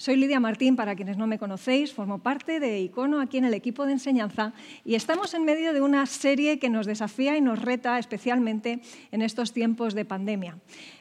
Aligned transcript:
Soy 0.00 0.14
Lidia 0.14 0.38
Martín, 0.38 0.76
para 0.76 0.94
quienes 0.94 1.16
no 1.16 1.26
me 1.26 1.40
conocéis, 1.40 1.92
formo 1.92 2.20
parte 2.20 2.60
de 2.60 2.78
Icono 2.78 3.20
aquí 3.20 3.38
en 3.38 3.44
el 3.44 3.52
equipo 3.52 3.84
de 3.84 3.90
enseñanza 3.90 4.52
y 4.84 4.94
estamos 4.94 5.34
en 5.34 5.44
medio 5.44 5.72
de 5.72 5.80
una 5.80 6.06
serie 6.06 6.60
que 6.60 6.70
nos 6.70 6.86
desafía 6.86 7.36
y 7.36 7.40
nos 7.40 7.60
reta 7.60 7.98
especialmente 7.98 8.80
en 9.10 9.22
estos 9.22 9.52
tiempos 9.52 9.94
de 9.94 10.04
pandemia. 10.04 10.56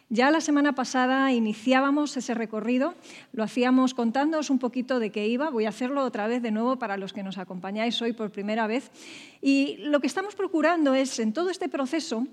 Ya 0.09 0.31
la 0.31 0.41
semana 0.41 0.73
pasada 0.73 1.31
iniciábamos 1.31 2.17
ese 2.17 2.33
recorrido, 2.33 2.95
lo 3.33 3.43
hacíamos 3.43 3.93
contándoos 3.93 4.49
un 4.49 4.57
poquito 4.57 4.99
de 4.99 5.11
qué 5.11 5.27
iba, 5.27 5.51
voy 5.51 5.65
a 5.65 5.69
hacerlo 5.69 6.03
otra 6.03 6.25
vez 6.25 6.41
de 6.41 6.49
nuevo 6.49 6.79
para 6.79 6.97
los 6.97 7.13
que 7.13 7.21
nos 7.21 7.37
acompañáis 7.37 8.01
hoy 8.01 8.13
por 8.13 8.31
primera 8.31 8.65
vez. 8.65 8.89
Y 9.43 9.77
lo 9.77 9.99
que 9.99 10.07
estamos 10.07 10.33
procurando 10.33 10.95
es, 10.95 11.19
en 11.19 11.33
todo 11.33 11.51
este 11.51 11.69
proceso, 11.69 12.25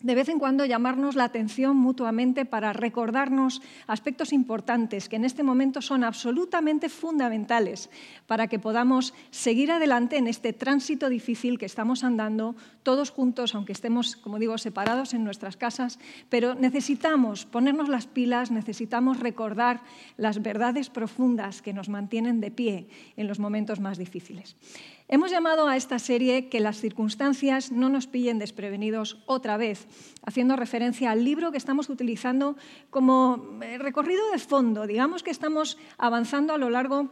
de 0.00 0.14
vez 0.14 0.28
en 0.28 0.38
cuando 0.38 0.64
llamarnos 0.64 1.14
la 1.14 1.24
atención 1.24 1.76
mutuamente 1.76 2.44
para 2.44 2.72
recordarnos 2.72 3.60
aspectos 3.86 4.32
importantes 4.32 5.08
que 5.08 5.16
en 5.16 5.24
este 5.24 5.42
momento 5.42 5.82
son 5.82 6.04
absolutamente 6.04 6.88
fundamentales 6.88 7.90
para 8.26 8.46
que 8.46 8.58
podamos 8.58 9.12
seguir 9.30 9.70
adelante 9.70 10.16
en 10.16 10.26
este 10.26 10.52
tránsito 10.52 11.08
difícil 11.08 11.58
que 11.58 11.66
estamos 11.66 12.02
andando 12.02 12.56
todos 12.82 13.10
juntos, 13.10 13.54
aunque 13.54 13.72
estemos, 13.72 14.16
como 14.16 14.38
digo, 14.38 14.56
separados 14.56 15.12
en 15.12 15.22
nuestras 15.22 15.56
casas, 15.56 15.98
pero 16.30 16.54
necesitamos 16.54 17.44
ponernos 17.44 17.88
las 17.88 18.06
pilas, 18.06 18.50
necesitamos 18.50 19.20
recordar 19.20 19.82
las 20.16 20.42
verdades 20.42 20.88
profundas 20.88 21.60
que 21.60 21.74
nos 21.74 21.88
mantienen 21.88 22.40
de 22.40 22.50
pie 22.50 22.88
en 23.16 23.28
los 23.28 23.38
momentos 23.38 23.80
más 23.80 23.98
difíciles. 23.98 24.56
Hemos 25.12 25.32
llamado 25.32 25.66
a 25.66 25.76
esta 25.76 25.98
serie 25.98 26.48
Que 26.48 26.60
las 26.60 26.78
circunstancias 26.78 27.72
no 27.72 27.88
nos 27.88 28.06
pillen 28.06 28.38
desprevenidos 28.38 29.18
otra 29.26 29.56
vez, 29.56 29.88
haciendo 30.24 30.54
referencia 30.54 31.10
al 31.10 31.24
libro 31.24 31.50
que 31.50 31.58
estamos 31.58 31.88
utilizando 31.88 32.56
como 32.90 33.58
eh, 33.60 33.76
recorrido 33.78 34.30
de 34.30 34.38
fondo. 34.38 34.86
Digamos 34.86 35.24
que 35.24 35.32
estamos 35.32 35.78
avanzando 35.98 36.54
a 36.54 36.58
lo 36.58 36.70
largo 36.70 37.10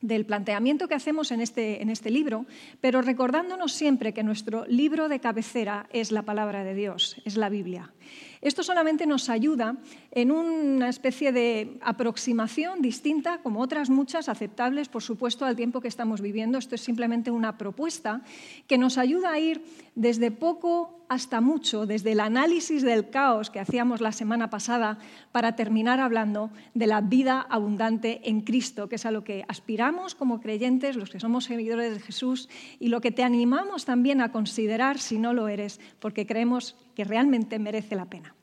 del 0.00 0.26
planteamiento 0.26 0.88
que 0.88 0.96
hacemos 0.96 1.30
en 1.30 1.40
este, 1.40 1.80
en 1.80 1.90
este, 1.90 2.10
libro, 2.10 2.44
pero 2.80 3.02
recordándonos 3.02 3.72
siempre 3.72 4.12
que 4.12 4.24
nuestro 4.24 4.66
libro 4.66 5.08
de 5.08 5.20
cabecera 5.20 5.88
es 5.92 6.10
la 6.10 6.22
palabra 6.22 6.64
de 6.64 6.74
Dios, 6.74 7.22
es 7.24 7.36
la 7.36 7.50
Biblia. 7.50 7.92
Esto 8.40 8.62
solamente 8.62 9.06
nos 9.06 9.28
ayuda 9.28 9.76
en 10.10 10.30
una 10.30 10.88
especie 10.88 11.32
de 11.32 11.78
aproximación 11.80 12.82
distinta, 12.82 13.38
como 13.38 13.60
otras 13.60 13.90
muchas, 13.90 14.28
aceptables, 14.28 14.88
por 14.88 15.02
supuesto, 15.02 15.44
al 15.44 15.56
tiempo 15.56 15.80
que 15.80 15.88
estamos 15.88 16.20
viviendo. 16.20 16.58
Esto 16.58 16.74
es 16.74 16.80
simplemente 16.80 17.30
una 17.30 17.58
propuesta 17.58 18.22
que 18.66 18.78
nos 18.78 18.98
ayuda 18.98 19.32
a 19.32 19.38
ir 19.38 19.62
desde 19.94 20.30
poco 20.30 20.98
hasta 21.08 21.40
mucho, 21.40 21.86
desde 21.86 22.12
el 22.12 22.20
análisis 22.20 22.82
del 22.82 23.10
caos 23.10 23.50
que 23.50 23.60
hacíamos 23.60 24.00
la 24.00 24.12
semana 24.12 24.50
pasada, 24.50 24.98
para 25.32 25.56
terminar 25.56 26.00
hablando 26.00 26.50
de 26.74 26.86
la 26.86 27.00
vida 27.00 27.40
abundante 27.40 28.20
en 28.28 28.42
Cristo, 28.42 28.88
que 28.88 28.96
es 28.96 29.06
a 29.06 29.10
lo 29.10 29.24
que 29.24 29.44
aspiramos 29.48 30.14
como 30.14 30.40
creyentes, 30.40 30.96
los 30.96 31.10
que 31.10 31.20
somos 31.20 31.44
seguidores 31.44 31.94
de 31.94 32.00
Jesús, 32.00 32.48
y 32.78 32.88
lo 32.88 33.00
que 33.00 33.10
te 33.10 33.24
animamos 33.24 33.84
también 33.84 34.20
a 34.20 34.32
considerar 34.32 34.98
si 34.98 35.18
no 35.18 35.32
lo 35.32 35.48
eres, 35.48 35.80
porque 35.98 36.26
creemos 36.26 36.76
que 36.98 37.04
realmente 37.04 37.60
merece 37.60 37.94
la 37.94 38.06
pena. 38.06 38.34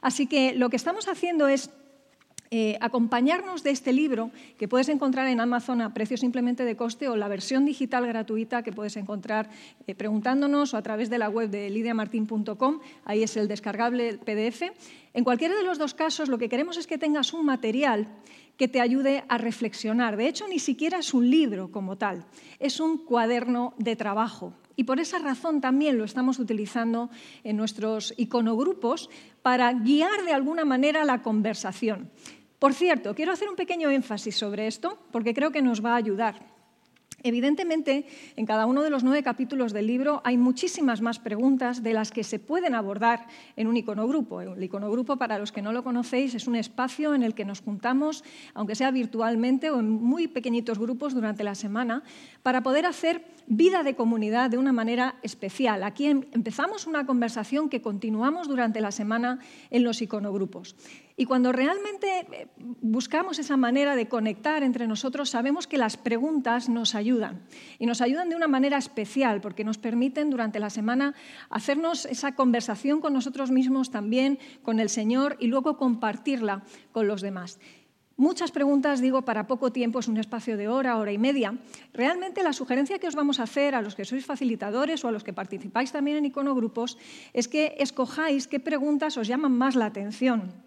Así 0.00 0.28
que 0.28 0.54
lo 0.54 0.70
que 0.70 0.76
estamos 0.76 1.08
haciendo 1.08 1.48
es 1.48 1.68
eh, 2.52 2.78
acompañarnos 2.80 3.64
de 3.64 3.72
este 3.72 3.92
libro 3.92 4.30
que 4.56 4.68
puedes 4.68 4.88
encontrar 4.88 5.26
en 5.26 5.40
Amazon 5.40 5.80
a 5.80 5.92
precio 5.92 6.16
simplemente 6.16 6.64
de 6.64 6.76
coste 6.76 7.08
o 7.08 7.16
la 7.16 7.26
versión 7.26 7.64
digital 7.64 8.06
gratuita 8.06 8.62
que 8.62 8.70
puedes 8.70 8.96
encontrar 8.96 9.50
eh, 9.88 9.96
preguntándonos 9.96 10.74
o 10.74 10.76
a 10.76 10.82
través 10.82 11.10
de 11.10 11.18
la 11.18 11.28
web 11.28 11.50
de 11.50 11.68
lidiamartin.com, 11.70 12.78
ahí 13.04 13.24
es 13.24 13.36
el 13.36 13.48
descargable 13.48 14.18
PDF. 14.18 14.62
En 15.12 15.24
cualquiera 15.24 15.56
de 15.56 15.64
los 15.64 15.76
dos 15.76 15.92
casos 15.92 16.28
lo 16.28 16.38
que 16.38 16.48
queremos 16.48 16.76
es 16.76 16.86
que 16.86 16.98
tengas 16.98 17.32
un 17.32 17.44
material 17.44 18.06
que 18.56 18.68
te 18.68 18.80
ayude 18.80 19.24
a 19.28 19.38
reflexionar. 19.38 20.16
De 20.16 20.28
hecho, 20.28 20.46
ni 20.46 20.60
siquiera 20.60 21.00
es 21.00 21.14
un 21.14 21.28
libro 21.28 21.72
como 21.72 21.96
tal, 21.96 22.24
es 22.60 22.78
un 22.78 22.98
cuaderno 22.98 23.74
de 23.76 23.96
trabajo 23.96 24.54
y 24.76 24.84
por 24.84 25.00
esa 25.00 25.18
razón 25.18 25.60
también 25.60 25.98
lo 25.98 26.04
estamos 26.04 26.38
utilizando 26.38 27.10
en 27.42 27.56
nuestros 27.56 28.14
iconogrupos 28.16 29.10
para 29.42 29.72
guiar 29.72 30.24
de 30.24 30.32
alguna 30.32 30.64
manera 30.64 31.04
la 31.04 31.22
conversación. 31.22 32.10
Por 32.58 32.72
cierto, 32.72 33.14
quiero 33.14 33.32
hacer 33.32 33.48
un 33.48 33.56
pequeño 33.56 33.90
énfasis 33.90 34.36
sobre 34.36 34.66
esto 34.66 34.98
porque 35.12 35.34
creo 35.34 35.50
que 35.50 35.62
nos 35.62 35.84
va 35.84 35.92
a 35.92 35.96
ayudar. 35.96 36.53
Evidentemente, 37.26 38.04
en 38.36 38.44
cada 38.44 38.66
uno 38.66 38.82
de 38.82 38.90
los 38.90 39.02
nueve 39.02 39.22
capítulos 39.22 39.72
del 39.72 39.86
libro 39.86 40.20
hay 40.24 40.36
muchísimas 40.36 41.00
más 41.00 41.18
preguntas 41.18 41.82
de 41.82 41.94
las 41.94 42.10
que 42.10 42.22
se 42.22 42.38
pueden 42.38 42.74
abordar 42.74 43.26
en 43.56 43.66
un 43.66 43.78
iconogrupo. 43.78 44.42
El 44.42 44.62
iconogrupo, 44.62 45.16
para 45.16 45.38
los 45.38 45.50
que 45.50 45.62
no 45.62 45.72
lo 45.72 45.82
conocéis, 45.82 46.34
es 46.34 46.46
un 46.46 46.54
espacio 46.54 47.14
en 47.14 47.22
el 47.22 47.34
que 47.34 47.46
nos 47.46 47.62
juntamos, 47.62 48.24
aunque 48.52 48.74
sea 48.74 48.90
virtualmente 48.90 49.70
o 49.70 49.80
en 49.80 49.88
muy 49.88 50.28
pequeñitos 50.28 50.78
grupos 50.78 51.14
durante 51.14 51.44
la 51.44 51.54
semana, 51.54 52.02
para 52.42 52.62
poder 52.62 52.84
hacer 52.84 53.24
vida 53.46 53.82
de 53.84 53.96
comunidad 53.96 54.50
de 54.50 54.58
una 54.58 54.74
manera 54.74 55.16
especial. 55.22 55.82
Aquí 55.82 56.04
em, 56.04 56.24
empezamos 56.32 56.86
una 56.86 57.06
conversación 57.06 57.70
que 57.70 57.80
continuamos 57.80 58.48
durante 58.48 58.82
la 58.82 58.90
semana 58.90 59.38
en 59.70 59.82
los 59.82 60.02
iconogrupos. 60.02 60.76
Y 61.16 61.26
cuando 61.26 61.52
realmente 61.52 62.26
eh, 62.32 62.48
buscamos 62.80 63.38
esa 63.38 63.56
manera 63.56 63.94
de 63.94 64.08
conectar 64.08 64.64
entre 64.64 64.88
nosotros, 64.88 65.30
sabemos 65.30 65.68
que 65.68 65.78
las 65.78 65.96
preguntas 65.96 66.68
nos 66.68 66.96
ayudan. 66.96 67.42
Y 67.78 67.86
nos 67.86 68.00
ayudan 68.00 68.28
de 68.28 68.36
una 68.36 68.48
manera 68.48 68.78
especial, 68.78 69.40
porque 69.40 69.62
nos 69.62 69.78
permiten 69.78 70.30
durante 70.30 70.58
la 70.58 70.70
semana 70.70 71.14
hacernos 71.50 72.04
esa 72.06 72.34
conversación 72.34 73.00
con 73.00 73.12
nosotros 73.12 73.52
mismos 73.52 73.92
también, 73.92 74.40
con 74.62 74.80
el 74.80 74.88
Señor, 74.88 75.36
y 75.38 75.46
luego 75.46 75.76
compartirla 75.76 76.64
con 76.90 77.06
los 77.06 77.22
demás. 77.22 77.60
Muchas 78.16 78.50
preguntas, 78.50 79.00
digo, 79.00 79.22
para 79.22 79.46
poco 79.46 79.70
tiempo, 79.72 80.00
es 80.00 80.08
un 80.08 80.16
espacio 80.18 80.56
de 80.56 80.68
hora, 80.68 80.98
hora 80.98 81.12
y 81.12 81.18
media. 81.18 81.58
Realmente 81.92 82.42
la 82.42 82.52
sugerencia 82.52 82.98
que 82.98 83.08
os 83.08 83.16
vamos 83.16 83.38
a 83.38 83.44
hacer 83.44 83.74
a 83.74 83.82
los 83.82 83.94
que 83.94 84.04
sois 84.04 84.26
facilitadores 84.26 85.04
o 85.04 85.08
a 85.08 85.12
los 85.12 85.22
que 85.22 85.32
participáis 85.32 85.90
también 85.90 86.18
en 86.18 86.26
iconogrupos 86.26 86.98
es 87.32 87.46
que 87.48 87.74
escojáis 87.78 88.46
qué 88.46 88.58
preguntas 88.58 89.16
os 89.16 89.26
llaman 89.26 89.58
más 89.58 89.74
la 89.74 89.86
atención 89.86 90.63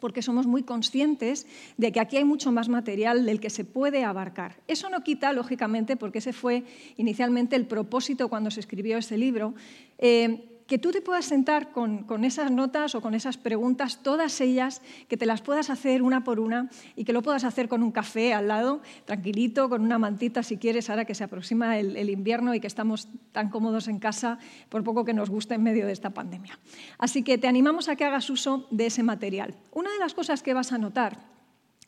porque 0.00 0.22
somos 0.22 0.46
muy 0.46 0.62
conscientes 0.62 1.46
de 1.76 1.92
que 1.92 2.00
aquí 2.00 2.16
hay 2.16 2.24
mucho 2.24 2.52
más 2.52 2.68
material 2.68 3.26
del 3.26 3.40
que 3.40 3.50
se 3.50 3.64
puede 3.64 4.04
abarcar. 4.04 4.56
Eso 4.68 4.88
no 4.90 5.02
quita, 5.02 5.32
lógicamente, 5.32 5.96
porque 5.96 6.18
ese 6.18 6.32
fue 6.32 6.64
inicialmente 6.96 7.56
el 7.56 7.66
propósito 7.66 8.28
cuando 8.28 8.50
se 8.50 8.60
escribió 8.60 8.98
este 8.98 9.18
libro, 9.18 9.54
eh, 9.98 10.55
que 10.66 10.78
tú 10.78 10.90
te 10.90 11.00
puedas 11.00 11.24
sentar 11.24 11.70
con, 11.70 12.24
esas 12.24 12.50
notas 12.50 12.94
o 12.94 13.00
con 13.00 13.14
esas 13.14 13.36
preguntas, 13.36 14.00
todas 14.02 14.40
ellas, 14.40 14.82
que 15.08 15.16
te 15.16 15.26
las 15.26 15.40
puedas 15.40 15.70
hacer 15.70 16.02
una 16.02 16.24
por 16.24 16.40
una 16.40 16.68
y 16.96 17.04
que 17.04 17.12
lo 17.12 17.22
puedas 17.22 17.44
hacer 17.44 17.68
con 17.68 17.82
un 17.82 17.92
café 17.92 18.34
al 18.34 18.48
lado, 18.48 18.82
tranquilito, 19.04 19.68
con 19.68 19.82
una 19.82 19.98
mantita 19.98 20.42
si 20.42 20.56
quieres, 20.56 20.90
ahora 20.90 21.04
que 21.04 21.14
se 21.14 21.24
aproxima 21.24 21.78
el, 21.78 21.96
el 21.96 22.10
invierno 22.10 22.54
y 22.54 22.60
que 22.60 22.66
estamos 22.66 23.08
tan 23.32 23.48
cómodos 23.48 23.86
en 23.88 23.98
casa, 23.98 24.38
por 24.68 24.82
poco 24.82 25.04
que 25.04 25.14
nos 25.14 25.30
guste 25.30 25.54
en 25.54 25.62
medio 25.62 25.86
de 25.86 25.92
esta 25.92 26.10
pandemia. 26.10 26.58
Así 26.98 27.22
que 27.22 27.38
te 27.38 27.46
animamos 27.46 27.88
a 27.88 27.96
que 27.96 28.04
hagas 28.04 28.28
uso 28.28 28.66
de 28.70 28.86
ese 28.86 29.02
material. 29.02 29.54
Una 29.72 29.90
de 29.92 29.98
las 29.98 30.14
cosas 30.14 30.42
que 30.42 30.54
vas 30.54 30.72
a 30.72 30.78
notar, 30.78 31.18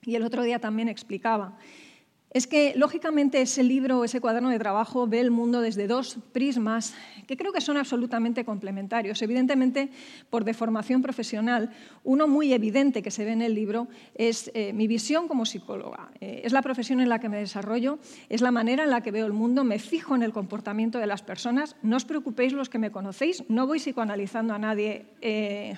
y 0.02 0.14
el 0.14 0.22
otro 0.22 0.42
día 0.42 0.60
también 0.60 0.88
explicaba, 0.88 1.58
es 2.30 2.46
que, 2.46 2.74
lógicamente, 2.76 3.40
ese 3.40 3.62
libro, 3.62 4.04
ese 4.04 4.20
cuaderno 4.20 4.50
de 4.50 4.58
trabajo 4.58 5.06
ve 5.06 5.20
el 5.20 5.30
mundo 5.30 5.62
desde 5.62 5.86
dos 5.86 6.18
prismas 6.32 6.94
que 7.26 7.36
creo 7.38 7.52
que 7.52 7.60
son 7.60 7.78
absolutamente 7.78 8.44
complementarios. 8.44 9.22
Evidentemente, 9.22 9.90
por 10.28 10.44
deformación 10.44 11.00
profesional, 11.00 11.70
uno 12.04 12.28
muy 12.28 12.52
evidente 12.52 13.02
que 13.02 13.10
se 13.10 13.24
ve 13.24 13.32
en 13.32 13.42
el 13.42 13.54
libro 13.54 13.88
es 14.14 14.50
eh, 14.54 14.74
mi 14.74 14.86
visión 14.86 15.26
como 15.26 15.46
psicóloga. 15.46 16.10
Eh, 16.20 16.42
es 16.44 16.52
la 16.52 16.60
profesión 16.60 17.00
en 17.00 17.08
la 17.08 17.18
que 17.18 17.30
me 17.30 17.38
desarrollo, 17.38 17.98
es 18.28 18.42
la 18.42 18.50
manera 18.50 18.84
en 18.84 18.90
la 18.90 19.02
que 19.02 19.10
veo 19.10 19.24
el 19.24 19.32
mundo, 19.32 19.64
me 19.64 19.78
fijo 19.78 20.14
en 20.14 20.22
el 20.22 20.32
comportamiento 20.32 20.98
de 20.98 21.06
las 21.06 21.22
personas. 21.22 21.76
No 21.82 21.96
os 21.96 22.04
preocupéis 22.04 22.52
los 22.52 22.68
que 22.68 22.78
me 22.78 22.90
conocéis, 22.90 23.44
no 23.48 23.66
voy 23.66 23.78
psicoanalizando 23.78 24.52
a 24.52 24.58
nadie 24.58 25.06
eh, 25.22 25.76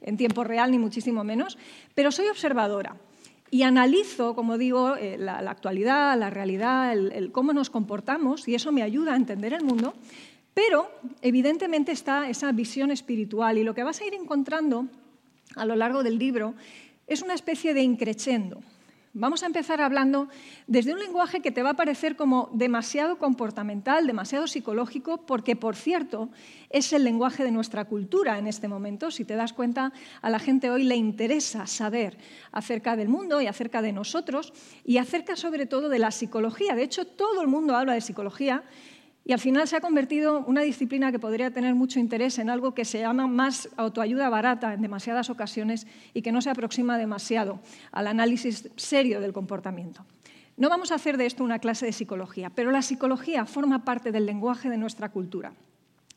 en 0.00 0.16
tiempo 0.16 0.44
real, 0.44 0.70
ni 0.70 0.78
muchísimo 0.78 1.24
menos, 1.24 1.58
pero 1.94 2.10
soy 2.10 2.28
observadora 2.28 2.96
y 3.50 3.62
analizo, 3.64 4.34
como 4.34 4.58
digo, 4.58 4.96
eh, 4.96 5.16
la, 5.18 5.38
actualidad, 5.38 6.16
la 6.18 6.30
realidad, 6.30 6.92
el, 6.92 7.32
cómo 7.32 7.52
nos 7.52 7.68
comportamos, 7.68 8.46
y 8.46 8.54
eso 8.54 8.70
me 8.70 8.82
ayuda 8.82 9.14
a 9.14 9.16
entender 9.16 9.52
el 9.52 9.64
mundo, 9.64 9.94
pero 10.54 10.90
evidentemente 11.20 11.92
está 11.92 12.28
esa 12.28 12.52
visión 12.52 12.90
espiritual, 12.90 13.58
y 13.58 13.64
lo 13.64 13.74
que 13.74 13.82
vas 13.82 14.00
a 14.00 14.06
ir 14.06 14.14
encontrando 14.14 14.86
a 15.56 15.64
lo 15.64 15.74
largo 15.74 16.02
del 16.02 16.18
libro 16.18 16.54
es 17.06 17.22
una 17.22 17.34
especie 17.34 17.74
de 17.74 17.82
increchendo. 17.82 18.60
Vamos 19.12 19.42
a 19.42 19.46
empezar 19.46 19.80
hablando 19.80 20.28
desde 20.68 20.92
un 20.92 21.00
lenguaje 21.00 21.40
que 21.40 21.50
te 21.50 21.64
va 21.64 21.70
a 21.70 21.74
parecer 21.74 22.14
como 22.14 22.48
demasiado 22.52 23.18
comportamental, 23.18 24.06
demasiado 24.06 24.46
psicológico, 24.46 25.26
porque, 25.26 25.56
por 25.56 25.74
cierto, 25.74 26.28
es 26.68 26.92
el 26.92 27.02
lenguaje 27.02 27.42
de 27.42 27.50
nuestra 27.50 27.86
cultura 27.86 28.38
en 28.38 28.46
este 28.46 28.68
momento. 28.68 29.10
Si 29.10 29.24
te 29.24 29.34
das 29.34 29.52
cuenta, 29.52 29.92
a 30.22 30.30
la 30.30 30.38
gente 30.38 30.70
hoy 30.70 30.84
le 30.84 30.94
interesa 30.94 31.66
saber 31.66 32.18
acerca 32.52 32.94
del 32.94 33.08
mundo 33.08 33.40
y 33.40 33.48
acerca 33.48 33.82
de 33.82 33.92
nosotros 33.92 34.52
y 34.84 34.98
acerca 34.98 35.34
sobre 35.34 35.66
todo 35.66 35.88
de 35.88 35.98
la 35.98 36.12
psicología. 36.12 36.76
De 36.76 36.84
hecho, 36.84 37.04
todo 37.04 37.42
el 37.42 37.48
mundo 37.48 37.74
habla 37.74 37.94
de 37.94 38.02
psicología 38.02 38.62
y 39.30 39.32
al 39.32 39.38
final 39.38 39.68
se 39.68 39.76
ha 39.76 39.80
convertido 39.80 40.40
una 40.48 40.62
disciplina 40.62 41.12
que 41.12 41.20
podría 41.20 41.52
tener 41.52 41.76
mucho 41.76 42.00
interés 42.00 42.40
en 42.40 42.50
algo 42.50 42.74
que 42.74 42.84
se 42.84 42.98
llama 42.98 43.28
más 43.28 43.68
autoayuda 43.76 44.28
barata 44.28 44.74
en 44.74 44.82
demasiadas 44.82 45.30
ocasiones 45.30 45.86
y 46.14 46.22
que 46.22 46.32
no 46.32 46.42
se 46.42 46.50
aproxima 46.50 46.98
demasiado 46.98 47.60
al 47.92 48.08
análisis 48.08 48.68
serio 48.74 49.20
del 49.20 49.32
comportamiento. 49.32 50.04
No 50.56 50.68
vamos 50.68 50.90
a 50.90 50.96
hacer 50.96 51.16
de 51.16 51.26
esto 51.26 51.44
una 51.44 51.60
clase 51.60 51.86
de 51.86 51.92
psicología, 51.92 52.50
pero 52.50 52.72
la 52.72 52.82
psicología 52.82 53.46
forma 53.46 53.84
parte 53.84 54.10
del 54.10 54.26
lenguaje 54.26 54.68
de 54.68 54.78
nuestra 54.78 55.10
cultura. 55.10 55.52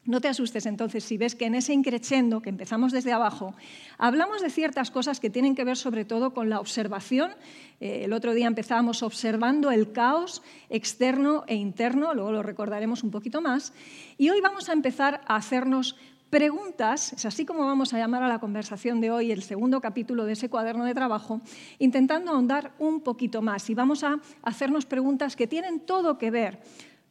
No 0.06 0.20
te 0.20 0.28
asustes 0.28 0.66
entonces 0.66 1.06
si 1.06 1.18
ves 1.18 1.34
que 1.34 1.46
en 1.46 1.56
ese 1.56 1.72
increchendo 1.72 2.42
que 2.42 2.50
empezamos 2.50 2.92
desde 2.92 3.14
abajo, 3.14 3.56
hablamos 3.98 4.42
de 4.42 4.50
ciertas 4.50 4.92
cosas 4.92 5.22
que 5.22 5.30
tienen 5.30 5.56
que 5.56 5.64
ver 5.64 5.78
sobre 5.78 6.04
todo 6.04 6.34
con 6.34 6.50
la 6.50 6.60
observación. 6.60 7.32
Eh, 7.80 8.02
el 8.04 8.12
otro 8.12 8.34
día 8.34 8.48
empezábamos 8.48 9.02
observando 9.02 9.72
el 9.72 9.94
caos 9.94 10.42
externo 10.70 11.46
e 11.48 11.56
interno, 11.56 12.14
luego 12.14 12.34
lo 12.34 12.44
recordaremos 12.44 13.02
un 13.04 13.12
poquito 13.12 13.40
más. 13.40 13.72
Y 14.18 14.30
hoy 14.30 14.42
vamos 14.42 14.68
a 14.68 14.74
empezar 14.74 15.22
a 15.26 15.38
hacernos 15.38 15.96
preguntas, 16.30 17.14
es 17.14 17.26
así 17.26 17.46
como 17.46 17.66
vamos 17.66 17.94
a 17.94 17.98
llamar 17.98 18.24
a 18.24 18.28
la 18.28 18.40
conversación 18.40 19.00
de 19.00 19.12
hoy, 19.12 19.32
el 19.32 19.44
segundo 19.44 19.80
capítulo 19.80 20.26
de 20.26 20.34
ese 20.34 20.50
cuaderno 20.50 20.84
de 20.84 20.96
trabajo, 20.96 21.40
intentando 21.80 22.32
ahondar 22.32 22.74
un 22.78 23.02
poquito 23.02 23.42
más. 23.42 23.70
Y 23.70 23.74
vamos 23.74 24.04
a 24.04 24.20
hacernos 24.42 24.86
preguntas 24.86 25.38
que 25.38 25.48
tienen 25.48 25.80
todo 25.80 26.18
que 26.18 26.30
ver 26.32 26.60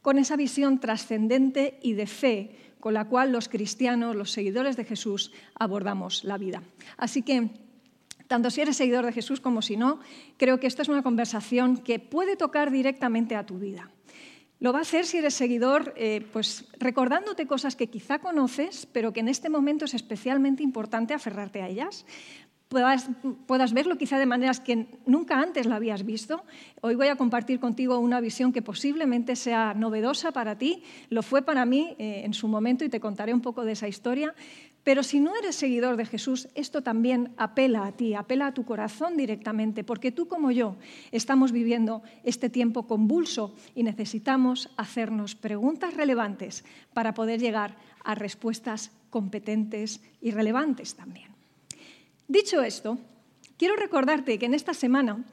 con 0.03 0.19
esa 0.19 0.35
visión 0.35 0.79
trascendente 0.79 1.79
y 1.81 1.93
de 1.93 2.05
fe 2.05 2.72
con 2.83 2.95
la 2.95 3.05
cual 3.05 3.31
los 3.31 3.47
cristianos, 3.47 4.13
los 4.13 4.33
seguidores 4.33 4.75
de 4.75 4.83
Jesús, 4.83 5.31
abordamos 5.57 6.25
la 6.25 6.37
vida. 6.37 6.63
Así 6.97 7.21
que, 7.21 7.49
tanto 8.27 8.51
si 8.51 8.59
eres 8.59 8.75
seguidor 8.75 9.05
de 9.05 9.13
Jesús 9.13 9.39
como 9.39 9.61
si 9.61 9.77
no, 9.77 10.01
creo 10.35 10.59
que 10.59 10.67
esta 10.67 10.81
es 10.81 10.89
una 10.89 11.01
conversación 11.01 11.77
que 11.77 11.99
puede 11.99 12.35
tocar 12.35 12.71
directamente 12.71 13.37
a 13.37 13.45
tu 13.45 13.57
vida. 13.57 13.89
Lo 14.59 14.73
va 14.73 14.79
a 14.79 14.81
hacer 14.81 15.05
si 15.05 15.19
eres 15.19 15.33
seguidor, 15.33 15.93
eh, 15.95 16.27
pues 16.33 16.65
recordándote 16.77 17.47
cosas 17.47 17.77
que 17.77 17.87
quizá 17.87 18.19
conoces, 18.19 18.85
pero 18.85 19.13
que 19.13 19.21
en 19.21 19.29
este 19.29 19.47
momento 19.47 19.85
es 19.85 19.93
especialmente 19.93 20.61
importante 20.61 21.13
aferrarte 21.13 21.61
a 21.61 21.69
ellas 21.69 22.05
puedas, 22.73 23.73
verlo 23.73 23.97
quizá 23.97 24.17
de 24.17 24.25
maneras 24.25 24.59
que 24.59 24.87
nunca 25.05 25.39
antes 25.39 25.65
lo 25.65 25.75
habías 25.75 26.03
visto. 26.03 26.43
Hoy 26.81 26.95
voy 26.95 27.07
a 27.07 27.15
compartir 27.15 27.59
contigo 27.59 27.99
una 27.99 28.19
visión 28.19 28.51
que 28.51 28.61
posiblemente 28.61 29.35
sea 29.35 29.73
novedosa 29.73 30.31
para 30.31 30.57
ti. 30.57 30.83
Lo 31.09 31.21
fue 31.21 31.43
para 31.43 31.65
mí 31.65 31.95
eh, 31.99 32.23
en 32.25 32.33
su 32.33 32.47
momento 32.47 32.83
y 32.83 32.89
te 32.89 32.99
contaré 32.99 33.33
un 33.33 33.41
poco 33.41 33.63
de 33.63 33.73
esa 33.73 33.87
historia. 33.87 34.33
Pero 34.83 35.01
si 35.01 35.21
no 35.21 35.33
eres 35.35 35.55
seguidor 35.55 35.95
de 35.95 36.05
Jesús, 36.05 36.49
esto 36.55 36.81
también 36.81 37.31
apela 37.37 37.85
a 37.85 37.93
ti, 37.93 38.15
apela 38.15 38.47
a 38.47 38.53
tu 38.53 38.65
corazón 38.65 39.15
directamente, 39.15 39.85
porque 39.85 40.11
tú 40.11 40.27
como 40.27 40.51
yo 40.51 40.75
estamos 41.11 41.53
viviendo 41.53 42.03
este 42.25 42.49
tiempo 42.49 42.85
convulso 42.85 43.55
y 43.75 43.83
necesitamos 43.83 44.69
hacernos 44.75 45.35
preguntas 45.35 45.93
relevantes 45.93 46.65
para 46.93 47.13
poder 47.13 47.39
llegar 47.39 47.77
a 48.03 48.15
respuestas 48.15 48.91
competentes 49.09 50.01
y 50.19 50.31
relevantes 50.31 50.95
también. 50.95 51.32
Dicho 52.33 52.63
esto, 52.63 52.97
quiero 53.57 53.75
recordarte 53.75 54.39
que 54.39 54.47
en 54.47 54.55
esta 54.55 54.73
semana 54.73 55.23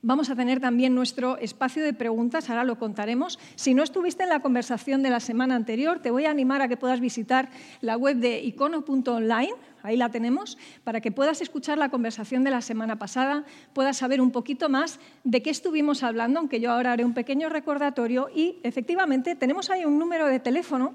vamos 0.00 0.30
a 0.30 0.36
tener 0.36 0.58
también 0.58 0.94
nuestro 0.94 1.36
espacio 1.36 1.84
de 1.84 1.92
preguntas, 1.92 2.48
ahora 2.48 2.64
lo 2.64 2.78
contaremos. 2.78 3.38
Si 3.56 3.74
no 3.74 3.82
estuviste 3.82 4.22
en 4.22 4.30
la 4.30 4.40
conversación 4.40 5.02
de 5.02 5.10
la 5.10 5.20
semana 5.20 5.54
anterior, 5.54 6.00
te 6.00 6.10
voy 6.10 6.24
a 6.24 6.30
animar 6.30 6.62
a 6.62 6.68
que 6.68 6.78
puedas 6.78 7.00
visitar 7.00 7.50
la 7.82 7.98
web 7.98 8.16
de 8.16 8.40
icono.online, 8.40 9.52
ahí 9.82 9.98
la 9.98 10.10
tenemos, 10.10 10.56
para 10.82 11.02
que 11.02 11.12
puedas 11.12 11.42
escuchar 11.42 11.76
la 11.76 11.90
conversación 11.90 12.42
de 12.42 12.52
la 12.52 12.62
semana 12.62 12.98
pasada, 12.98 13.44
puedas 13.74 13.98
saber 13.98 14.22
un 14.22 14.30
poquito 14.30 14.70
más 14.70 15.00
de 15.24 15.42
qué 15.42 15.50
estuvimos 15.50 16.02
hablando, 16.02 16.40
aunque 16.40 16.58
yo 16.58 16.72
ahora 16.72 16.92
haré 16.92 17.04
un 17.04 17.12
pequeño 17.12 17.50
recordatorio 17.50 18.30
y 18.34 18.60
efectivamente 18.62 19.36
tenemos 19.36 19.68
ahí 19.68 19.84
un 19.84 19.98
número 19.98 20.26
de 20.26 20.40
teléfono 20.40 20.94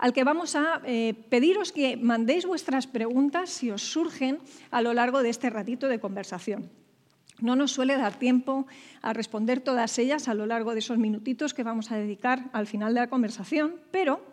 al 0.00 0.14
que 0.14 0.24
vamos 0.24 0.56
a 0.56 0.80
eh, 0.84 1.12
pediros 1.28 1.72
que 1.72 1.96
mandéis 2.00 2.48
vuestras 2.48 2.88
preguntas 2.88 3.52
si 3.52 3.70
os 3.70 3.84
surgen 3.84 4.40
a 4.72 4.80
lo 4.80 4.96
largo 4.96 5.22
de 5.22 5.28
este 5.28 5.50
ratito 5.52 5.88
de 5.88 6.00
conversación. 6.00 6.72
No 7.40 7.54
nos 7.54 7.72
suele 7.72 7.96
dar 7.96 8.18
tiempo 8.18 8.66
a 9.00 9.12
responder 9.12 9.60
todas 9.60 9.98
ellas 9.98 10.28
a 10.28 10.34
lo 10.34 10.46
largo 10.46 10.72
de 10.72 10.80
esos 10.80 10.96
minutitos 10.96 11.52
que 11.52 11.62
vamos 11.62 11.92
a 11.92 11.96
dedicar 11.96 12.48
al 12.52 12.66
final 12.66 12.94
de 12.94 13.00
la 13.00 13.12
conversación, 13.12 13.76
pero 13.90 14.24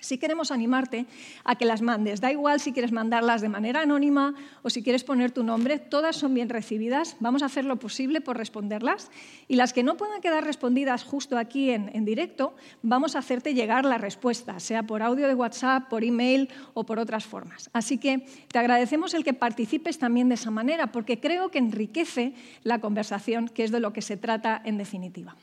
si 0.00 0.18
queremos 0.18 0.50
animarte 0.50 1.06
a 1.44 1.56
que 1.56 1.64
las 1.64 1.82
mandes. 1.82 2.20
Da 2.20 2.30
igual 2.30 2.60
si 2.60 2.72
quieres 2.72 2.92
mandarlas 2.92 3.40
de 3.40 3.48
manera 3.48 3.82
anónima 3.82 4.34
o 4.62 4.70
si 4.70 4.82
quieres 4.82 5.04
poner 5.04 5.30
tu 5.30 5.42
nombre, 5.42 5.78
todas 5.78 6.16
son 6.16 6.34
bien 6.34 6.48
recibidas. 6.48 7.16
Vamos 7.20 7.42
a 7.42 7.46
hacer 7.46 7.64
lo 7.64 7.76
posible 7.76 8.20
por 8.20 8.36
responderlas. 8.36 9.10
Y 9.48 9.56
las 9.56 9.72
que 9.72 9.82
no 9.82 9.96
puedan 9.96 10.20
quedar 10.20 10.44
respondidas 10.44 11.04
justo 11.04 11.38
aquí 11.38 11.70
en, 11.70 11.90
en 11.94 12.04
directo, 12.04 12.54
vamos 12.82 13.16
a 13.16 13.20
hacerte 13.20 13.54
llegar 13.54 13.84
la 13.84 13.98
respuesta, 13.98 14.60
sea 14.60 14.84
por 14.84 15.02
audio 15.02 15.26
de 15.26 15.34
WhatsApp, 15.34 15.88
por 15.88 16.04
email 16.04 16.48
o 16.74 16.84
por 16.84 16.98
otras 16.98 17.24
formas. 17.24 17.70
Así 17.72 17.98
que 17.98 18.26
te 18.50 18.58
agradecemos 18.58 19.14
el 19.14 19.24
que 19.24 19.34
participes 19.34 19.98
también 19.98 20.28
de 20.28 20.34
esa 20.34 20.50
manera, 20.50 20.92
porque 20.92 21.20
creo 21.20 21.50
que 21.50 21.58
enriquece 21.58 22.34
la 22.62 22.80
conversación, 22.80 23.48
que 23.48 23.64
es 23.64 23.70
de 23.70 23.80
lo 23.80 23.92
que 23.92 24.02
se 24.02 24.16
trata 24.16 24.60
en 24.64 24.78
definitiva. 24.78 25.34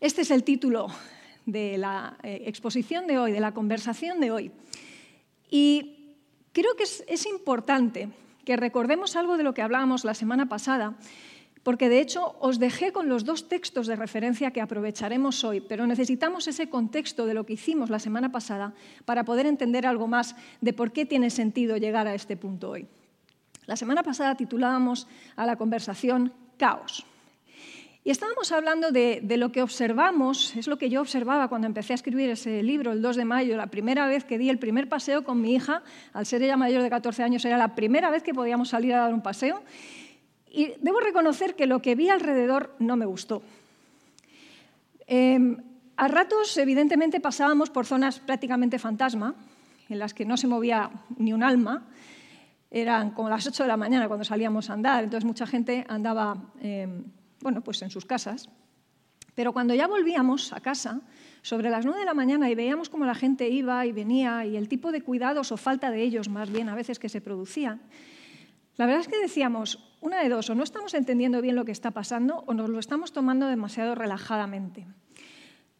Este 0.00 0.22
es 0.22 0.30
el 0.30 0.44
título 0.44 0.88
de 1.46 1.78
la 1.78 2.16
eh, 2.22 2.42
exposición 2.46 3.06
de 3.06 3.18
hoy, 3.18 3.32
de 3.32 3.40
la 3.40 3.52
conversación 3.52 4.20
de 4.20 4.30
hoy. 4.30 4.50
Y 5.50 6.16
creo 6.52 6.74
que 6.76 6.84
es, 6.84 7.26
importante 7.26 8.08
que 8.44 8.56
recordemos 8.56 9.16
algo 9.16 9.36
de 9.36 9.42
lo 9.42 9.54
que 9.54 9.62
hablábamos 9.62 10.04
la 10.04 10.14
semana 10.14 10.48
pasada, 10.48 10.96
porque 11.62 11.88
de 11.88 12.00
hecho 12.00 12.36
os 12.40 12.58
dejé 12.58 12.92
con 12.92 13.08
los 13.08 13.24
dos 13.24 13.48
textos 13.48 13.86
de 13.86 13.96
referencia 13.96 14.50
que 14.50 14.60
aprovecharemos 14.60 15.44
hoy, 15.44 15.60
pero 15.60 15.86
necesitamos 15.86 16.48
ese 16.48 16.70
contexto 16.70 17.26
de 17.26 17.34
lo 17.34 17.44
que 17.44 17.54
hicimos 17.54 17.90
la 17.90 17.98
semana 17.98 18.32
pasada 18.32 18.72
para 19.04 19.24
poder 19.24 19.46
entender 19.46 19.86
algo 19.86 20.06
más 20.06 20.36
de 20.60 20.72
por 20.72 20.92
qué 20.92 21.04
tiene 21.04 21.30
sentido 21.30 21.76
llegar 21.76 22.06
a 22.06 22.14
este 22.14 22.36
punto 22.36 22.70
hoy. 22.70 22.86
La 23.66 23.76
semana 23.76 24.02
pasada 24.02 24.36
titulábamos 24.36 25.06
a 25.36 25.46
la 25.46 25.56
conversación 25.56 26.32
Caos. 26.56 27.06
Y 28.02 28.10
estábamos 28.10 28.50
hablando 28.50 28.92
de, 28.92 29.22
lo 29.36 29.52
que 29.52 29.60
observamos, 29.62 30.56
es 30.56 30.66
lo 30.68 30.78
que 30.78 30.88
yo 30.88 31.02
observaba 31.02 31.48
cuando 31.48 31.66
empecé 31.66 31.92
a 31.92 31.96
escribir 31.96 32.30
ese 32.30 32.62
libro 32.62 32.92
el 32.92 33.02
2 33.02 33.16
de 33.16 33.24
mayo, 33.26 33.58
la 33.58 33.66
primera 33.66 34.06
vez 34.06 34.24
que 34.24 34.38
di 34.38 34.48
el 34.48 34.58
primer 34.58 34.88
paseo 34.88 35.22
con 35.22 35.42
mi 35.42 35.54
hija, 35.54 35.82
al 36.14 36.24
ser 36.24 36.42
ella 36.42 36.56
mayor 36.56 36.82
de 36.82 36.88
14 36.88 37.22
años, 37.22 37.44
era 37.44 37.58
la 37.58 37.74
primera 37.74 38.08
vez 38.08 38.22
que 38.22 38.32
podíamos 38.32 38.70
salir 38.70 38.94
a 38.94 39.00
dar 39.00 39.12
un 39.12 39.20
paseo. 39.20 39.62
Y 40.50 40.72
debo 40.80 41.00
reconocer 41.00 41.54
que 41.54 41.66
lo 41.66 41.82
que 41.82 41.94
vi 41.94 42.08
alrededor 42.08 42.74
no 42.78 42.96
me 42.96 43.04
gustó. 43.04 43.42
Em, 45.06 45.58
a 45.96 46.08
ratos, 46.08 46.56
evidentemente, 46.56 47.20
pasábamos 47.20 47.68
por 47.68 47.84
zonas 47.84 48.18
prácticamente 48.18 48.78
fantasma, 48.78 49.34
en 49.90 49.98
las 49.98 50.14
que 50.14 50.24
no 50.24 50.38
se 50.38 50.46
movía 50.46 50.90
ni 51.18 51.34
un 51.34 51.42
alma. 51.42 51.86
Eran 52.70 53.10
como 53.10 53.28
las 53.28 53.46
8 53.46 53.64
de 53.64 53.68
la 53.68 53.76
mañana 53.76 54.08
cuando 54.08 54.24
salíamos 54.24 54.70
a 54.70 54.72
andar, 54.72 55.04
entonces 55.04 55.26
mucha 55.26 55.46
gente 55.46 55.84
andaba... 55.86 56.38
Em, 56.62 57.04
bueno, 57.40 57.62
pues 57.62 57.82
en 57.82 57.90
sus 57.90 58.04
casas. 58.04 58.48
Pero 59.34 59.52
cuando 59.52 59.74
ya 59.74 59.86
volvíamos 59.86 60.52
a 60.52 60.60
casa, 60.60 61.00
sobre 61.42 61.70
las 61.70 61.84
nueve 61.84 62.00
de 62.00 62.06
la 62.06 62.14
mañana, 62.14 62.50
y 62.50 62.54
veíamos 62.54 62.88
cómo 62.88 63.04
la 63.04 63.14
gente 63.14 63.48
iba 63.48 63.86
y 63.86 63.92
venía 63.92 64.44
y 64.44 64.56
el 64.56 64.68
tipo 64.68 64.92
de 64.92 65.00
cuidados 65.00 65.52
o 65.52 65.56
falta 65.56 65.90
de 65.90 66.02
ellos, 66.02 66.28
más 66.28 66.50
bien 66.50 66.68
a 66.68 66.74
veces 66.74 66.98
que 66.98 67.08
se 67.08 67.20
producía, 67.20 67.78
la 68.76 68.86
verdad 68.86 69.02
es 69.02 69.08
que 69.08 69.18
decíamos, 69.18 69.96
una 70.00 70.22
de 70.22 70.28
dos, 70.28 70.48
o 70.50 70.54
no 70.54 70.62
estamos 70.62 70.94
entendiendo 70.94 71.42
bien 71.42 71.54
lo 71.54 71.64
que 71.64 71.72
está 71.72 71.90
pasando 71.90 72.44
o 72.46 72.54
nos 72.54 72.68
lo 72.68 72.78
estamos 72.78 73.12
tomando 73.12 73.46
demasiado 73.46 73.94
relajadamente. 73.94 74.86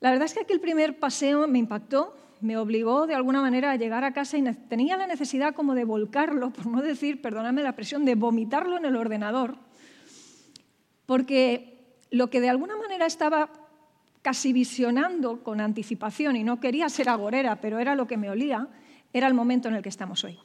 La 0.00 0.10
verdad 0.10 0.26
es 0.26 0.34
que 0.34 0.40
aquel 0.40 0.60
primer 0.60 0.98
paseo 0.98 1.46
me 1.48 1.58
impactó, 1.58 2.14
me 2.40 2.56
obligó 2.56 3.06
de 3.06 3.14
alguna 3.14 3.40
manera 3.40 3.70
a 3.70 3.76
llegar 3.76 4.04
a 4.04 4.12
casa 4.12 4.38
y 4.38 4.42
tenía 4.68 4.96
la 4.96 5.06
necesidad 5.06 5.54
como 5.54 5.74
de 5.74 5.84
volcarlo, 5.84 6.50
por 6.50 6.66
no 6.66 6.82
decir, 6.82 7.20
perdóname 7.20 7.62
la 7.62 7.76
presión, 7.76 8.04
de 8.04 8.14
vomitarlo 8.14 8.76
en 8.76 8.84
el 8.86 8.96
ordenador 8.96 9.58
porque 11.10 12.06
lo 12.12 12.30
que 12.30 12.40
de 12.40 12.50
alguna 12.50 12.76
manera 12.76 13.04
estaba 13.04 13.50
casi 14.22 14.52
visionando 14.52 15.42
con 15.42 15.60
anticipación, 15.60 16.36
y 16.36 16.44
no 16.44 16.60
quería 16.60 16.88
ser 16.88 17.08
agorera, 17.08 17.60
pero 17.60 17.80
era 17.80 17.96
lo 17.96 18.06
que 18.06 18.16
me 18.16 18.30
olía, 18.30 18.68
era 19.12 19.26
el 19.26 19.34
momento 19.34 19.66
en 19.66 19.74
el 19.74 19.82
que 19.82 19.88
estamos 19.88 20.22
hoy. 20.22 20.38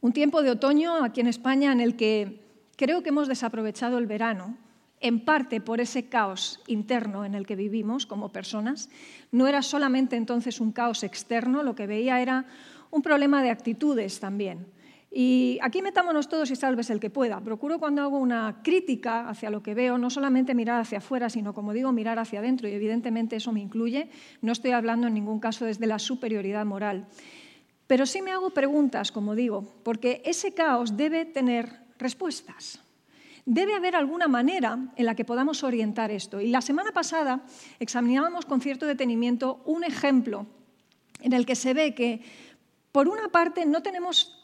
Un 0.00 0.12
tiempo 0.12 0.42
de 0.42 0.50
otoño 0.50 1.04
aquí 1.04 1.20
en 1.20 1.28
España 1.28 1.70
en 1.70 1.80
el 1.80 1.94
que 1.94 2.42
creo 2.74 3.04
que 3.04 3.10
hemos 3.10 3.28
desaprovechado 3.28 3.96
el 3.98 4.08
verano, 4.08 4.56
en 4.98 5.24
parte 5.24 5.60
por 5.60 5.80
ese 5.80 6.08
caos 6.08 6.60
interno 6.66 7.24
en 7.24 7.36
el 7.36 7.46
que 7.46 7.54
vivimos 7.54 8.06
como 8.06 8.32
personas. 8.32 8.90
No 9.30 9.46
era 9.46 9.62
solamente 9.62 10.16
entonces 10.16 10.60
un 10.60 10.72
caos 10.72 11.04
externo, 11.04 11.62
lo 11.62 11.76
que 11.76 11.86
veía 11.86 12.20
era 12.20 12.44
un 12.90 13.02
problema 13.02 13.40
de 13.40 13.50
actitudes 13.50 14.18
también 14.18 14.66
Y 15.14 15.58
aquí 15.60 15.82
metámonos 15.82 16.28
todos 16.28 16.50
y 16.50 16.56
salves 16.56 16.88
el 16.88 16.98
que 16.98 17.10
pueda. 17.10 17.38
Procuro 17.40 17.78
cuando 17.78 18.00
hago 18.00 18.16
una 18.16 18.62
crítica 18.62 19.28
hacia 19.28 19.50
lo 19.50 19.62
que 19.62 19.74
veo, 19.74 19.98
no 19.98 20.08
solamente 20.08 20.54
mirar 20.54 20.80
hacia 20.80 20.98
afuera, 20.98 21.28
sino, 21.28 21.52
como 21.52 21.74
digo, 21.74 21.92
mirar 21.92 22.18
hacia 22.18 22.38
adentro. 22.38 22.66
Y 22.66 22.72
evidentemente 22.72 23.36
eso 23.36 23.52
me 23.52 23.60
incluye. 23.60 24.08
No 24.40 24.52
estoy 24.52 24.70
hablando 24.70 25.08
en 25.08 25.14
ningún 25.14 25.38
caso 25.38 25.66
desde 25.66 25.86
la 25.86 25.98
superioridad 25.98 26.64
moral. 26.64 27.06
Pero 27.86 28.06
sí 28.06 28.22
me 28.22 28.32
hago 28.32 28.50
preguntas, 28.50 29.12
como 29.12 29.34
digo, 29.34 29.66
porque 29.82 30.22
ese 30.24 30.54
caos 30.54 30.96
debe 30.96 31.26
tener 31.26 31.68
respuestas. 31.98 32.80
Debe 33.44 33.74
haber 33.74 33.96
alguna 33.96 34.28
manera 34.28 34.78
en 34.96 35.04
la 35.04 35.14
que 35.14 35.26
podamos 35.26 35.62
orientar 35.62 36.10
esto. 36.10 36.40
Y 36.40 36.48
la 36.48 36.62
semana 36.62 36.92
pasada 36.92 37.42
examinábamos 37.80 38.46
con 38.46 38.62
cierto 38.62 38.86
detenimiento 38.86 39.60
un 39.66 39.84
ejemplo 39.84 40.46
en 41.20 41.34
el 41.34 41.44
que 41.44 41.54
se 41.54 41.74
ve 41.74 41.94
que, 41.94 42.22
por 42.92 43.08
una 43.08 43.28
parte, 43.28 43.66
no 43.66 43.82
tenemos 43.82 44.38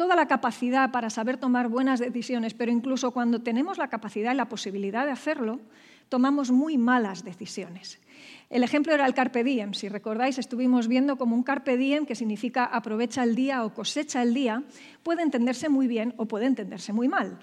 toda 0.00 0.16
la 0.16 0.24
capacidad 0.24 0.90
para 0.92 1.10
saber 1.10 1.36
tomar 1.36 1.68
buenas 1.68 2.00
decisiones, 2.00 2.54
pero 2.54 2.72
incluso 2.72 3.10
cuando 3.10 3.42
tenemos 3.42 3.76
la 3.76 3.88
capacidad 3.88 4.32
y 4.32 4.34
la 4.34 4.48
posibilidad 4.48 5.04
de 5.04 5.12
hacerlo, 5.12 5.60
tomamos 6.08 6.50
muy 6.50 6.78
malas 6.78 7.22
decisiones. 7.22 8.00
El 8.48 8.64
ejemplo 8.64 8.94
era 8.94 9.04
el 9.04 9.12
carpe 9.12 9.44
diem. 9.44 9.74
Si 9.74 9.90
recordáis, 9.90 10.38
estuvimos 10.38 10.88
viendo 10.88 11.18
como 11.18 11.36
un 11.36 11.42
carpe 11.42 11.76
diem, 11.76 12.06
que 12.06 12.14
significa 12.14 12.64
aprovecha 12.64 13.22
el 13.24 13.34
día 13.34 13.62
o 13.62 13.74
cosecha 13.74 14.22
el 14.22 14.32
día, 14.32 14.62
puede 15.02 15.20
entenderse 15.20 15.68
muy 15.68 15.86
bien 15.86 16.14
o 16.16 16.24
puede 16.24 16.46
entenderse 16.46 16.94
muy 16.94 17.06
mal. 17.06 17.38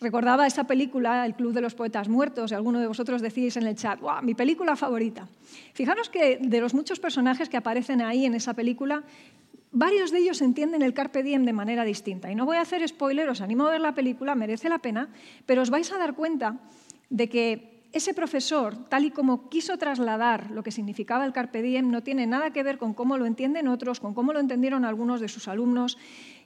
Recordaba 0.00 0.46
esa 0.46 0.64
película, 0.64 1.26
El 1.26 1.34
Club 1.34 1.52
de 1.52 1.60
los 1.60 1.74
Poetas 1.74 2.08
Muertos, 2.08 2.52
y 2.52 2.54
alguno 2.54 2.80
de 2.80 2.86
vosotros 2.86 3.20
decís 3.20 3.58
en 3.58 3.66
el 3.66 3.76
chat, 3.76 4.00
¡Wow, 4.00 4.22
mi 4.22 4.34
película 4.34 4.76
favorita. 4.76 5.28
Fijaros 5.74 6.08
que 6.08 6.38
de 6.40 6.60
los 6.62 6.72
muchos 6.72 6.98
personajes 6.98 7.50
que 7.50 7.58
aparecen 7.58 8.00
ahí 8.00 8.24
en 8.24 8.34
esa 8.34 8.54
película, 8.54 9.04
varios 9.72 10.10
de 10.10 10.18
ellos 10.18 10.40
entienden 10.40 10.82
el 10.82 10.94
carpe 10.94 11.22
diem 11.22 11.44
de 11.44 11.52
manera 11.52 11.84
distinta. 11.84 12.30
Y 12.30 12.34
no 12.34 12.46
voy 12.46 12.58
a 12.58 12.62
hacer 12.62 12.86
spoiler, 12.86 13.28
os 13.28 13.40
animo 13.40 13.66
a 13.66 13.72
ver 13.72 13.80
la 13.80 13.94
película, 13.94 14.34
merece 14.34 14.68
la 14.68 14.78
pena, 14.78 15.08
pero 15.46 15.62
os 15.62 15.70
vais 15.70 15.90
a 15.90 15.98
dar 15.98 16.14
cuenta 16.14 16.60
de 17.10 17.28
que 17.28 17.72
ese 17.92 18.14
profesor, 18.14 18.88
tal 18.88 19.04
y 19.04 19.10
como 19.10 19.50
quiso 19.50 19.76
trasladar 19.76 20.50
lo 20.50 20.62
que 20.62 20.70
significaba 20.70 21.26
el 21.26 21.32
carpe 21.32 21.60
diem, 21.60 21.90
no 21.90 22.02
tiene 22.02 22.26
nada 22.26 22.52
que 22.52 22.62
ver 22.62 22.78
con 22.78 22.94
cómo 22.94 23.18
lo 23.18 23.26
entienden 23.26 23.68
otros, 23.68 24.00
con 24.00 24.14
cómo 24.14 24.32
lo 24.32 24.40
entendieron 24.40 24.84
algunos 24.84 25.20
de 25.20 25.28
sus 25.28 25.46
alumnos, 25.48 25.98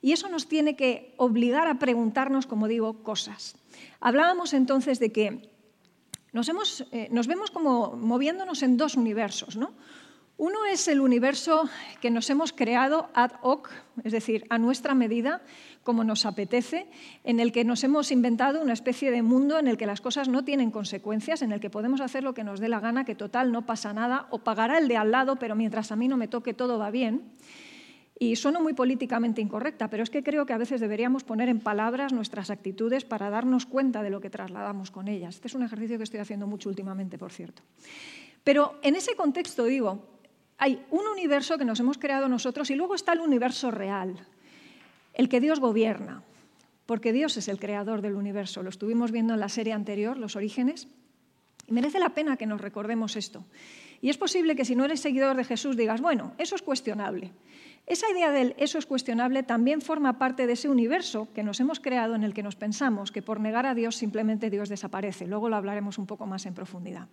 y 0.03 0.13
eso 0.13 0.29
nos 0.29 0.49
tiene 0.49 0.75
que 0.75 1.15
obligar 1.17 1.69
a 1.69 1.79
preguntarnos, 1.79 2.47
como 2.47 2.67
digo, 2.67 3.03
cosas. 3.03 3.55
Hablábamos 4.01 4.55
entonces 4.55 4.99
de 4.99 5.13
que 5.13 5.51
nos, 6.33 6.85
eh, 6.91 7.09
nos 7.13 7.27
vemos 7.29 7.51
como 7.51 7.97
moviéndonos 7.97 8.63
en 8.63 8.77
dos 8.77 8.97
universos, 8.97 9.57
¿no? 9.57 9.73
Uno 10.39 10.67
es 10.67 10.87
el 10.87 11.01
universo 11.01 11.67
que 12.03 12.11
nos 12.11 12.29
hemos 12.29 12.53
creado 12.53 13.09
ad 13.15 13.33
hoc, 13.41 13.71
es 14.05 14.13
decir, 14.13 14.45
a 14.51 14.59
nuestra 14.59 14.95
medida, 14.95 15.41
como 15.83 16.05
nos 16.05 16.27
apetece, 16.27 16.89
en 17.25 17.41
el 17.41 17.53
que 17.53 17.65
nos 17.65 17.83
hemos 17.85 18.13
inventado 18.13 18.61
una 18.61 18.75
especie 18.75 19.11
de 19.11 19.23
mundo 19.23 19.59
en 19.59 19.67
el 19.67 19.79
que 19.79 19.87
las 19.87 20.03
cosas 20.03 20.29
no 20.29 20.45
tienen 20.45 20.71
consecuencias, 20.71 21.41
en 21.41 21.53
el 21.53 21.61
que 21.61 21.71
podemos 21.71 22.03
hacer 22.03 22.23
lo 22.23 22.35
que 22.35 22.45
nos 22.45 22.61
dé 22.61 22.69
la 22.69 22.81
gana, 22.81 23.07
que 23.07 23.15
total 23.15 23.51
no 23.51 23.65
pasa 23.65 23.95
nada, 23.95 24.27
o 24.29 24.41
pagará 24.41 24.77
el 24.77 24.89
de 24.89 24.99
al 24.99 25.11
lado, 25.11 25.37
pero 25.37 25.55
mientras 25.55 25.91
a 25.91 25.97
mí 25.97 26.07
no 26.07 26.19
me 26.19 26.29
toque 26.29 26.53
todo 26.53 26.79
va 26.79 26.91
bien. 26.91 27.23
Y 28.19 28.37
sueno 28.37 28.61
muy 28.61 28.75
políticamente 28.75 29.41
incorrecta, 29.41 29.89
pero 29.89 30.03
es 30.03 30.11
que 30.11 30.23
creo 30.23 30.45
que 30.45 30.53
a 30.53 30.59
veces 30.59 30.83
deberíamos 30.83 31.25
poner 31.25 31.49
en 31.49 31.61
palabras 31.61 32.13
nuestras 32.13 32.51
actitudes 32.51 33.07
para 33.07 33.31
darnos 33.31 33.65
cuenta 33.65 34.03
de 34.03 34.11
lo 34.11 34.21
que 34.21 34.29
trasladamos 34.29 34.91
con 34.91 35.09
ellas. 35.09 35.37
Este 35.37 35.49
es 35.49 35.55
un 35.55 35.63
ejercicio 35.63 35.97
que 35.97 36.05
estoy 36.05 36.21
haciendo 36.21 36.47
mucho 36.47 36.69
últimamente, 36.69 37.17
por 37.17 37.33
cierto. 37.33 37.63
Pero 38.45 38.79
en 38.83 38.97
ese 38.97 39.17
contexto 39.17 39.65
digo, 39.65 40.16
hay 40.59 40.85
un 40.91 41.07
universo 41.07 41.59
que 41.59 41.65
nos 41.65 41.81
hemos 41.81 41.99
creado 41.99 42.29
nosotros 42.29 42.71
y 42.71 42.75
luego 42.75 42.95
está 42.95 43.13
el 43.13 43.21
universo 43.21 43.71
real, 43.71 44.27
el 45.15 45.29
que 45.29 45.41
Dios 45.41 45.61
gobierna, 45.61 46.23
porque 46.87 47.13
Dios 47.13 47.37
es 47.37 47.49
el 47.49 47.59
creador 47.59 48.01
del 48.01 48.15
universo. 48.15 48.63
Lo 48.63 48.71
estuvimos 48.71 49.11
viendo 49.11 49.35
en 49.35 49.41
la 49.41 49.49
serie 49.49 49.73
anterior, 49.73 50.17
Los 50.17 50.37
Orígenes, 50.37 50.89
y 51.67 51.73
merece 51.73 51.99
la 51.99 52.11
pena 52.11 52.37
que 52.37 52.47
nos 52.47 52.61
recordemos 52.61 53.17
esto. 53.17 53.45
Y 54.01 54.11
es 54.11 54.19
posible 54.19 54.57
que 54.57 54.65
si 54.65 54.77
no 54.77 54.85
eres 54.85 55.01
seguidor 55.01 55.37
de 55.37 55.45
Jesús 55.45 55.77
digas, 55.77 56.01
bueno, 56.01 56.33
eso 56.39 56.55
es 56.55 56.63
cuestionable. 56.63 57.33
Esa 57.87 58.11
idea 58.11 58.31
del 58.31 58.55
eso 58.59 58.79
es 58.79 58.87
cuestionable 58.87 59.43
también 59.43 59.81
forma 59.81 60.19
parte 60.19 60.47
de 60.47 60.55
ese 60.55 60.69
universo 60.69 61.29
que 61.35 61.45
nos 61.45 61.61
hemos 61.61 61.81
creado 61.81 62.15
en 62.15 62.25
el 62.25 62.35
que 62.35 62.43
nos 62.43 62.57
pensamos 62.57 63.13
que 63.13 63.23
por 63.23 63.41
negar 63.41 63.65
a 63.65 63.75
Dios 63.75 63.97
simplemente 63.97 64.51
Dios 64.51 64.69
desaparece. 64.69 65.27
Luego 65.27 65.49
lo 65.49 65.57
hablaremos 65.57 65.97
un 65.99 66.07
poco 66.07 66.27
más 66.27 66.47
en 66.47 66.55
profundidad. 66.55 67.09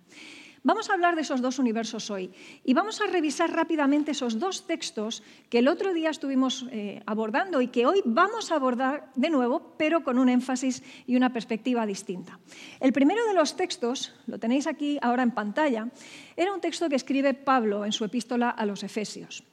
Vamos 0.66 0.90
a 0.90 0.94
hablar 0.94 1.18
de 1.18 1.24
esos 1.24 1.42
dos 1.42 1.60
universos 1.60 2.10
hoy 2.10 2.32
y 2.64 2.74
vamos 2.74 3.02
a 3.02 3.08
revisar 3.08 3.52
rápidamente 3.52 4.12
esos 4.12 4.40
dos 4.40 4.66
textos 4.66 5.22
que 5.50 5.60
el 5.60 5.68
otro 5.68 5.94
día 5.94 6.10
estuvimos 6.10 6.66
eh, 6.72 7.04
abordando 7.06 7.60
y 7.60 7.68
que 7.68 7.86
hoy 7.86 8.02
vamos 8.06 8.50
a 8.50 8.56
abordar 8.56 9.12
de 9.16 9.30
nuevo, 9.30 9.76
pero 9.78 10.06
con 10.06 10.18
un 10.18 10.30
énfasis 10.30 10.82
y 11.06 11.18
una 11.18 11.34
perspectiva 11.34 11.86
distinta. 11.86 12.40
El 12.80 12.94
primero 12.94 13.28
de 13.28 13.34
los 13.34 13.58
textos, 13.58 14.14
lo 14.26 14.40
tenéis 14.40 14.66
aquí 14.66 14.98
ahora 15.02 15.24
en 15.24 15.32
pantalla, 15.32 15.90
era 16.38 16.54
un 16.54 16.62
texto 16.62 16.88
que 16.88 16.96
escribe 16.96 17.34
Pablo 17.34 17.84
en 17.84 17.92
su 17.92 18.06
epístola 18.06 18.50
a 18.50 18.66
los 18.66 18.84
Efesios. 18.84 19.44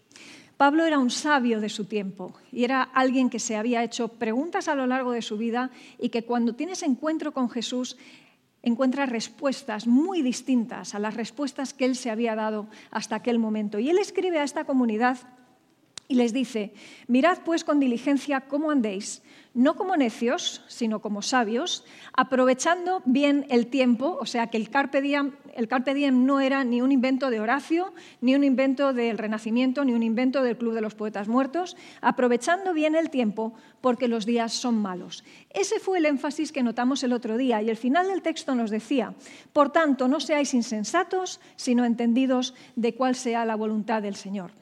Pablo 0.56 0.84
era 0.84 1.00
un 1.00 1.10
sabio 1.10 1.58
de 1.58 1.70
su 1.70 1.86
tiempo 1.86 2.34
y 2.52 2.62
era 2.62 2.82
alguien 2.82 3.30
que 3.30 3.40
se 3.40 3.56
había 3.56 3.82
hecho 3.82 4.08
preguntas 4.08 4.68
a 4.68 4.76
lo 4.76 4.86
largo 4.86 5.10
de 5.10 5.22
su 5.22 5.38
vida 5.38 5.70
y 5.98 6.10
que 6.10 6.22
cuando 6.22 6.54
tienes 6.54 6.84
encuentro 6.84 7.32
con 7.32 7.50
Jesús 7.50 7.96
encuentra 8.62 9.06
respuestas 9.06 9.86
muy 9.86 10.22
distintas 10.22 10.94
a 10.94 10.98
las 10.98 11.14
respuestas 11.14 11.74
que 11.74 11.84
él 11.84 11.96
se 11.96 12.10
había 12.10 12.34
dado 12.34 12.68
hasta 12.90 13.16
aquel 13.16 13.38
momento. 13.38 13.78
Y 13.78 13.90
él 13.90 13.98
escribe 13.98 14.38
a 14.38 14.44
esta 14.44 14.64
comunidad 14.64 15.18
y 16.10 16.16
les 16.16 16.32
dice, 16.32 16.74
mirad 17.06 17.38
pues 17.44 17.62
con 17.62 17.78
diligencia 17.78 18.40
cómo 18.40 18.72
andéis, 18.72 19.22
no 19.54 19.76
como 19.76 19.96
necios, 19.96 20.64
sino 20.66 21.00
como 21.00 21.22
sabios, 21.22 21.84
aprovechando 22.12 23.00
bien 23.04 23.46
el 23.48 23.68
tiempo, 23.68 24.18
o 24.20 24.26
sea 24.26 24.48
que 24.48 24.56
el 24.56 24.70
carpe, 24.70 25.02
diem, 25.02 26.26
no 26.26 26.40
era 26.40 26.64
ni 26.64 26.82
un 26.82 26.90
invento 26.90 27.30
de 27.30 27.38
Horacio, 27.38 27.94
ni 28.20 28.34
un 28.34 28.42
invento 28.42 28.92
del 28.92 29.18
Renacimiento, 29.18 29.84
ni 29.84 29.92
un 29.92 30.02
invento 30.02 30.42
del 30.42 30.58
Club 30.58 30.74
de 30.74 30.80
los 30.80 30.96
Poetas 30.96 31.28
Muertos, 31.28 31.76
aprovechando 32.00 32.74
bien 32.74 32.96
el 32.96 33.10
tiempo 33.10 33.54
porque 33.80 34.08
los 34.08 34.26
días 34.26 34.52
son 34.52 34.82
malos. 34.82 35.22
Ese 35.50 35.78
fue 35.78 35.98
el 35.98 36.06
énfasis 36.06 36.50
que 36.50 36.64
notamos 36.64 37.04
el 37.04 37.12
otro 37.12 37.36
día 37.36 37.62
y 37.62 37.70
el 37.70 37.76
final 37.76 38.08
del 38.08 38.22
texto 38.22 38.56
nos 38.56 38.70
decía, 38.70 39.14
por 39.52 39.70
tanto, 39.70 40.08
no 40.08 40.18
seáis 40.18 40.54
insensatos, 40.54 41.40
sino 41.54 41.84
entendidos 41.84 42.52
de 42.74 42.96
cuál 42.96 43.14
sea 43.14 43.44
la 43.44 43.54
voluntad 43.54 44.02
del 44.02 44.16
Señor. 44.16 44.59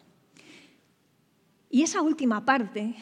Y 1.71 1.83
esa 1.83 2.03
última 2.03 2.45
parte 2.45 2.95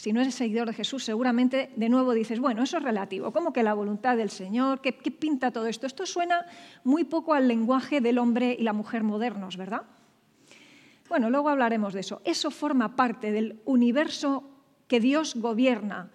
si 0.00 0.14
no 0.14 0.22
eres 0.22 0.34
seguidor 0.34 0.66
de 0.66 0.72
Jesús, 0.72 1.04
seguramente 1.04 1.70
de 1.76 1.90
nuevo 1.90 2.14
dices, 2.14 2.40
bueno, 2.40 2.62
eso 2.62 2.78
es 2.78 2.82
relativo, 2.82 3.32
¿cómo 3.32 3.52
que 3.52 3.62
la 3.62 3.74
voluntad 3.74 4.16
del 4.16 4.30
Señor? 4.30 4.80
¿Qué, 4.80 4.96
¿Qué, 4.96 5.10
pinta 5.10 5.50
todo 5.50 5.66
esto? 5.66 5.86
Esto 5.86 6.06
suena 6.06 6.46
muy 6.84 7.04
poco 7.04 7.34
al 7.34 7.48
lenguaje 7.48 8.00
del 8.00 8.16
hombre 8.16 8.56
y 8.58 8.62
la 8.62 8.72
mujer 8.72 9.02
modernos, 9.02 9.58
¿verdad? 9.58 9.82
Bueno, 11.10 11.28
luego 11.28 11.50
hablaremos 11.50 11.92
de 11.92 12.00
eso. 12.00 12.22
Eso 12.24 12.50
forma 12.50 12.96
parte 12.96 13.30
del 13.30 13.60
universo 13.66 14.44
que 14.88 15.00
Dios 15.00 15.34
gobierna, 15.34 16.10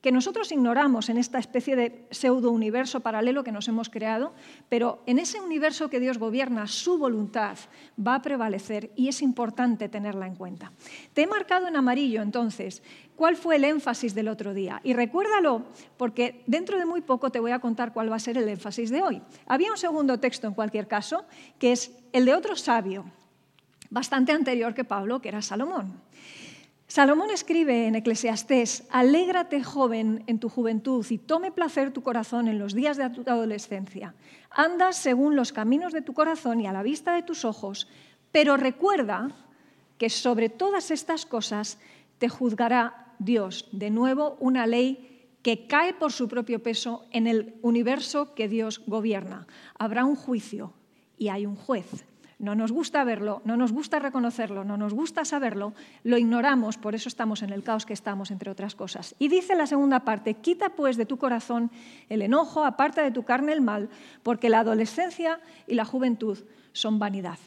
que 0.00 0.12
nosotros 0.12 0.50
ignoramos 0.50 1.08
en 1.08 1.18
esta 1.18 1.38
especie 1.38 1.76
de 1.76 2.06
pseudo-universo 2.10 3.00
paralelo 3.00 3.44
que 3.44 3.52
nos 3.52 3.68
hemos 3.68 3.90
creado, 3.90 4.32
pero 4.68 5.02
en 5.06 5.18
ese 5.18 5.40
universo 5.40 5.90
que 5.90 6.00
Dios 6.00 6.18
gobierna, 6.18 6.66
su 6.66 6.98
voluntad 6.98 7.58
va 7.98 8.14
a 8.14 8.22
prevalecer 8.22 8.90
y 8.96 9.08
es 9.08 9.20
importante 9.20 9.88
tenerla 9.88 10.26
en 10.26 10.36
cuenta. 10.36 10.72
Te 11.12 11.22
he 11.22 11.26
marcado 11.26 11.68
en 11.68 11.76
amarillo, 11.76 12.22
entonces, 12.22 12.82
cuál 13.16 13.36
fue 13.36 13.56
el 13.56 13.64
énfasis 13.64 14.14
del 14.14 14.28
otro 14.28 14.54
día. 14.54 14.80
Y 14.82 14.94
recuérdalo, 14.94 15.64
porque 15.98 16.42
dentro 16.46 16.78
de 16.78 16.86
muy 16.86 17.02
poco 17.02 17.30
te 17.30 17.40
voy 17.40 17.50
a 17.50 17.58
contar 17.58 17.92
cuál 17.92 18.10
va 18.10 18.16
a 18.16 18.20
ser 18.20 18.38
el 18.38 18.48
énfasis 18.48 18.88
de 18.88 19.02
hoy. 19.02 19.20
Había 19.46 19.70
un 19.70 19.76
segundo 19.76 20.18
texto, 20.18 20.46
en 20.46 20.54
cualquier 20.54 20.88
caso, 20.88 21.26
que 21.58 21.72
es 21.72 21.92
el 22.12 22.24
de 22.24 22.34
otro 22.34 22.56
sabio, 22.56 23.04
bastante 23.90 24.32
anterior 24.32 24.72
que 24.72 24.84
Pablo, 24.84 25.20
que 25.20 25.28
era 25.28 25.42
Salomón. 25.42 26.00
Salomón 26.90 27.30
escribe 27.30 27.86
en 27.86 27.94
Eclesiastés, 27.94 28.82
Alégrate 28.90 29.62
joven 29.62 30.24
en 30.26 30.40
tu 30.40 30.48
juventud 30.48 31.06
y 31.08 31.18
tome 31.18 31.52
placer 31.52 31.92
tu 31.92 32.02
corazón 32.02 32.48
en 32.48 32.58
los 32.58 32.74
días 32.74 32.96
de 32.96 33.08
tu 33.10 33.20
adolescencia. 33.30 34.16
Anda 34.50 34.92
según 34.92 35.36
los 35.36 35.52
caminos 35.52 35.92
de 35.92 36.02
tu 36.02 36.14
corazón 36.14 36.60
y 36.60 36.66
a 36.66 36.72
la 36.72 36.82
vista 36.82 37.14
de 37.14 37.22
tus 37.22 37.44
ojos, 37.44 37.86
pero 38.32 38.56
recuerda 38.56 39.30
que 39.98 40.10
sobre 40.10 40.48
todas 40.48 40.90
estas 40.90 41.26
cosas 41.26 41.78
te 42.18 42.28
juzgará 42.28 43.14
Dios. 43.20 43.68
De 43.70 43.90
nuevo, 43.90 44.36
una 44.40 44.66
ley 44.66 45.28
que 45.42 45.68
cae 45.68 45.94
por 45.94 46.10
su 46.10 46.26
propio 46.26 46.60
peso 46.60 47.06
en 47.12 47.28
el 47.28 47.54
universo 47.62 48.34
que 48.34 48.48
Dios 48.48 48.82
gobierna. 48.84 49.46
Habrá 49.78 50.04
un 50.04 50.16
juicio 50.16 50.72
y 51.16 51.28
hay 51.28 51.46
un 51.46 51.54
juez. 51.54 52.04
No 52.40 52.54
nos 52.54 52.72
gusta 52.72 53.04
verlo, 53.04 53.42
no 53.44 53.58
nos 53.58 53.70
gusta 53.70 53.98
reconocerlo, 53.98 54.64
no 54.64 54.78
nos 54.78 54.94
gusta 54.94 55.26
saberlo, 55.26 55.74
lo 56.04 56.16
ignoramos, 56.16 56.78
por 56.78 56.94
eso 56.94 57.10
estamos 57.10 57.42
en 57.42 57.50
el 57.50 57.62
caos 57.62 57.84
que 57.84 57.92
estamos, 57.92 58.30
entre 58.30 58.50
otras 58.50 58.74
cosas. 58.74 59.14
Y 59.18 59.28
dice 59.28 59.54
la 59.54 59.66
segunda 59.66 60.00
parte, 60.00 60.32
quita 60.32 60.70
pues 60.70 60.96
de 60.96 61.04
tu 61.04 61.18
corazón 61.18 61.70
el 62.08 62.22
enojo, 62.22 62.64
aparta 62.64 63.02
de 63.02 63.10
tu 63.10 63.24
carne 63.24 63.52
el 63.52 63.60
mal, 63.60 63.90
porque 64.22 64.48
la 64.48 64.60
adolescencia 64.60 65.38
y 65.66 65.74
la 65.74 65.84
juventud 65.84 66.38
son 66.72 66.98
vanidad. 66.98 67.38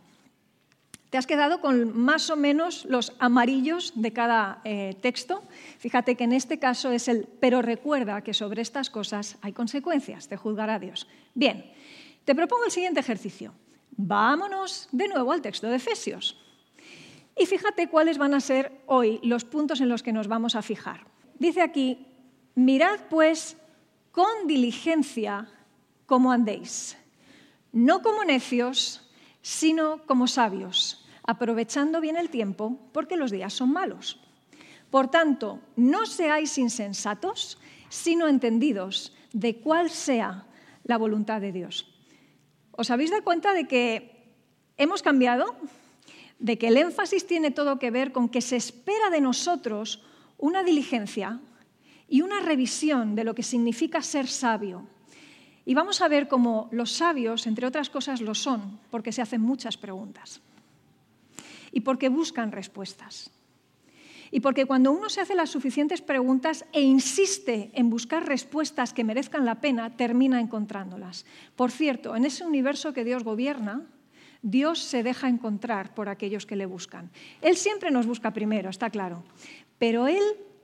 Te 1.09 1.17
has 1.17 1.25
quedado 1.25 1.59
con 1.59 1.97
más 1.97 2.29
o 2.29 2.35
menos 2.35 2.85
los 2.85 3.13
amarillos 3.17 3.93
de 3.95 4.13
cada 4.13 4.61
eh, 4.63 4.95
texto. 5.01 5.41
Fíjate 5.79 6.15
que 6.15 6.25
en 6.25 6.33
este 6.33 6.59
caso 6.59 6.91
es 6.91 7.07
el 7.07 7.27
pero 7.39 7.63
recuerda 7.63 8.21
que 8.21 8.35
sobre 8.35 8.61
estas 8.61 8.91
cosas 8.91 9.37
hay 9.41 9.53
consecuencias, 9.53 10.27
te 10.27 10.37
juzgará 10.37 10.77
Dios. 10.77 11.07
Bien, 11.33 11.65
te 12.25 12.35
propongo 12.35 12.65
el 12.65 12.71
siguiente 12.71 12.99
ejercicio. 12.99 13.53
Vámonos 13.97 14.87
de 14.91 15.07
nuevo 15.07 15.31
al 15.31 15.41
texto 15.41 15.67
de 15.67 15.75
Efesios. 15.77 16.37
Y 17.37 17.45
fíjate 17.45 17.89
cuáles 17.89 18.17
van 18.17 18.33
a 18.33 18.39
ser 18.39 18.71
hoy 18.85 19.19
los 19.23 19.43
puntos 19.45 19.81
en 19.81 19.89
los 19.89 20.03
que 20.03 20.13
nos 20.13 20.27
vamos 20.27 20.55
a 20.55 20.61
fijar. 20.61 21.07
Dice 21.39 21.61
aquí, 21.61 22.05
mirad 22.55 22.99
pues 23.09 23.57
con 24.11 24.47
diligencia 24.47 25.49
cómo 26.05 26.31
andéis, 26.31 26.97
no 27.71 28.01
como 28.01 28.23
necios, 28.23 29.09
sino 29.41 30.05
como 30.05 30.27
sabios 30.27 31.03
aprovechando 31.25 32.01
bien 32.01 32.17
el 32.17 32.29
tiempo, 32.29 32.77
porque 32.91 33.17
los 33.17 33.31
días 33.31 33.53
son 33.53 33.71
malos. 33.71 34.19
Por 34.89 35.09
tanto, 35.09 35.59
no 35.75 36.05
seáis 36.05 36.57
insensatos, 36.57 37.57
sino 37.89 38.27
entendidos 38.27 39.15
de 39.31 39.57
cuál 39.57 39.89
sea 39.89 40.45
la 40.83 40.97
voluntad 40.97 41.41
de 41.41 41.51
Dios. 41.51 41.92
¿Os 42.75 42.89
habéis 42.89 43.11
dado 43.11 43.23
cuenta 43.23 43.53
de 43.53 43.67
que 43.67 44.33
hemos 44.77 45.01
cambiado? 45.01 45.55
De 46.39 46.57
que 46.57 46.67
el 46.67 46.77
énfasis 46.77 47.27
tiene 47.27 47.51
todo 47.51 47.77
que 47.77 47.91
ver 47.91 48.11
con 48.11 48.29
que 48.29 48.41
se 48.41 48.57
espera 48.57 49.09
de 49.09 49.21
nosotros 49.21 50.01
una 50.37 50.63
diligencia 50.63 51.39
y 52.09 52.21
una 52.21 52.41
revisión 52.41 53.15
de 53.15 53.23
lo 53.23 53.35
que 53.35 53.43
significa 53.43 54.01
ser 54.01 54.27
sabio. 54.27 54.87
Y 55.65 55.73
vamos 55.73 56.01
a 56.01 56.09
ver 56.09 56.27
cómo 56.27 56.67
los 56.71 56.91
sabios, 56.91 57.47
entre 57.47 57.67
otras 57.67 57.89
cosas, 57.89 58.21
lo 58.21 58.35
son, 58.35 58.79
porque 58.89 59.11
se 59.11 59.21
hacen 59.21 59.41
muchas 59.41 59.77
preguntas 59.77 60.41
y 61.71 61.81
porque 61.81 62.09
buscan 62.09 62.51
respuestas. 62.51 63.31
Y 64.33 64.39
porque 64.39 64.65
cuando 64.65 64.91
uno 64.91 65.09
se 65.09 65.21
hace 65.21 65.35
las 65.35 65.51
suficientes 65.51 66.01
preguntas 66.01 66.65
e 66.73 66.81
insiste 66.81 67.69
en 67.75 67.91
buscar 67.91 68.25
respuestas 68.25 68.91
que 68.91 69.03
merezcan 69.03 69.45
la 69.45 69.61
pena, 69.61 69.95
termina 69.95 70.41
encontrándolas. 70.41 71.23
Por 71.55 71.69
cierto, 71.69 72.15
en 72.15 72.25
ese 72.25 72.43
universo 72.43 72.93
que 72.93 73.03
Dios 73.03 73.23
gobierna, 73.23 73.85
Dios 74.41 74.79
se 74.79 75.03
deja 75.03 75.29
encontrar 75.29 75.93
por 75.93 76.09
aquellos 76.09 76.47
que 76.47 76.55
le 76.55 76.65
buscan. 76.65 77.11
Él 77.41 77.57
siempre 77.57 77.91
nos 77.91 78.07
busca 78.07 78.33
primero, 78.33 78.71
está 78.71 78.89
claro, 78.89 79.23
pero 79.77 80.07
Él 80.07 80.23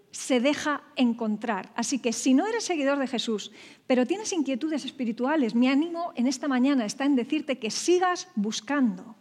se 0.10 0.40
deja 0.40 0.82
encontrar. 0.96 1.72
Así 1.76 2.00
que 2.00 2.12
si 2.12 2.34
no 2.34 2.48
eres 2.48 2.64
seguidor 2.64 2.98
de 2.98 3.06
Jesús, 3.06 3.52
pero 3.86 4.08
tienes 4.08 4.34
inquietudes 4.34 4.84
espirituales, 4.84 5.54
mi 5.54 5.68
ánimo 5.68 6.12
en 6.16 6.26
esta 6.26 6.48
mañana 6.48 6.86
está 6.86 7.06
en 7.06 7.16
decirte 7.16 7.60
que 7.60 7.70
sigas 7.70 8.30
buscando. 8.34 9.16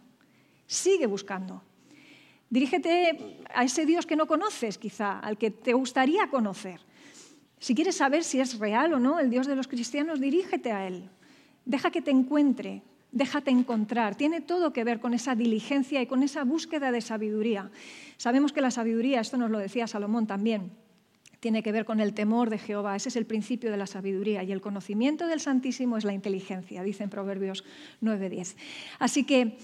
Sigue 0.65 1.05
buscando. 1.05 1.68
Dirígete 2.49 3.43
a 3.53 3.63
ese 3.63 3.85
Dios 3.85 4.05
que 4.05 4.15
no 4.15 4.27
conoces, 4.27 4.77
quizá, 4.77 5.19
al 5.19 5.37
que 5.37 5.51
te 5.51 5.73
gustaría 5.73 6.29
conocer. 6.29 6.81
Si 7.59 7.75
quieres 7.75 7.97
saber 7.97 8.23
si 8.23 8.39
es 8.39 8.57
real 8.57 8.93
o 8.93 8.99
no 8.99 9.19
el 9.19 9.29
Dios 9.29 9.45
de 9.45 9.55
los 9.55 9.67
cristianos, 9.67 10.19
dirígete 10.19 10.71
a 10.71 10.87
Él. 10.87 11.09
Deja 11.65 11.91
que 11.91 12.01
te 12.01 12.11
encuentre, 12.11 12.81
déjate 13.11 13.51
encontrar. 13.51 14.15
Tiene 14.15 14.41
todo 14.41 14.73
que 14.73 14.83
ver 14.83 14.99
con 14.99 15.13
esa 15.13 15.35
diligencia 15.35 16.01
y 16.01 16.07
con 16.07 16.23
esa 16.23 16.43
búsqueda 16.43 16.91
de 16.91 17.01
sabiduría. 17.01 17.69
Sabemos 18.17 18.53
que 18.53 18.61
la 18.61 18.71
sabiduría, 18.71 19.19
esto 19.19 19.37
nos 19.37 19.51
lo 19.51 19.59
decía 19.59 19.87
Salomón 19.87 20.25
también, 20.25 20.71
tiene 21.39 21.63
que 21.63 21.71
ver 21.71 21.85
con 21.85 21.99
el 21.99 22.13
temor 22.13 22.49
de 22.49 22.57
Jehová. 22.57 22.95
Ese 22.95 23.09
es 23.09 23.15
el 23.15 23.25
principio 23.25 23.71
de 23.71 23.77
la 23.77 23.87
sabiduría. 23.87 24.43
Y 24.43 24.51
el 24.51 24.61
conocimiento 24.61 25.27
del 25.27 25.39
Santísimo 25.39 25.97
es 25.97 26.03
la 26.03 26.13
inteligencia, 26.13 26.83
dice 26.83 27.03
en 27.03 27.09
Proverbios 27.09 27.63
9.10. 28.01 28.55
Así 28.99 29.23
que 29.23 29.57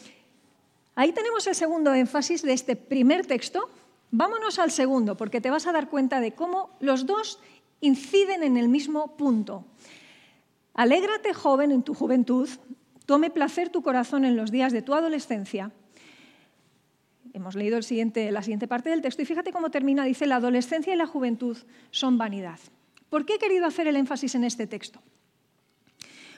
Ahí 0.96 1.12
tenemos 1.12 1.46
el 1.48 1.56
segundo 1.56 1.94
énfasis 1.94 2.42
de 2.42 2.54
este 2.54 2.76
primer 2.76 3.26
texto. 3.26 3.70
Vámonos 4.12 4.60
al 4.60 4.72
segundo, 4.72 5.18
porque 5.18 5.42
te 5.42 5.50
vas 5.50 5.68
a 5.68 5.74
dar 5.74 5.90
cuenta 5.90 6.22
de 6.22 6.32
cómo 6.32 6.70
los 6.80 7.06
dos 7.06 7.40
inciden 7.82 8.44
en 8.44 8.56
el 8.56 8.70
mismo 8.70 9.18
punto. 9.18 9.66
Alégrate, 10.74 11.34
joven, 11.34 11.72
en 11.72 11.84
tu 11.84 11.94
juventud, 11.94 12.50
tome 13.06 13.30
placer 13.30 13.70
tu 13.70 13.82
corazón 13.82 14.24
en 14.24 14.38
los 14.38 14.52
días 14.52 14.72
de 14.72 14.82
tu 14.82 14.94
adolescencia. 14.94 15.72
Hemos 17.34 17.56
leído 17.56 17.78
la 17.78 17.84
siguiente 18.42 18.68
parte 18.68 18.90
del 18.90 19.02
texto 19.02 19.22
y 19.22 19.26
fíjate 19.26 19.52
cómo 19.52 19.70
termina. 19.70 20.06
Dice, 20.06 20.26
la 20.26 20.38
adolescencia 20.38 20.94
y 20.94 20.98
la 20.98 21.08
juventud 21.08 21.58
son 21.92 22.18
vanidad. 22.18 22.60
¿Por 23.10 23.26
qué 23.26 23.36
he 23.36 23.40
querido 23.40 23.66
hacer 23.66 23.88
el 23.88 23.98
énfasis 23.98 24.36
en 24.36 24.46
este 24.46 24.68
texto? 24.68 25.02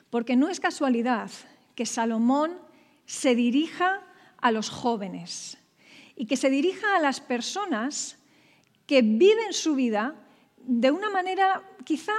Porque 0.09 0.35
no 0.35 0.49
es 0.49 0.59
casualidad 0.59 1.29
que 1.75 1.85
Salomón 1.85 2.57
se 3.05 3.35
dirija 3.35 4.01
a 4.41 4.51
los 4.51 4.69
jóvenes 4.69 5.57
y 6.15 6.25
que 6.25 6.37
se 6.37 6.49
dirija 6.49 6.95
a 6.95 7.01
las 7.01 7.21
personas 7.21 8.17
que 8.85 9.01
viven 9.01 9.53
su 9.53 9.75
vida 9.75 10.15
de 10.57 10.91
una 10.91 11.09
manera 11.09 11.63
quizá, 11.83 12.13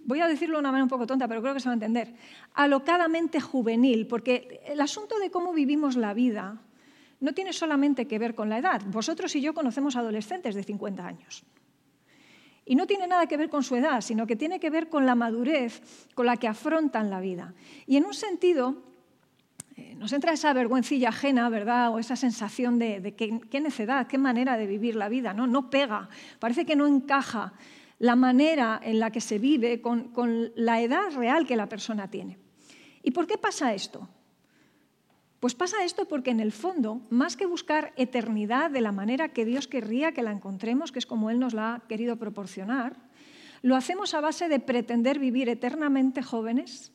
voy 0.00 0.20
a 0.20 0.26
decirlo 0.26 0.56
de 0.56 0.60
una 0.60 0.72
manera 0.72 0.84
un 0.84 0.90
poco 0.90 1.06
tonta, 1.06 1.28
pero 1.28 1.40
creo 1.40 1.54
que 1.54 1.60
se 1.60 1.68
va 1.68 1.72
a 1.72 1.74
entender, 1.74 2.14
alocadamente 2.54 3.40
juvenil, 3.40 4.06
porque 4.06 4.60
el 4.66 4.80
asunto 4.80 5.18
de 5.18 5.30
cómo 5.30 5.52
vivimos 5.52 5.96
la 5.96 6.14
vida 6.14 6.60
no 7.20 7.32
tiene 7.32 7.52
solamente 7.52 8.08
que 8.08 8.18
ver 8.18 8.34
con 8.34 8.48
la 8.48 8.58
edad. 8.58 8.82
Vosotros 8.86 9.34
y 9.36 9.40
yo 9.40 9.54
conocemos 9.54 9.94
adolescentes 9.94 10.56
de 10.56 10.64
50 10.64 11.06
años. 11.06 11.44
Y 12.64 12.74
no 12.74 12.86
tiene 12.86 13.06
nada 13.06 13.26
que 13.26 13.36
ver 13.36 13.48
con 13.48 13.62
su 13.62 13.76
edad, 13.76 14.00
sino 14.00 14.26
que 14.26 14.34
tiene 14.34 14.58
que 14.58 14.70
ver 14.70 14.88
con 14.88 15.06
la 15.06 15.14
madurez 15.14 16.08
con 16.14 16.26
la 16.26 16.36
que 16.36 16.48
afrontan 16.48 17.10
la 17.10 17.20
vida. 17.20 17.54
Y 17.86 17.96
en 17.96 18.04
un 18.04 18.14
sentido, 18.14 18.82
eh, 19.76 19.94
nos 19.96 20.12
entra 20.12 20.32
esa 20.32 20.52
vergüencilla 20.52 21.08
ajena, 21.08 21.48
¿verdad? 21.48 21.92
O 21.92 21.98
esa 21.98 22.16
sensación 22.16 22.78
de, 22.78 23.14
qué 23.14 23.60
necedad, 23.60 24.06
qué 24.06 24.18
manera 24.18 24.56
de 24.56 24.66
vivir 24.66 24.96
la 24.96 25.08
vida, 25.08 25.32
¿no? 25.32 25.46
No 25.46 25.70
pega, 25.70 26.08
parece 26.38 26.66
que 26.66 26.76
no 26.76 26.86
encaja 26.86 27.54
la 27.98 28.16
manera 28.16 28.80
en 28.82 28.98
la 28.98 29.10
que 29.10 29.20
se 29.20 29.38
vive 29.38 29.80
con, 29.80 30.08
con 30.08 30.52
la 30.56 30.80
edad 30.80 31.12
real 31.14 31.46
que 31.46 31.56
la 31.56 31.68
persona 31.68 32.10
tiene. 32.10 32.38
¿Y 33.02 33.12
por 33.12 33.26
qué 33.26 33.38
pasa 33.38 33.74
esto? 33.74 34.08
Pues 35.42 35.54
pasa 35.54 35.84
esto 35.84 36.06
porque 36.06 36.30
en 36.30 36.38
el 36.38 36.52
fondo, 36.52 37.00
más 37.10 37.36
que 37.36 37.46
buscar 37.46 37.92
eternidad 37.96 38.70
de 38.70 38.80
la 38.80 38.92
manera 38.92 39.30
que 39.30 39.44
Dios 39.44 39.66
querría 39.66 40.12
que 40.12 40.22
la 40.22 40.30
encontremos, 40.30 40.92
que 40.92 41.00
es 41.00 41.06
como 41.06 41.30
Él 41.30 41.40
nos 41.40 41.52
la 41.52 41.74
ha 41.74 41.80
querido 41.88 42.16
proporcionar, 42.16 42.96
lo 43.60 43.74
hacemos 43.74 44.14
a 44.14 44.20
base 44.20 44.48
de 44.48 44.60
pretender 44.60 45.18
vivir 45.18 45.48
eternamente 45.48 46.22
jóvenes, 46.22 46.92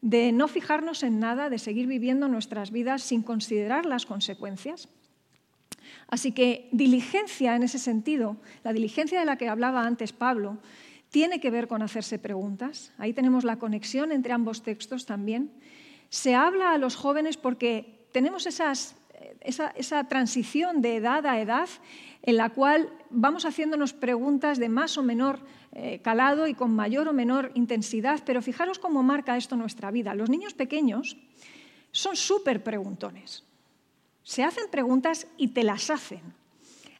de 0.00 0.32
no 0.32 0.48
fijarnos 0.48 1.02
en 1.02 1.18
nada, 1.20 1.50
de 1.50 1.58
seguir 1.58 1.86
viviendo 1.86 2.28
nuestras 2.28 2.70
vidas 2.70 3.02
sin 3.02 3.22
considerar 3.22 3.86
las 3.86 4.06
consecuencias. 4.06 4.88
Así 6.06 6.32
que 6.32 6.68
diligencia 6.72 7.56
en 7.56 7.62
ese 7.62 7.78
sentido, 7.78 8.36
la 8.64 8.72
diligencia 8.72 9.18
de 9.18 9.26
la 9.26 9.36
que 9.36 9.48
hablaba 9.48 9.86
antes 9.86 10.12
Pablo, 10.12 10.58
tiene 11.10 11.40
que 11.40 11.50
ver 11.50 11.68
con 11.68 11.82
hacerse 11.82 12.18
preguntas. 12.18 12.92
Ahí 12.98 13.12
tenemos 13.12 13.44
la 13.44 13.58
conexión 13.58 14.12
entre 14.12 14.32
ambos 14.32 14.62
textos 14.62 15.06
también. 15.06 15.50
Se 16.10 16.34
habla 16.34 16.72
a 16.72 16.78
los 16.78 16.96
jóvenes 16.96 17.36
porque 17.36 18.06
tenemos 18.12 18.46
esa, 19.40 20.04
transición 20.04 20.82
de 20.82 20.96
edad 20.96 21.26
a 21.26 21.40
edad 21.40 21.68
en 22.22 22.36
la 22.36 22.50
cual 22.50 22.90
vamos 23.10 23.44
haciéndonos 23.44 23.92
preguntas 23.92 24.58
de 24.58 24.68
más 24.68 24.98
o 24.98 25.02
menor 25.02 25.40
eh, 25.72 26.00
calado 26.02 26.46
y 26.46 26.54
con 26.54 26.74
mayor 26.74 27.08
o 27.08 27.12
menor 27.12 27.52
intensidad, 27.54 28.20
pero 28.24 28.42
fijaros 28.42 28.78
cómo 28.78 29.02
marca 29.02 29.36
esto 29.36 29.56
nuestra 29.56 29.90
vida. 29.90 30.14
Los 30.14 30.30
niños 30.30 30.54
pequeños 30.54 31.16
son 31.92 32.16
súper 32.16 32.62
preguntones. 32.62 33.44
Se 34.22 34.44
hacen 34.44 34.64
preguntas 34.70 35.26
y 35.36 35.48
te 35.48 35.64
las 35.64 35.90
hacen 35.90 36.20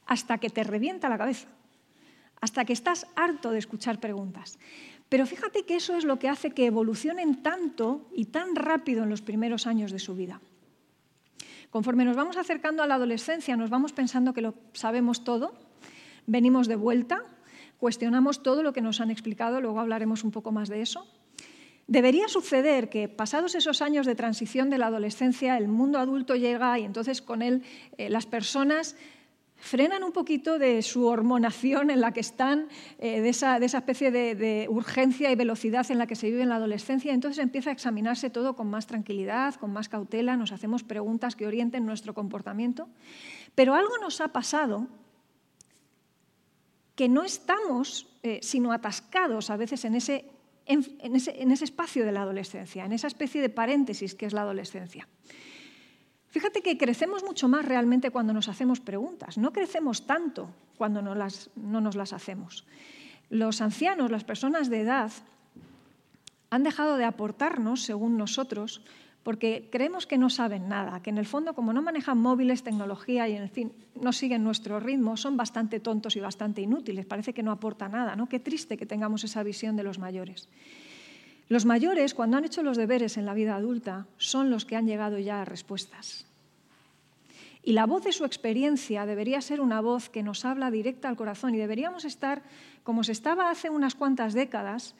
hasta 0.06 0.38
que 0.38 0.48
te 0.48 0.64
revienta 0.64 1.08
la 1.08 1.18
cabeza, 1.18 1.48
hasta 2.40 2.64
que 2.64 2.72
estás 2.72 3.06
harto 3.14 3.50
de 3.50 3.58
escuchar 3.58 4.00
preguntas. 4.00 4.58
Pero 5.08 5.26
fíjate 5.26 5.64
que 5.64 5.76
eso 5.76 5.96
es 5.96 6.04
lo 6.04 6.18
que 6.18 6.28
hace 6.28 6.52
que 6.52 6.66
evolucionen 6.66 7.42
tanto 7.42 8.06
y 8.12 8.26
tan 8.26 8.54
rápido 8.54 9.04
en 9.04 9.10
los 9.10 9.22
primeros 9.22 9.66
años 9.66 9.92
de 9.92 9.98
su 9.98 10.14
vida. 10.14 10.40
Conforme 11.70 12.04
nos 12.04 12.16
vamos 12.16 12.36
acercando 12.36 12.82
a 12.82 12.86
la 12.86 12.94
adolescencia, 12.94 13.56
nos 13.56 13.70
vamos 13.70 13.92
pensando 13.92 14.32
que 14.32 14.40
lo 14.40 14.54
sabemos 14.72 15.24
todo, 15.24 15.52
venimos 16.26 16.66
de 16.66 16.76
vuelta, 16.76 17.22
cuestionamos 17.78 18.42
todo 18.42 18.62
lo 18.62 18.72
que 18.72 18.80
nos 18.80 19.00
han 19.00 19.10
explicado, 19.10 19.60
luego 19.60 19.80
hablaremos 19.80 20.24
un 20.24 20.30
poco 20.30 20.50
más 20.50 20.68
de 20.68 20.82
eso. 20.82 21.06
Debería 21.86 22.28
suceder 22.28 22.90
que 22.90 23.08
pasados 23.08 23.54
esos 23.54 23.80
años 23.80 24.06
de 24.06 24.14
transición 24.14 24.68
de 24.68 24.76
la 24.76 24.88
adolescencia, 24.88 25.56
el 25.56 25.68
mundo 25.68 25.98
adulto 25.98 26.36
llega 26.36 26.78
y 26.78 26.84
entonces 26.84 27.22
con 27.22 27.40
él 27.40 27.62
eh, 27.96 28.10
las 28.10 28.26
personas 28.26 28.94
frenan 29.58 30.04
un 30.04 30.12
poquito 30.12 30.58
de 30.58 30.82
su 30.82 31.06
hormonación 31.06 31.90
en 31.90 32.00
la 32.00 32.12
que 32.12 32.20
están, 32.20 32.68
eh, 32.98 33.20
de, 33.20 33.28
esa, 33.28 33.58
especie 33.58 34.10
de, 34.10 34.66
urgencia 34.70 35.30
y 35.30 35.34
velocidad 35.34 35.90
en 35.90 35.98
la 35.98 36.06
que 36.06 36.14
se 36.14 36.30
vive 36.30 36.42
en 36.42 36.48
la 36.48 36.56
adolescencia, 36.56 37.12
entonces 37.12 37.42
empieza 37.42 37.70
a 37.70 37.72
examinarse 37.72 38.30
todo 38.30 38.54
con 38.54 38.70
más 38.70 38.86
tranquilidad, 38.86 39.56
con 39.56 39.72
más 39.72 39.88
cautela, 39.88 40.36
nos 40.36 40.52
hacemos 40.52 40.84
preguntas 40.84 41.36
que 41.36 41.46
orienten 41.46 41.84
nuestro 41.84 42.14
comportamiento, 42.14 42.88
pero 43.54 43.74
algo 43.74 43.98
nos 43.98 44.20
ha 44.20 44.28
pasado 44.28 44.86
que 46.94 47.08
no 47.08 47.24
estamos 47.24 48.08
eh, 48.22 48.40
sino 48.42 48.72
atascados 48.72 49.50
a 49.50 49.56
veces 49.56 49.84
en 49.84 49.94
ese, 49.94 50.24
en 50.66 51.14
ese 51.52 51.64
espacio 51.64 52.04
de 52.04 52.12
la 52.12 52.22
adolescencia, 52.22 52.84
en 52.84 52.92
esa 52.92 53.06
especie 53.06 53.40
de 53.40 53.48
paréntesis 53.48 54.14
que 54.14 54.26
es 54.26 54.32
la 54.32 54.42
adolescencia. 54.42 55.08
Fíjate 56.30 56.62
que 56.62 56.76
crecemos 56.76 57.24
mucho 57.24 57.48
más 57.48 57.64
realmente 57.64 58.10
cuando 58.10 58.32
nos 58.32 58.48
hacemos 58.48 58.80
preguntas, 58.80 59.38
no 59.38 59.52
crecemos 59.52 60.06
tanto 60.06 60.50
cuando 60.76 61.02
no, 61.02 61.14
las, 61.14 61.50
no 61.56 61.80
nos 61.80 61.96
las 61.96 62.12
hacemos. 62.12 62.64
Los 63.30 63.60
ancianos, 63.60 64.10
las 64.10 64.24
personas 64.24 64.68
de 64.70 64.80
edad, 64.80 65.10
han 66.50 66.62
dejado 66.62 66.96
de 66.96 67.04
aportarnos, 67.04 67.82
según 67.82 68.16
nosotros, 68.16 68.82
porque 69.22 69.68
creemos 69.70 70.06
que 70.06 70.16
no 70.16 70.30
saben 70.30 70.68
nada, 70.68 71.02
que 71.02 71.10
en 71.10 71.18
el 71.18 71.26
fondo, 71.26 71.54
como 71.54 71.72
no 71.72 71.82
manejan 71.82 72.18
móviles, 72.18 72.62
tecnología 72.62 73.28
y 73.28 73.36
en 73.36 73.50
fin, 73.50 73.72
no 74.00 74.12
siguen 74.12 74.44
nuestro 74.44 74.80
ritmo, 74.80 75.16
son 75.16 75.36
bastante 75.36 75.80
tontos 75.80 76.16
y 76.16 76.20
bastante 76.20 76.62
inútiles. 76.62 77.04
Parece 77.04 77.34
que 77.34 77.42
no 77.42 77.52
aporta 77.52 77.88
nada, 77.88 78.16
¿no? 78.16 78.28
Qué 78.28 78.40
triste 78.40 78.78
que 78.78 78.86
tengamos 78.86 79.24
esa 79.24 79.42
visión 79.42 79.76
de 79.76 79.82
los 79.82 79.98
mayores. 79.98 80.48
Los 81.48 81.64
mayores, 81.64 82.12
cuando 82.12 82.36
han 82.36 82.44
hecho 82.44 82.62
los 82.62 82.76
deberes 82.76 83.16
en 83.16 83.24
la 83.24 83.34
vida 83.34 83.56
adulta, 83.56 84.06
son 84.18 84.50
los 84.50 84.66
que 84.66 84.76
han 84.76 84.86
llegado 84.86 85.18
ya 85.18 85.40
a 85.40 85.44
respuestas. 85.46 86.26
Y 87.62 87.72
la 87.72 87.86
voz 87.86 88.04
de 88.04 88.12
su 88.12 88.24
experiencia 88.24 89.06
debería 89.06 89.40
ser 89.40 89.60
una 89.60 89.80
voz 89.80 90.08
que 90.10 90.22
nos 90.22 90.44
habla 90.44 90.70
directa 90.70 91.08
al 91.08 91.16
corazón 91.16 91.54
y 91.54 91.58
deberíamos 91.58 92.04
estar, 92.04 92.42
como 92.82 93.02
se 93.02 93.12
estaba 93.12 93.50
hace 93.50 93.70
unas 93.70 93.94
cuantas 93.94 94.34
décadas, 94.34 94.94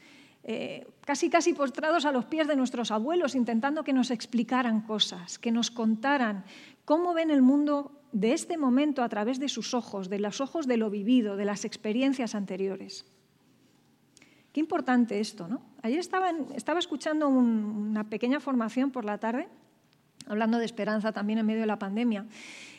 eh, 0.45 0.87
casi 1.05 1.29
casi 1.29 1.53
postrados 1.53 2.07
a 2.07 2.13
los 2.13 2.25
pies 2.25 2.49
de 2.49 2.57
nuestros 2.57 2.91
abuelos, 2.91 3.35
intentando 3.35 3.85
que 3.85 3.93
nos 3.93 4.11
explicaran 4.11 4.81
cosas, 4.81 5.39
que 5.39 5.53
nos 5.53 5.71
contaran 5.71 6.45
cómo 6.85 7.13
ven 7.13 7.31
el 7.31 7.43
mundo 7.43 7.93
de 8.13 8.33
este 8.33 8.57
momento 8.57 9.03
a 9.03 9.09
través 9.09 9.39
de 9.39 9.49
sus 9.49 9.75
ojos, 9.75 10.09
de 10.09 10.19
los 10.19 10.41
ojos 10.41 10.67
de 10.67 10.79
lo 10.79 10.89
vivido, 10.89 11.37
de 11.37 11.45
las 11.45 11.65
experiencias 11.67 12.35
anteriores. 12.35 13.05
Qué 14.53 14.61
importante 14.61 15.21
esto, 15.21 15.47
¿no? 15.47 15.61
Ayer 15.83 15.99
estaba, 15.99 16.31
estaba 16.55 16.79
escuchando 16.79 17.29
una 17.29 18.05
pequeña 18.05 18.41
formación 18.41 18.91
por 18.91 19.05
la 19.05 19.19
tarde, 19.19 19.49
hablando 20.27 20.59
de 20.59 20.65
esperanza 20.65 21.13
también 21.13 21.39
en 21.39 21.47
medio 21.47 21.61
de 21.61 21.67
la 21.67 21.79
pandemia, 21.79 22.27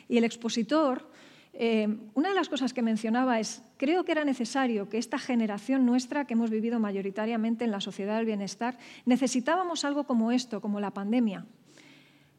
y 0.08 0.18
el 0.18 0.24
expositor, 0.24 1.08
eh, 1.52 1.88
una 2.14 2.28
de 2.28 2.34
las 2.34 2.48
cosas 2.48 2.72
que 2.72 2.82
mencionaba 2.82 3.40
es, 3.40 3.62
creo 3.76 4.04
que 4.04 4.12
era 4.12 4.24
necesario 4.24 4.88
que 4.88 4.98
esta 4.98 5.18
generación 5.18 5.86
nuestra, 5.86 6.26
que 6.26 6.34
hemos 6.34 6.50
vivido 6.50 6.78
mayoritariamente 6.78 7.64
en 7.64 7.70
la 7.70 7.80
sociedad 7.80 8.16
del 8.16 8.26
bienestar, 8.26 8.78
necesitábamos 9.06 9.84
algo 9.84 10.04
como 10.04 10.32
esto, 10.32 10.60
como 10.60 10.80
la 10.80 10.92
pandemia, 10.92 11.46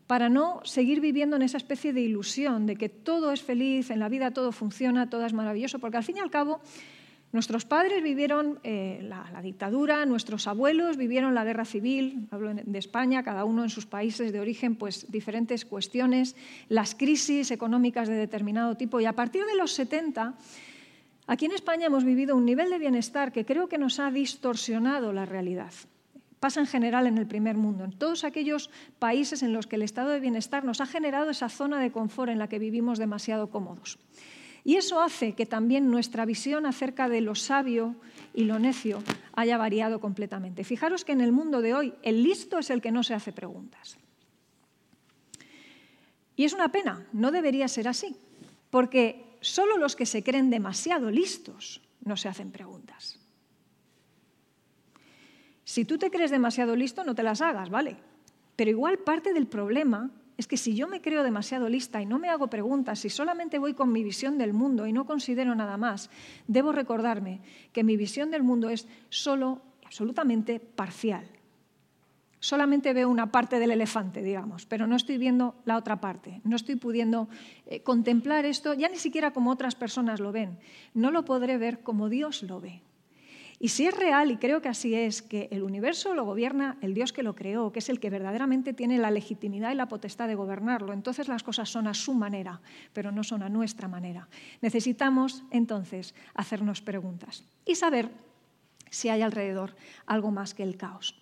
para 0.08 0.28
no 0.28 0.60
seguir 0.66 1.00
viviendo 1.00 1.38
en 1.38 1.42
esa 1.42 1.58
especie 1.58 1.94
de 1.94 2.02
ilusión 2.02 2.66
de 2.66 2.76
que 2.76 2.90
todo 2.90 3.32
es 3.32 3.42
feliz, 3.42 3.92
en 3.92 4.00
la 4.00 4.10
vida 4.10 4.32
todo 4.32 4.52
funciona, 4.52 5.10
todo 5.10 5.26
es 5.26 5.34
maravilloso, 5.34 5.80
porque 5.80 5.98
al 5.98 6.04
fin 6.04 6.18
y 6.18 6.20
al 6.20 6.30
cabo 6.30 6.62
Nuestros 7.32 7.64
padres 7.64 8.04
vivieron 8.04 8.60
eh, 8.64 9.00
la, 9.04 9.42
dictadura, 9.42 10.06
nuestros 10.06 10.48
abuelos 10.48 10.98
vivieron 10.98 11.34
la 11.34 11.46
guerra 11.46 11.64
civil, 11.64 12.28
hablo 12.30 12.54
de 12.54 12.80
España, 12.80 13.24
cada 13.24 13.46
uno 13.46 13.64
en 13.64 13.70
sus 13.70 13.86
países 13.86 14.34
de 14.34 14.42
origen, 14.42 14.76
pues 14.76 15.10
diferentes 15.10 15.64
cuestiones, 15.64 16.36
las 16.68 16.94
crisis 16.94 17.50
económicas 17.52 18.10
de 18.10 18.16
determinado 18.16 18.76
tipo. 18.76 19.00
Y 19.00 19.06
a 19.06 19.14
partir 19.14 19.46
de 19.46 19.56
los 19.56 19.72
70, 19.72 20.34
aquí 21.28 21.46
en 21.46 21.54
España 21.54 21.86
hemos 21.86 22.04
vivido 22.04 22.36
un 22.36 22.44
nivel 22.44 22.70
de 22.70 22.80
bienestar 22.80 23.32
que 23.32 23.46
creo 23.46 23.70
que 23.70 23.78
nos 23.78 24.00
ha 24.00 24.12
distorsionado 24.12 25.14
la 25.14 25.26
realidad. 25.26 25.72
Pasa 26.42 26.60
en 26.60 26.68
general 26.68 27.08
en 27.08 27.18
el 27.18 27.28
primer 27.28 27.56
mundo, 27.56 27.86
en 27.86 27.92
todos 27.94 28.26
aquellos 28.26 28.70
países 29.00 29.42
en 29.42 29.54
los 29.54 29.68
que 29.68 29.78
el 29.78 29.84
estado 29.84 30.10
de 30.10 30.20
bienestar 30.20 30.66
nos 30.66 30.82
ha 30.82 30.86
generado 30.86 31.30
esa 31.30 31.48
zona 31.48 31.80
de 31.80 31.92
confort 31.92 32.30
en 32.30 32.40
la 32.40 32.50
que 32.50 32.60
vivimos 32.60 33.00
demasiado 33.00 33.50
cómodos. 33.50 34.00
Y 34.64 34.76
eso 34.76 35.02
hace 35.02 35.34
que 35.34 35.46
también 35.46 35.90
nuestra 35.90 36.26
visión 36.26 36.66
acerca 36.66 37.10
de 37.10 37.22
lo 37.22 37.34
sabio 37.36 37.96
y 38.34 38.44
lo 38.44 38.60
necio 38.60 39.02
haya 39.34 39.58
variado 39.58 40.00
completamente. 40.00 40.64
Fijaros 40.64 41.04
que 41.04 41.14
en 41.14 41.22
el 41.22 41.32
mundo 41.32 41.62
de 41.62 41.74
hoy 41.74 41.94
el 42.04 42.24
listo 42.24 42.60
es 42.60 42.70
el 42.70 42.82
que 42.82 42.92
no 42.92 43.04
se 43.04 43.14
hace 43.14 43.32
preguntas. 43.32 43.98
Y 46.36 46.46
es 46.46 46.54
una 46.54 46.72
pena, 46.72 47.06
no 47.12 47.32
debería 47.32 47.68
ser 47.68 47.88
así, 47.88 48.16
porque 48.70 49.38
solo 49.42 49.78
los 49.78 49.96
que 49.96 50.06
se 50.06 50.24
creen 50.24 50.50
demasiado 50.50 51.12
listos 51.12 51.82
no 52.04 52.16
se 52.18 52.30
hacen 52.30 52.52
preguntas. 52.52 53.20
Si 55.64 55.86
tú 55.86 55.98
te 55.98 56.12
crees 56.12 56.32
demasiado 56.32 56.76
listo, 56.76 57.04
no 57.04 57.16
te 57.16 57.24
las 57.24 57.42
hagas, 57.42 57.70
¿vale? 57.70 57.98
Pero 58.56 58.72
igual 58.72 59.00
parte 59.00 59.34
del 59.34 59.48
problema 59.48 60.12
es 60.42 60.48
que 60.48 60.58
si 60.58 60.74
yo 60.74 60.88
me 60.88 61.02
creo 61.02 61.22
demasiado 61.22 61.70
lista 61.70 62.02
y 62.02 62.08
no 62.08 62.18
me 62.18 62.28
hago 62.28 62.48
preguntas, 62.48 62.98
si 62.98 63.12
solamente 63.12 63.60
voy 63.60 63.76
con 63.76 63.92
mi 63.92 64.04
visión 64.04 64.40
del 64.40 64.54
mundo 64.54 64.88
y 64.88 64.92
no 64.92 65.06
considero 65.06 65.54
nada 65.54 65.78
más, 65.78 66.10
debo 66.48 66.72
recordarme 66.72 67.42
que 67.72 67.84
mi 67.84 67.96
visión 67.96 68.32
del 68.32 68.42
mundo 68.42 68.72
es 68.72 68.88
solo 69.10 69.62
absolutamente 69.86 70.60
parcial. 70.60 71.30
Solamente 72.40 72.92
veo 72.94 73.08
una 73.08 73.32
parte 73.32 73.60
del 73.60 73.70
elefante, 73.70 74.24
digamos, 74.24 74.66
pero 74.66 74.88
no 74.88 74.96
estoy 74.96 75.20
viendo 75.20 75.54
la 75.64 75.78
otra 75.78 76.02
parte. 76.02 76.42
No 76.44 76.56
estoy 76.56 76.76
pudiendo 76.76 77.30
eh, 77.68 77.84
contemplar 77.84 78.46
esto, 78.46 78.74
ya 78.74 78.90
ni 78.90 78.98
siquiera 78.98 79.34
como 79.34 79.52
otras 79.52 79.76
personas 79.76 80.20
lo 80.20 80.32
ven. 80.32 80.58
No 80.96 81.12
lo 81.12 81.24
podré 81.24 81.60
ver 81.60 81.84
como 81.84 82.10
Dios 82.10 82.42
lo 82.42 82.60
ve. 82.60 82.82
Y 83.64 83.68
si 83.68 83.86
es 83.86 83.96
real, 83.96 84.32
y 84.32 84.38
creo 84.38 84.60
que 84.60 84.70
así 84.70 84.96
es, 84.96 85.22
que 85.22 85.48
el 85.52 85.62
universo 85.62 86.16
lo 86.16 86.26
gobierna 86.26 86.78
el 86.82 86.96
Dios 86.96 87.14
que 87.14 87.22
lo 87.22 87.36
creó, 87.36 87.72
que 87.72 87.78
es 87.78 87.90
el 87.90 88.00
que 88.00 88.10
verdaderamente 88.10 88.74
tiene 88.74 88.98
la 88.98 89.12
legitimidad 89.12 89.72
y 89.72 89.76
la 89.76 89.88
potestad 89.88 90.28
de 90.28 90.34
gobernarlo, 90.34 90.94
entonces 90.94 91.28
las 91.28 91.44
cosas 91.44 91.70
son 91.70 91.86
a 91.86 91.94
su 91.94 92.16
manera, 92.16 92.60
pero 92.92 93.12
no 93.12 93.24
son 93.24 93.44
a 93.44 93.50
nuestra 93.50 93.88
manera. 93.88 94.28
Necesitamos 94.62 95.44
entonces 95.52 96.16
hacernos 96.34 96.82
preguntas 96.82 97.44
y 97.64 97.76
saber 97.76 98.10
si 98.90 99.10
hay 99.10 99.22
alrededor 99.22 99.76
algo 100.08 100.32
más 100.32 100.56
que 100.56 100.64
el 100.64 100.76
caos. 100.76 101.16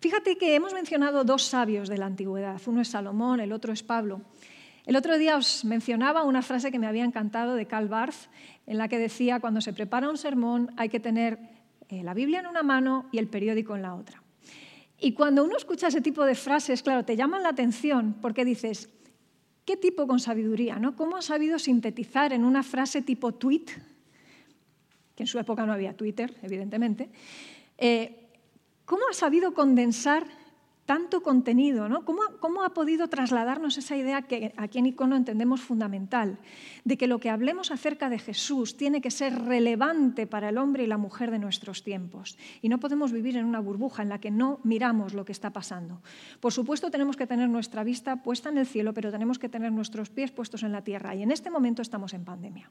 Fíjate 0.00 0.38
que 0.38 0.54
hemos 0.54 0.72
mencionado 0.72 1.22
dos 1.22 1.42
sabios 1.42 1.90
de 1.90 1.98
la 1.98 2.06
antigüedad, 2.06 2.62
uno 2.64 2.80
es 2.80 2.88
Salomón, 2.88 3.40
el 3.40 3.52
otro 3.52 3.74
es 3.74 3.82
Pablo. 3.82 4.22
El 4.86 4.96
otro 4.96 5.16
día 5.16 5.38
os 5.38 5.64
mencionaba 5.64 6.24
una 6.24 6.42
frase 6.42 6.70
que 6.70 6.78
me 6.78 6.86
había 6.86 7.04
encantado 7.04 7.54
de 7.54 7.66
Karl 7.66 7.88
Barth, 7.88 8.28
en 8.66 8.78
la 8.78 8.88
que 8.88 8.98
decía, 8.98 9.40
cuando 9.40 9.60
se 9.60 9.72
prepara 9.72 10.08
un 10.08 10.16
sermón 10.16 10.72
hay 10.76 10.88
que 10.88 11.00
tener 11.00 11.38
eh, 11.88 12.02
la 12.02 12.14
Biblia 12.14 12.40
en 12.40 12.46
una 12.46 12.62
mano 12.62 13.08
y 13.12 13.18
el 13.18 13.28
periódico 13.28 13.76
en 13.76 13.82
la 13.82 13.94
otra. 13.94 14.22
Y 14.98 15.12
cuando 15.12 15.44
uno 15.44 15.56
escucha 15.56 15.88
ese 15.88 16.00
tipo 16.00 16.24
de 16.24 16.34
frases, 16.34 16.82
claro, 16.82 17.04
te 17.04 17.16
llaman 17.16 17.42
la 17.42 17.50
atención 17.50 18.16
porque 18.22 18.44
dices, 18.44 18.88
¿qué 19.64 19.76
tipo 19.76 20.06
con 20.06 20.20
sabiduría? 20.20 20.78
¿no? 20.78 20.96
¿Cómo 20.96 21.16
ha 21.16 21.22
sabido 21.22 21.58
sintetizar 21.58 22.32
en 22.32 22.44
una 22.44 22.62
frase 22.62 23.02
tipo 23.02 23.32
tweet? 23.32 23.66
Que 25.14 25.24
en 25.24 25.26
su 25.26 25.38
época 25.38 25.66
no 25.66 25.72
había 25.72 25.96
Twitter, 25.96 26.34
evidentemente. 26.42 27.10
Eh, 27.76 28.30
¿Cómo 28.84 29.02
ha 29.10 29.14
sabido 29.14 29.54
condensar 29.54 30.26
tanto 30.86 31.22
contenido, 31.22 31.88
¿no? 31.88 32.04
¿Cómo, 32.04 32.62
ha 32.62 32.74
podido 32.74 33.08
trasladarnos 33.08 33.78
esa 33.78 33.96
idea 33.96 34.22
que 34.22 34.52
aquí 34.56 34.78
en 34.78 34.86
Icono 34.86 35.16
entendemos 35.16 35.60
fundamental, 35.60 36.38
de 36.84 36.96
que 36.96 37.06
lo 37.06 37.18
que 37.18 37.30
hablemos 37.30 37.70
acerca 37.70 38.10
de 38.10 38.18
Jesús 38.18 38.76
tiene 38.76 39.00
que 39.00 39.10
ser 39.10 39.44
relevante 39.44 40.26
para 40.26 40.50
el 40.50 40.58
hombre 40.58 40.84
y 40.84 40.86
la 40.86 40.98
mujer 40.98 41.30
de 41.30 41.38
nuestros 41.38 41.82
tiempos? 41.84 42.36
Y 42.60 42.68
no 42.68 42.80
podemos 42.80 43.12
vivir 43.12 43.36
en 43.36 43.46
una 43.46 43.60
burbuja 43.60 44.02
en 44.02 44.10
la 44.10 44.20
que 44.20 44.30
no 44.30 44.60
miramos 44.62 45.14
lo 45.14 45.24
que 45.24 45.32
está 45.32 45.50
pasando. 45.50 46.02
Por 46.40 46.52
supuesto, 46.52 46.90
tenemos 46.90 47.16
que 47.16 47.26
tener 47.26 47.48
nuestra 47.48 47.84
vista 47.84 48.22
puesta 48.22 48.50
en 48.50 48.58
el 48.58 48.66
cielo, 48.66 48.92
pero 48.92 49.10
tenemos 49.10 49.38
que 49.38 49.48
tener 49.48 49.72
nuestros 49.72 50.10
pies 50.10 50.32
puestos 50.32 50.62
en 50.62 50.72
la 50.72 50.82
tierra. 50.82 51.14
Y 51.14 51.22
en 51.22 51.30
este 51.30 51.50
momento 51.50 51.82
estamos 51.82 52.12
en 52.12 52.24
pandemia. 52.24 52.70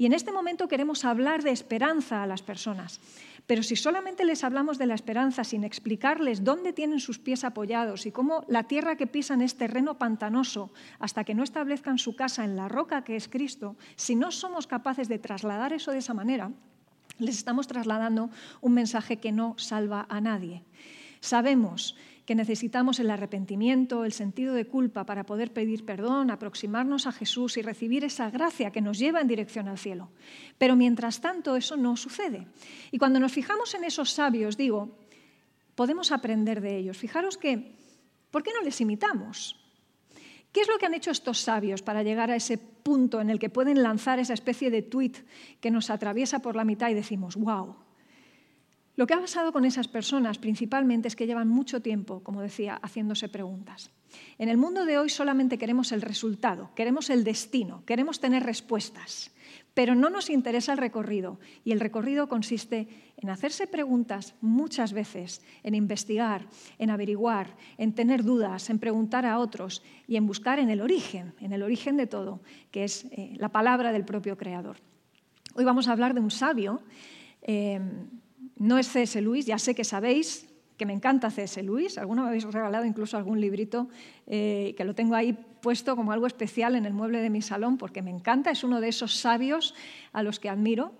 Y 0.00 0.06
en 0.06 0.14
este 0.14 0.32
momento 0.32 0.66
queremos 0.66 1.04
hablar 1.04 1.42
de 1.42 1.50
esperanza 1.50 2.22
a 2.22 2.26
las 2.26 2.40
personas. 2.40 3.00
Pero 3.46 3.62
si 3.62 3.76
solamente 3.76 4.24
les 4.24 4.44
hablamos 4.44 4.78
de 4.78 4.86
la 4.86 4.94
esperanza 4.94 5.44
sin 5.44 5.62
explicarles 5.62 6.42
dónde 6.42 6.72
tienen 6.72 7.00
sus 7.00 7.18
pies 7.18 7.44
apoyados 7.44 8.06
y 8.06 8.10
cómo 8.10 8.42
la 8.48 8.62
tierra 8.62 8.96
que 8.96 9.06
pisan 9.06 9.42
es 9.42 9.56
terreno 9.56 9.98
pantanoso 9.98 10.72
hasta 11.00 11.24
que 11.24 11.34
no 11.34 11.42
establezcan 11.42 11.98
su 11.98 12.16
casa 12.16 12.46
en 12.46 12.56
la 12.56 12.66
roca 12.66 13.04
que 13.04 13.14
es 13.14 13.28
Cristo, 13.28 13.76
si 13.94 14.14
no 14.14 14.32
somos 14.32 14.66
capaces 14.66 15.06
de 15.06 15.18
trasladar 15.18 15.74
eso 15.74 15.92
de 15.92 15.98
esa 15.98 16.14
manera, 16.14 16.50
les 17.18 17.36
estamos 17.36 17.66
trasladando 17.66 18.30
un 18.62 18.72
mensaje 18.72 19.18
que 19.18 19.32
no 19.32 19.52
salva 19.58 20.06
a 20.08 20.22
nadie. 20.22 20.62
Sabemos 21.20 21.94
que 22.30 22.36
necesitamos 22.36 23.00
el 23.00 23.10
arrepentimiento, 23.10 24.04
el 24.04 24.12
sentido 24.12 24.54
de 24.54 24.64
culpa 24.64 25.04
para 25.04 25.26
poder 25.26 25.52
pedir 25.52 25.84
perdón, 25.84 26.30
aproximarnos 26.30 27.08
a 27.08 27.10
Jesús 27.10 27.56
y 27.56 27.62
recibir 27.62 28.04
esa 28.04 28.30
gracia 28.30 28.70
que 28.70 28.80
nos 28.80 29.00
lleva 29.00 29.20
en 29.20 29.26
dirección 29.26 29.66
al 29.66 29.78
cielo. 29.78 30.10
Pero 30.56 30.76
mientras 30.76 31.20
tanto 31.20 31.56
eso 31.56 31.76
no 31.76 31.96
sucede. 31.96 32.46
Y 32.92 32.98
cuando 32.98 33.18
nos 33.18 33.32
fijamos 33.32 33.74
en 33.74 33.82
esos 33.82 34.12
sabios, 34.12 34.56
digo, 34.56 34.96
podemos 35.74 36.12
aprender 36.12 36.60
de 36.60 36.76
ellos. 36.76 36.96
Fijaros 36.96 37.36
que, 37.36 37.74
¿por 38.30 38.44
qué 38.44 38.52
no 38.54 38.62
les 38.62 38.80
imitamos? 38.80 39.56
¿Qué 40.52 40.60
es 40.60 40.68
lo 40.68 40.78
que 40.78 40.86
han 40.86 40.94
hecho 40.94 41.10
estos 41.10 41.40
sabios 41.40 41.82
para 41.82 42.04
llegar 42.04 42.30
a 42.30 42.36
ese 42.36 42.58
punto 42.58 43.20
en 43.20 43.30
el 43.30 43.40
que 43.40 43.50
pueden 43.50 43.82
lanzar 43.82 44.20
esa 44.20 44.34
especie 44.34 44.70
de 44.70 44.82
tweet 44.82 45.14
que 45.60 45.72
nos 45.72 45.90
atraviesa 45.90 46.38
por 46.38 46.54
la 46.54 46.64
mitad 46.64 46.90
y 46.90 46.94
decimos, 46.94 47.34
wow, 47.34 47.74
Lo 48.96 49.06
que 49.06 49.14
ha 49.14 49.20
pasado 49.20 49.52
con 49.52 49.64
esas 49.64 49.88
personas 49.88 50.38
principalmente 50.38 51.08
es 51.08 51.16
que 51.16 51.26
llevan 51.26 51.48
mucho 51.48 51.80
tiempo, 51.80 52.22
como 52.22 52.42
decía, 52.42 52.78
haciéndose 52.82 53.28
preguntas. 53.28 53.90
En 54.38 54.48
el 54.48 54.56
mundo 54.56 54.84
de 54.84 54.98
hoy 54.98 55.08
solamente 55.08 55.58
queremos 55.58 55.92
el 55.92 56.02
resultado, 56.02 56.70
queremos 56.74 57.10
el 57.10 57.22
destino, 57.22 57.84
queremos 57.86 58.18
tener 58.18 58.42
respuestas, 58.42 59.30
pero 59.74 59.94
no 59.94 60.10
nos 60.10 60.28
interesa 60.28 60.72
el 60.72 60.78
recorrido. 60.78 61.38
Y 61.64 61.70
el 61.72 61.80
recorrido 61.80 62.28
consiste 62.28 62.88
en 63.16 63.30
hacerse 63.30 63.68
preguntas 63.68 64.34
muchas 64.40 64.92
veces, 64.92 65.42
en 65.62 65.76
investigar, 65.76 66.46
en 66.78 66.90
averiguar, 66.90 67.56
en 67.78 67.94
tener 67.94 68.24
dudas, 68.24 68.68
en 68.68 68.80
preguntar 68.80 69.24
a 69.24 69.38
otros 69.38 69.82
y 70.08 70.16
en 70.16 70.26
buscar 70.26 70.58
en 70.58 70.70
el 70.70 70.80
origen, 70.80 71.34
en 71.40 71.52
el 71.52 71.62
origen 71.62 71.96
de 71.96 72.08
todo, 72.08 72.40
que 72.72 72.84
es 72.84 73.04
eh, 73.12 73.34
la 73.36 73.50
palabra 73.50 73.92
del 73.92 74.04
propio 74.04 74.36
Creador. 74.36 74.78
Hoy 75.54 75.64
vamos 75.64 75.86
a 75.86 75.92
hablar 75.92 76.14
de 76.14 76.20
un 76.20 76.30
sabio. 76.30 76.82
Eh, 77.42 77.80
no 78.60 78.76
es 78.76 78.88
C.S. 78.88 79.18
Lewis, 79.22 79.46
ya 79.46 79.58
sé 79.58 79.74
que 79.74 79.84
sabéis 79.84 80.46
que 80.76 80.84
me 80.84 80.92
encanta 80.92 81.30
C.S. 81.30 81.62
Lewis. 81.62 81.96
Alguno 81.96 82.22
me 82.22 82.28
habéis 82.28 82.44
regalado 82.44 82.84
incluso 82.84 83.16
algún 83.16 83.40
librito 83.40 83.88
eh, 84.26 84.74
que 84.76 84.84
lo 84.84 84.94
tengo 84.94 85.14
ahí 85.14 85.32
puesto 85.32 85.96
como 85.96 86.12
algo 86.12 86.26
especial 86.26 86.76
en 86.76 86.84
el 86.84 86.92
mueble 86.92 87.22
de 87.22 87.30
mi 87.30 87.40
salón 87.40 87.78
porque 87.78 88.02
me 88.02 88.10
encanta, 88.10 88.50
es 88.50 88.62
uno 88.62 88.82
de 88.82 88.88
esos 88.88 89.16
sabios 89.16 89.74
a 90.12 90.22
los 90.22 90.38
que 90.38 90.50
admiro. 90.50 90.92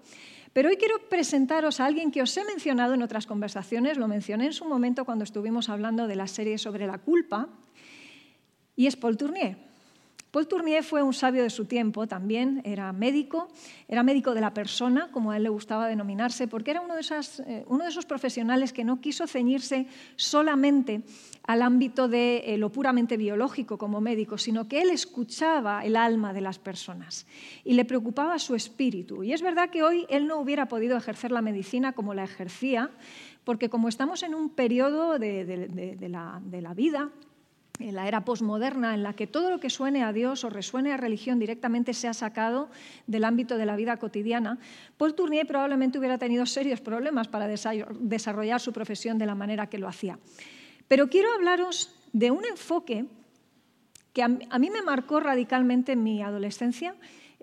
Pero 0.55 0.71
hoy 0.71 0.77
quiero 0.77 1.09
presentaros 1.11 1.81
a 1.81 1.87
alguien 1.87 2.11
que 2.11 2.23
os 2.23 2.35
he 2.35 2.45
mencionado 2.45 2.95
en 2.95 3.03
otras 3.03 3.27
conversaciones, 3.27 3.99
lo 3.99 4.09
mencioné 4.09 4.47
en 4.47 4.53
su 4.55 4.65
momento 4.65 5.05
cuando 5.05 5.25
estuvimos 5.25 5.69
hablando 5.69 6.07
de 6.07 6.17
la 6.17 6.29
serie 6.29 6.57
sobre 6.57 6.87
la 6.87 6.97
culpa, 6.97 7.51
y 8.75 8.87
es 8.87 8.97
Paul 8.97 9.19
Tournier. 9.19 9.70
Paul 10.31 10.47
Tournier 10.47 10.85
fue 10.85 11.03
un 11.03 11.13
sabio 11.13 11.43
de 11.43 11.51
su 11.51 11.65
tiempo 11.65 12.07
también, 12.07 12.63
era 12.65 12.93
médico, 12.93 13.49
era 13.89 14.05
médico 14.05 14.33
de 14.33 14.41
la 14.41 14.55
persona, 14.55 15.11
como 15.11 15.33
a 15.33 15.37
él 15.37 15.43
le 15.43 15.49
gustaba 15.49 15.89
denominarse, 15.89 16.47
porque 16.47 16.71
era 16.71 16.81
uno 16.81 16.95
de, 16.95 17.01
eh, 17.01 17.65
esos 17.89 18.07
profesionales 18.07 18.73
que 18.73 18.85
no 18.85 19.01
quiso 19.01 19.27
ceñirse 19.27 19.89
solamente 20.15 21.03
al 21.49 21.63
ámbito 21.63 22.07
de 22.07 22.45
eh, 22.47 22.59
lo 22.59 22.71
puramente 22.71 23.17
biológico 23.17 23.77
como 23.77 24.01
médico, 24.01 24.39
sino 24.39 24.69
que 24.69 24.83
él 24.83 24.91
escuchaba 24.91 25.85
el 25.85 25.97
alma 25.97 26.33
de 26.33 26.43
las 26.43 26.61
personas 26.61 27.27
y 27.65 27.75
le 27.75 27.85
preocupaba 27.85 28.39
su 28.39 28.55
espíritu. 28.55 29.25
Y 29.25 29.33
es 29.33 29.43
verdad 29.43 29.71
que 29.71 29.83
hoy 29.83 30.07
él 30.09 30.29
no 30.29 30.39
hubiera 30.39 30.67
podido 30.67 30.97
ejercer 30.97 31.33
la 31.33 31.43
medicina 31.43 31.93
como 31.93 32.15
la 32.15 32.23
ejercía, 32.23 32.93
porque 33.43 33.69
como 33.69 33.89
estamos 33.89 34.23
en 34.23 34.37
un 34.37 34.51
periodo 34.51 35.19
de 35.19 36.09
la 36.09 36.75
vida 36.75 37.11
en 37.81 37.95
la 37.95 38.07
era 38.07 38.25
posmoderna, 38.25 38.95
en 38.95 39.03
la 39.03 39.15
que 39.15 39.27
todo 39.27 39.51
lo 39.51 39.59
que 39.59 39.71
suene 39.71 40.05
a 40.05 40.13
Dios 40.13 40.45
o 40.45 40.51
resuene 40.51 40.93
a 40.93 40.97
religión 40.97 41.39
directamente 41.39 41.95
se 41.95 42.09
ha 42.09 42.15
sacado 42.15 42.69
del 43.07 43.25
ámbito 43.25 43.57
de 43.57 43.67
la 43.67 43.77
vida 43.77 43.97
cotidiana, 43.97 44.59
Paul 44.97 45.15
Tournier 45.15 45.47
probablemente 45.47 45.99
hubiera 45.99 46.19
tenido 46.19 46.47
serios 46.47 46.81
problemas 46.81 47.29
para 47.29 47.49
desarrollar 47.49 48.61
su 48.61 48.73
profesión 48.73 49.19
de 49.19 49.27
la 49.27 49.35
manera 49.35 49.69
que 49.69 49.79
lo 49.79 49.89
hacía. 49.89 50.19
Pero 50.89 51.09
quiero 51.09 51.33
hablaros 51.33 51.95
de 52.13 52.31
un 52.31 52.45
enfoque 52.45 53.07
que 54.13 54.23
a 54.23 54.29
mí 54.29 54.71
me 54.71 54.83
marcó 54.83 55.21
radicalmente 55.21 55.93
en 55.93 56.03
mi 56.03 56.23
adolescencia 56.23 56.95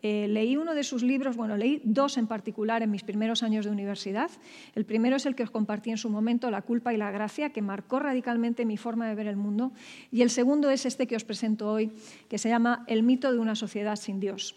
eh, 0.04 0.28
leí 0.28 0.58
uno 0.58 0.76
de 0.76 0.84
sus 0.84 1.02
libros, 1.02 1.36
bueno, 1.36 1.58
leí 1.58 1.82
dos 1.84 2.18
en 2.18 2.28
particular 2.28 2.84
en 2.84 2.92
mis 2.92 3.04
primeros 3.04 3.42
años 3.42 3.66
de 3.66 3.72
universidad. 3.72 4.30
El 4.76 4.86
primero 4.86 5.16
es 5.16 5.26
el 5.26 5.36
que 5.36 5.44
os 5.44 5.50
compartí 5.50 5.90
en 5.90 5.98
su 5.98 6.10
momento, 6.10 6.52
La 6.52 6.62
culpa 6.62 6.94
y 6.94 6.98
la 6.98 7.10
gracia, 7.10 7.50
que 7.52 7.62
marcó 7.62 8.00
radicalmente 8.00 8.66
mi 8.66 8.78
forma 8.78 9.08
de 9.08 9.16
ver 9.16 9.28
el 9.28 9.38
mundo. 9.38 9.72
Y 10.12 10.22
el 10.22 10.30
segundo 10.30 10.70
es 10.70 10.86
este 10.86 11.08
que 11.08 11.16
os 11.16 11.24
presento 11.24 11.72
hoy, 11.72 11.92
que 12.30 12.38
se 12.38 12.50
llama 12.50 12.84
El 12.88 13.02
mito 13.02 13.32
de 13.32 13.40
una 13.40 13.56
sociedad 13.56 13.96
sin 13.96 14.20
Dios. 14.20 14.56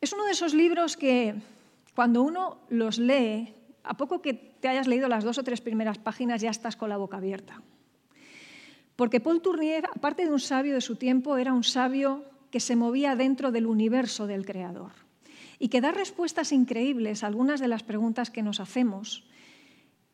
Es 0.00 0.12
uno 0.12 0.24
de 0.24 0.32
esos 0.32 0.54
libros 0.54 0.96
que 0.96 1.34
cuando 1.94 2.22
uno 2.22 2.58
los 2.70 2.98
lee, 2.98 3.54
a 3.84 3.96
poco 3.96 4.20
que 4.20 4.34
te 4.34 4.68
hayas 4.68 4.88
leído 4.88 5.08
las 5.08 5.24
dos 5.24 5.38
o 5.38 5.44
tres 5.44 5.60
primeras 5.60 5.98
páginas, 5.98 6.40
ya 6.40 6.50
estás 6.50 6.74
con 6.74 6.88
la 6.88 6.96
boca 6.96 7.18
abierta. 7.18 7.62
Porque 8.96 9.20
Paul 9.20 9.40
Tournier, 9.40 9.86
aparte 9.86 10.24
de 10.24 10.32
un 10.32 10.40
sabio 10.40 10.74
de 10.74 10.80
su 10.80 10.96
tiempo, 10.96 11.36
era 11.36 11.52
un 11.52 11.64
sabio 11.64 12.24
que 12.50 12.60
se 12.60 12.76
movía 12.76 13.16
dentro 13.16 13.52
del 13.52 13.66
universo 13.66 14.26
del 14.26 14.44
Creador 14.44 14.92
y 15.58 15.68
que 15.68 15.80
da 15.80 15.92
respuestas 15.92 16.52
increíbles 16.52 17.22
a 17.22 17.26
algunas 17.26 17.60
de 17.60 17.68
las 17.68 17.82
preguntas 17.82 18.30
que 18.30 18.42
nos 18.42 18.60
hacemos. 18.60 19.24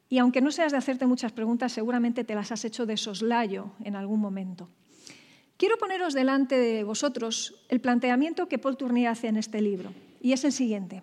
Y 0.09 0.19
aunque 0.19 0.41
no 0.41 0.51
seas 0.51 0.73
de 0.73 0.79
hacerte 0.79 1.07
muchas 1.07 1.33
preguntas, 1.33 1.73
seguramente 1.73 2.25
te 2.25 2.35
las 2.35 2.53
has 2.53 2.65
hecho 2.65 2.85
de 2.85 2.97
soslayo 2.97 3.71
en 3.83 3.97
algún 3.97 4.21
momento. 4.21 4.69
Quiero 5.57 5.79
poneros 5.79 6.13
delante 6.13 6.59
de 6.59 6.85
vosotros 6.85 7.65
el 7.69 7.81
planteamiento 7.81 8.49
que 8.49 8.59
Paul 8.59 8.77
Tournier 8.77 9.09
hace 9.09 9.29
en 9.29 9.37
este 9.37 9.63
libro, 9.63 9.93
y 10.21 10.33
es 10.33 10.45
el 10.45 10.53
siguiente. 10.53 11.03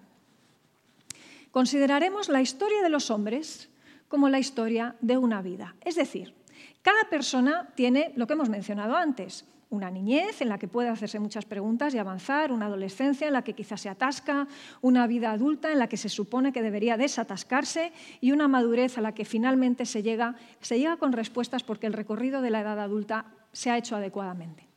Consideraremos 1.50 2.30
la 2.30 2.42
historia 2.42 2.82
de 2.84 2.90
los 2.90 3.10
hombres 3.10 3.70
como 4.08 4.30
la 4.30 4.40
historia 4.40 4.96
de 5.02 5.18
una 5.18 5.42
vida. 5.42 5.76
Es 5.82 5.96
decir, 5.96 6.36
cada 6.84 7.10
persona 7.10 7.70
tiene 7.76 8.12
lo 8.16 8.28
que 8.28 8.34
hemos 8.34 8.50
mencionado 8.50 8.96
antes, 8.96 9.46
una 9.74 9.90
niñez 9.90 10.42
en 10.42 10.50
la 10.50 10.60
que 10.60 10.68
puede 10.68 10.90
hacerse 10.90 11.20
muchas 11.20 11.46
preguntas 11.46 11.94
y 11.94 11.98
avanzar, 11.98 12.52
una 12.52 12.68
adolescencia 12.68 13.26
en 13.26 13.34
la 13.34 13.44
que 13.44 13.54
quizás 13.54 13.82
se 13.82 13.90
atasca, 13.90 14.48
una 14.82 15.08
vida 15.08 15.32
adulta 15.32 15.72
en 15.72 15.80
la 15.80 15.90
que 15.90 15.98
se 15.98 16.10
supone 16.10 16.54
que 16.54 16.62
debería 16.62 16.96
desatascarse 16.96 17.92
y 18.22 18.32
una 18.32 18.48
madurez 18.48 18.98
a 18.98 19.02
la 19.02 19.14
que 19.14 19.26
finalmente 19.26 19.86
se 19.86 20.04
llega, 20.04 20.36
se 20.62 20.78
llega 20.78 20.98
con 20.98 21.12
respuestas 21.12 21.64
porque 21.64 21.88
el 21.88 21.94
recorrido 21.94 22.42
de 22.42 22.52
la 22.52 22.62
edad 22.62 22.80
adulta 22.80 23.26
se 23.52 23.72
ha 23.72 23.78
hecho 23.78 23.96
adecuadamente. 23.96 24.68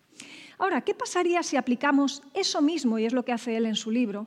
Ahora, 0.59 0.81
¿qué 0.81 0.95
pasaría 0.95 1.43
si 1.43 1.59
aplicamos 1.59 2.23
eso 2.33 2.63
mismo, 2.63 2.99
y 2.99 3.05
es 3.05 3.13
lo 3.13 3.25
que 3.25 3.33
hace 3.33 3.57
él 3.59 3.67
en 3.67 3.77
su 3.77 3.91
libro, 3.91 4.27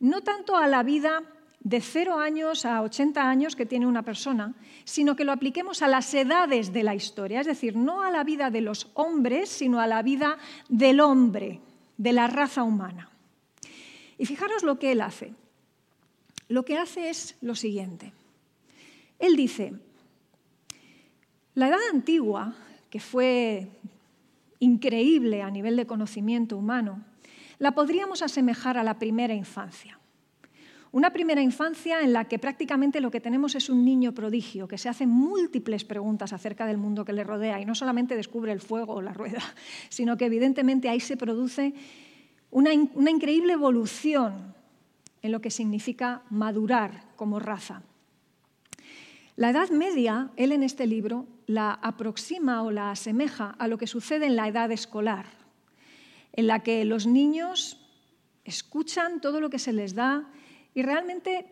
no 0.00 0.22
tanto 0.22 0.56
a 0.56 0.66
la 0.66 0.82
vida 0.82 1.22
de 1.60 1.80
0 1.80 2.18
años 2.18 2.64
a 2.64 2.82
80 2.82 3.28
años 3.28 3.56
que 3.56 3.66
tiene 3.66 3.86
una 3.86 4.02
persona, 4.02 4.54
sino 4.84 5.16
que 5.16 5.24
lo 5.24 5.32
apliquemos 5.32 5.82
a 5.82 5.88
las 5.88 6.12
edades 6.14 6.72
de 6.72 6.82
la 6.82 6.94
historia, 6.94 7.40
es 7.40 7.46
decir, 7.46 7.76
no 7.76 8.02
a 8.02 8.10
la 8.10 8.24
vida 8.24 8.50
de 8.50 8.60
los 8.60 8.90
hombres, 8.94 9.48
sino 9.48 9.80
a 9.80 9.86
la 9.86 10.02
vida 10.02 10.38
del 10.68 11.00
hombre, 11.00 11.60
de 11.96 12.12
la 12.12 12.26
raza 12.26 12.62
humana. 12.62 13.10
Y 14.16 14.26
fijaros 14.26 14.62
lo 14.62 14.78
que 14.78 14.92
él 14.92 15.00
hace. 15.00 15.34
Lo 16.48 16.64
que 16.64 16.78
hace 16.78 17.10
es 17.10 17.36
lo 17.40 17.54
siguiente. 17.54 18.12
Él 19.18 19.36
dice, 19.36 19.74
la 21.54 21.68
edad 21.68 21.78
antigua, 21.92 22.54
que 22.88 23.00
fue 23.00 23.68
increíble 24.60 25.42
a 25.42 25.50
nivel 25.50 25.76
de 25.76 25.86
conocimiento 25.86 26.56
humano, 26.56 27.04
la 27.58 27.72
podríamos 27.72 28.22
asemejar 28.22 28.78
a 28.78 28.84
la 28.84 28.98
primera 28.98 29.34
infancia. 29.34 29.97
Una 30.90 31.12
primera 31.12 31.42
infancia 31.42 32.00
en 32.00 32.14
la 32.14 32.24
que 32.24 32.38
prácticamente 32.38 33.00
lo 33.00 33.10
que 33.10 33.20
tenemos 33.20 33.54
es 33.54 33.68
un 33.68 33.84
niño 33.84 34.12
prodigio 34.12 34.66
que 34.66 34.78
se 34.78 34.88
hace 34.88 35.06
múltiples 35.06 35.84
preguntas 35.84 36.32
acerca 36.32 36.66
del 36.66 36.78
mundo 36.78 37.04
que 37.04 37.12
le 37.12 37.24
rodea 37.24 37.60
y 37.60 37.66
no 37.66 37.74
solamente 37.74 38.16
descubre 38.16 38.52
el 38.52 38.60
fuego 38.60 38.94
o 38.94 39.02
la 39.02 39.12
rueda, 39.12 39.42
sino 39.90 40.16
que 40.16 40.26
evidentemente 40.26 40.88
ahí 40.88 41.00
se 41.00 41.16
produce 41.16 41.74
una, 42.50 42.70
una 42.94 43.10
increíble 43.10 43.52
evolución 43.52 44.54
en 45.20 45.32
lo 45.32 45.40
que 45.40 45.50
significa 45.50 46.22
madurar 46.30 47.04
como 47.16 47.38
raza. 47.38 47.82
La 49.36 49.50
Edad 49.50 49.68
Media, 49.70 50.30
él 50.36 50.52
en 50.52 50.62
este 50.62 50.86
libro, 50.86 51.26
la 51.46 51.72
aproxima 51.72 52.62
o 52.62 52.70
la 52.70 52.90
asemeja 52.90 53.54
a 53.58 53.68
lo 53.68 53.78
que 53.78 53.86
sucede 53.86 54.26
en 54.26 54.36
la 54.36 54.48
edad 54.48 54.72
escolar, 54.72 55.26
en 56.32 56.46
la 56.46 56.62
que 56.62 56.84
los 56.84 57.06
niños 57.06 57.80
escuchan 58.44 59.20
todo 59.20 59.40
lo 59.40 59.50
que 59.50 59.58
se 59.58 59.72
les 59.72 59.94
da, 59.94 60.28
y 60.78 60.82
realmente 60.82 61.44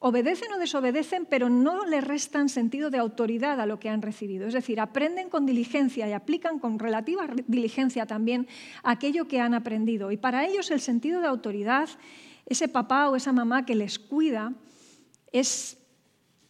obedecen 0.00 0.52
o 0.52 0.58
desobedecen, 0.58 1.24
pero 1.24 1.48
no 1.48 1.86
le 1.86 2.00
restan 2.00 2.48
sentido 2.48 2.90
de 2.90 2.98
autoridad 2.98 3.60
a 3.60 3.66
lo 3.66 3.78
que 3.78 3.88
han 3.88 4.02
recibido. 4.02 4.48
Es 4.48 4.54
decir, 4.54 4.80
aprenden 4.80 5.30
con 5.30 5.46
diligencia 5.46 6.08
y 6.08 6.12
aplican 6.12 6.58
con 6.58 6.80
relativa 6.80 7.28
diligencia 7.46 8.06
también 8.06 8.48
aquello 8.82 9.28
que 9.28 9.40
han 9.40 9.54
aprendido. 9.54 10.10
Y 10.10 10.16
para 10.16 10.44
ellos 10.44 10.72
el 10.72 10.80
sentido 10.80 11.20
de 11.20 11.28
autoridad, 11.28 11.88
ese 12.44 12.66
papá 12.66 13.08
o 13.08 13.14
esa 13.14 13.30
mamá 13.30 13.64
que 13.64 13.76
les 13.76 14.00
cuida, 14.00 14.52
es 15.30 15.78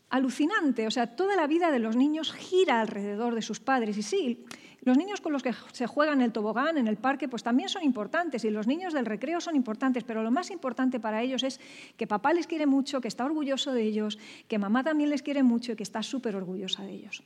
alucinante. 0.09 0.87
O 0.87 0.91
sea, 0.91 1.17
toda 1.17 1.37
la 1.37 1.47
vida 1.47 1.71
de 1.71 1.81
los 1.81 1.97
niños 1.97 2.33
gira 2.33 2.81
alrededor 2.81 3.35
de 3.35 3.43
sus 3.43 3.61
padres. 3.61 3.99
Y 3.99 4.03
sí, 4.03 4.47
los 4.87 4.97
niños 4.97 5.21
con 5.21 5.33
los 5.33 5.43
que 5.43 5.53
se 5.73 5.89
juegan 5.89 6.21
en 6.21 6.27
el 6.27 6.33
tobogán, 6.33 6.79
en 6.79 6.87
el 6.87 6.97
parque, 6.97 7.27
pues 7.27 7.43
también 7.43 7.69
son 7.69 7.83
importantes 7.83 8.45
y 8.45 8.51
los 8.51 8.69
niños 8.69 8.95
del 8.95 9.05
recreo 9.05 9.41
son 9.41 9.57
importantes, 9.57 10.05
pero 10.05 10.23
lo 10.23 10.31
más 10.31 10.53
importante 10.53 11.01
para 11.01 11.23
ellos 11.23 11.43
es 11.43 11.59
que 11.97 12.07
papá 12.07 12.33
les 12.33 12.47
quiere 12.47 12.67
mucho, 12.67 13.01
que 13.01 13.09
está 13.09 13.25
orgulloso 13.25 13.73
de 13.73 13.83
ellos, 13.83 14.17
que 14.47 14.59
mamá 14.59 14.85
también 14.85 15.11
les 15.11 15.23
quiere 15.23 15.43
mucho 15.43 15.73
y 15.73 15.77
que 15.77 15.83
está 15.83 16.05
súper 16.05 16.37
orgullosa 16.37 16.85
de 16.85 16.93
ellos. 16.93 17.25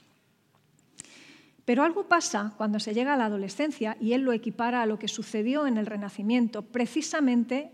Pero 1.66 1.82
algo 1.82 2.08
pasa 2.08 2.54
cuando 2.56 2.80
se 2.80 2.94
llega 2.94 3.12
a 3.12 3.18
la 3.18 3.26
adolescencia 3.26 3.94
y 4.00 4.14
él 4.14 4.22
lo 4.22 4.32
equipara 4.32 4.80
a 4.80 4.86
lo 4.86 4.98
que 4.98 5.06
sucedió 5.06 5.66
en 5.66 5.76
el 5.76 5.84
Renacimiento, 5.84 6.62
precisamente 6.62 7.72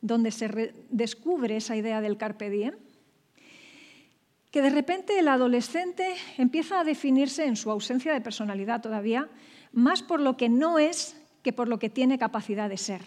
donde 0.00 0.32
se 0.32 0.74
descubre 0.90 1.56
esa 1.56 1.76
idea 1.76 2.00
del 2.00 2.16
carpe 2.16 2.50
diem, 2.50 2.74
que 4.52 4.62
de 4.62 4.70
repente 4.70 5.18
el 5.18 5.28
adolescente 5.28 6.14
empieza 6.36 6.78
a 6.78 6.84
definirse 6.84 7.46
en 7.46 7.56
su 7.56 7.70
ausencia 7.70 8.12
de 8.12 8.20
personalidad 8.20 8.82
todavía 8.82 9.28
más 9.72 10.02
por 10.02 10.20
lo 10.20 10.36
que 10.36 10.50
no 10.50 10.78
es 10.78 11.16
que 11.42 11.54
por 11.54 11.68
lo 11.68 11.78
que 11.78 11.88
tiene 11.88 12.18
capacidad 12.18 12.68
de 12.68 12.76
ser. 12.76 13.00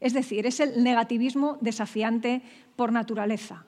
Es 0.00 0.12
decir, 0.12 0.46
es 0.46 0.60
el 0.60 0.84
negativismo 0.84 1.56
desafiante 1.62 2.42
por 2.76 2.92
naturaleza. 2.92 3.64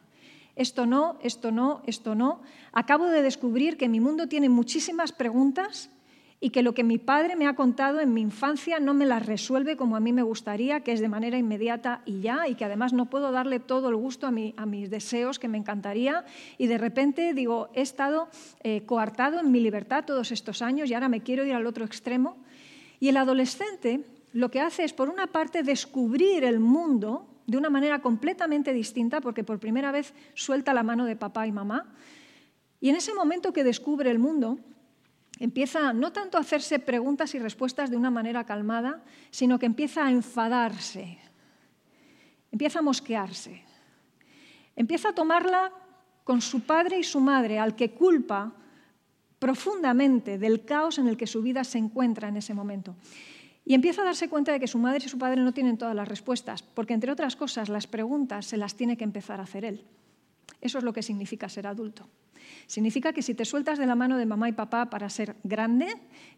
esto 0.55 0.85
no, 0.85 1.19
esto 1.23 1.51
no, 1.51 1.83
esto 1.87 2.15
no. 2.15 2.43
Acabo 2.73 3.07
de 3.07 3.23
descubrir 3.23 3.79
que 3.79 3.89
mi 3.89 4.01
mundo 4.01 4.29
tiene 4.29 4.51
muchísimas 4.51 5.13
preguntas 5.13 5.91
y 6.41 6.51
que 6.51 6.63
lo 6.63 6.73
que 6.73 6.85
mi 6.85 6.99
padre 6.99 7.35
me 7.35 7.49
ha 7.49 7.57
contado 7.57 8.01
en 8.01 8.15
mi 8.15 8.21
infancia 8.21 8.79
no 8.79 8.95
me 8.95 9.07
las 9.07 9.27
resuelve 9.27 9.77
como 9.77 9.97
a 9.97 10.01
mí 10.01 10.13
me 10.13 10.23
gustaría, 10.23 10.81
que 10.81 10.93
es 10.93 11.01
de 11.01 11.09
manera 11.09 11.37
inmediata 11.37 12.03
y 12.05 12.21
ya, 12.21 12.47
y 12.47 12.55
que 12.55 12.65
además 12.65 12.93
no 12.93 13.07
puedo 13.07 13.33
darle 13.33 13.59
todo 13.59 13.89
el 13.89 13.97
gusto 13.97 14.29
a, 14.29 14.31
mis 14.31 14.91
deseos 14.91 15.39
que 15.39 15.49
me 15.49 15.59
encantaría. 15.59 16.25
Y 16.57 16.69
de 16.69 16.79
repente 16.79 17.35
digo, 17.35 17.71
he 17.75 17.83
estado 17.83 18.29
eh, 18.63 18.83
coartado 18.87 19.41
en 19.41 19.51
mi 19.51 19.61
libertad 19.61 20.05
todos 20.05 20.31
estos 20.31 20.63
años 20.63 20.89
y 20.89 20.95
ahora 20.95 21.09
me 21.09 21.23
quiero 21.23 21.45
ir 21.45 21.55
al 21.55 21.67
otro 21.67 21.85
extremo. 21.85 22.37
Y 23.01 23.09
el 23.09 23.17
adolescente 23.17 24.05
lo 24.33 24.51
que 24.51 24.61
hace 24.61 24.85
es, 24.85 24.93
por 24.93 25.09
una 25.09 25.27
parte, 25.27 25.65
descubrir 25.65 26.45
el 26.45 26.61
mundo 26.61 27.27
de 27.47 27.57
una 27.57 27.71
manera 27.71 28.01
completamente 28.01 28.73
distinta, 28.73 29.21
porque 29.21 29.43
por 29.43 29.59
primera 29.59 29.91
vez 29.91 30.15
suelta 30.35 30.75
la 30.75 30.83
mano 30.83 31.07
de 31.07 31.17
papá 31.17 31.47
y 31.47 31.53
mamá. 31.53 31.95
Y 32.81 32.91
en 32.91 32.97
ese 32.97 33.15
momento 33.15 33.53
que 33.53 33.65
descubre 33.65 34.11
el 34.11 34.19
mundo, 34.19 34.59
empieza 35.39 35.93
no 35.93 36.13
tanto 36.13 36.37
a 36.37 36.41
hacerse 36.41 36.79
preguntas 36.79 37.35
y 37.35 37.39
respuestas 37.39 37.91
de 37.91 37.97
una 37.97 38.11
manera 38.11 38.45
calmada, 38.45 39.03
sino 39.31 39.59
que 39.59 39.67
empieza 39.67 40.07
a 40.07 40.11
enfadarse, 40.11 41.19
empieza 42.51 42.81
a 42.81 42.83
mosquearse, 42.83 43.63
empieza 44.77 45.11
a 45.11 45.15
tomarla 45.15 45.73
con 46.25 46.41
su 46.41 46.61
padre 46.61 46.99
y 46.99 47.05
su 47.05 47.21
madre, 47.21 47.59
al 47.59 47.75
que 47.75 47.93
culpa 47.93 48.53
profundamente 49.39 50.39
del 50.39 50.65
caos 50.65 50.99
en 50.99 51.09
el 51.09 51.17
que 51.17 51.27
su 51.27 51.43
vida 51.43 51.65
se 51.65 51.79
encuentra 51.79 52.29
en 52.29 52.37
ese 52.37 52.55
momento. 52.55 52.97
Y 53.65 53.75
empieza 53.75 54.03
a 54.03 54.07
darse 54.07 54.29
cuenta 54.29 54.53
de 54.53 54.61
que 54.61 54.67
su 54.67 54.79
madre 54.79 55.05
y 55.05 55.09
su 55.09 55.19
padre 55.19 55.43
no 55.43 55.53
tienen 55.53 55.79
todas 55.79 55.95
las 55.95 56.09
respuestas, 56.09 56.63
porque 56.63 56.95
entre 56.95 57.13
otras 57.13 57.37
cosas 57.37 57.69
las 57.69 57.87
preguntas 57.87 58.47
se 58.47 58.57
las 58.57 58.75
tiene 58.75 58.97
que 58.97 59.05
empezar 59.05 59.41
a 59.41 59.45
hacer 59.45 59.65
él. 59.65 59.85
Eso 60.61 60.79
es 60.79 60.85
lo 60.85 60.93
que 60.93 61.03
significa 61.03 61.49
ser 61.49 61.67
adulto. 61.67 62.09
Significa 62.67 63.13
que 63.13 63.23
si 63.23 63.35
te 63.35 63.45
sueltas 63.45 63.79
de 63.79 63.87
la 63.87 63.95
mano 63.95 64.17
de 64.17 64.27
mamá 64.27 64.49
y 64.49 64.53
papá 64.53 64.91
para 64.91 65.09
ser 65.09 65.37
grande, 65.45 65.87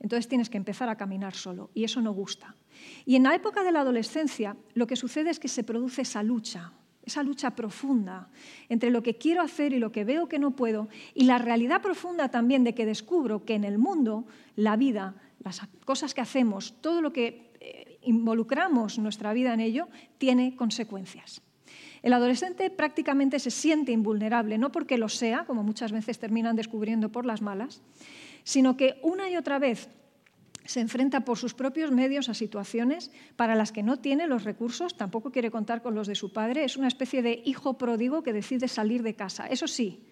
entonces 0.01 0.29
tienes 0.29 0.51
que 0.51 0.57
empezar 0.57 0.89
a 0.89 0.97
caminar 0.97 1.35
solo, 1.35 1.71
y 1.75 1.85
eso 1.85 2.01
no 2.01 2.13
gusta. 2.13 2.57
Y 3.05 3.17
en 3.17 3.25
la 3.25 3.35
época 3.35 3.63
de 3.65 3.73
la 3.73 3.81
adolescencia 3.81 4.57
lo 4.75 4.87
que 4.87 4.97
sucede 4.97 5.31
es 5.31 5.41
que 5.41 5.49
se 5.49 5.65
produce 5.65 6.03
esa 6.03 6.23
lucha, 6.23 6.73
esa 7.05 7.23
lucha 7.23 7.57
profunda 7.57 8.29
entre 8.69 8.91
lo 8.91 9.03
que 9.03 9.17
quiero 9.17 9.43
hacer 9.43 9.73
y 9.73 9.79
lo 9.79 9.93
que 9.93 10.05
veo 10.05 10.29
que 10.29 10.39
no 10.39 10.53
puedo, 10.53 10.89
y 11.15 11.25
la 11.25 11.39
realidad 11.39 11.83
profunda 11.83 12.29
también 12.29 12.65
de 12.65 12.75
que 12.75 12.87
descubro 12.87 13.45
que 13.45 13.55
en 13.55 13.65
el 13.65 13.79
mundo 13.79 14.27
la 14.57 14.77
vida 14.77 15.15
las 15.43 15.63
cosas 15.85 16.15
que 16.15 16.21
hacemos, 16.21 16.75
todo 16.81 17.01
lo 17.01 17.13
que 17.13 17.51
eh, 17.61 17.99
involucramos 18.03 18.99
nuestra 18.99 19.33
vida 19.33 19.55
en 19.55 19.61
ello, 19.61 19.89
tiene 20.19 20.55
consecuencias. 20.55 21.43
El 22.03 22.13
adolescente 22.13 22.71
prácticamente 22.71 23.39
se 23.39 23.51
siente 23.51 23.93
invulnerable, 23.93 24.59
no 24.59 24.73
porque 24.73 24.99
lo 24.99 25.09
sea, 25.09 25.45
como 25.45 25.63
muchas 25.63 25.93
veces 25.93 26.19
terminan 26.19 26.57
descubriendo 26.57 27.13
por 27.13 27.27
las 27.27 27.43
malas, 27.43 27.83
sino 28.45 28.77
que 28.77 28.99
una 29.03 29.29
y 29.29 29.37
otra 29.37 29.59
vez 29.59 29.89
se 30.65 30.81
enfrenta 30.81 31.25
por 31.25 31.37
sus 31.37 31.55
propios 31.55 31.91
medios 31.91 32.29
a 32.29 32.35
situaciones 32.35 33.11
para 33.37 33.55
las 33.55 33.73
que 33.73 33.83
no 33.83 33.99
tiene 33.99 34.27
los 34.27 34.45
recursos, 34.45 34.97
tampoco 34.97 35.33
quiere 35.33 35.51
contar 35.51 35.83
con 35.83 35.95
los 35.95 36.07
de 36.07 36.15
su 36.15 36.33
padre, 36.33 36.65
es 36.65 36.77
una 36.77 36.89
especie 36.89 37.23
de 37.23 37.43
hijo 37.45 37.77
pródigo 37.77 38.23
que 38.23 38.33
decide 38.33 38.69
salir 38.69 39.03
de 39.03 39.15
casa. 39.15 39.47
Eso 39.47 39.67
sí, 39.67 40.07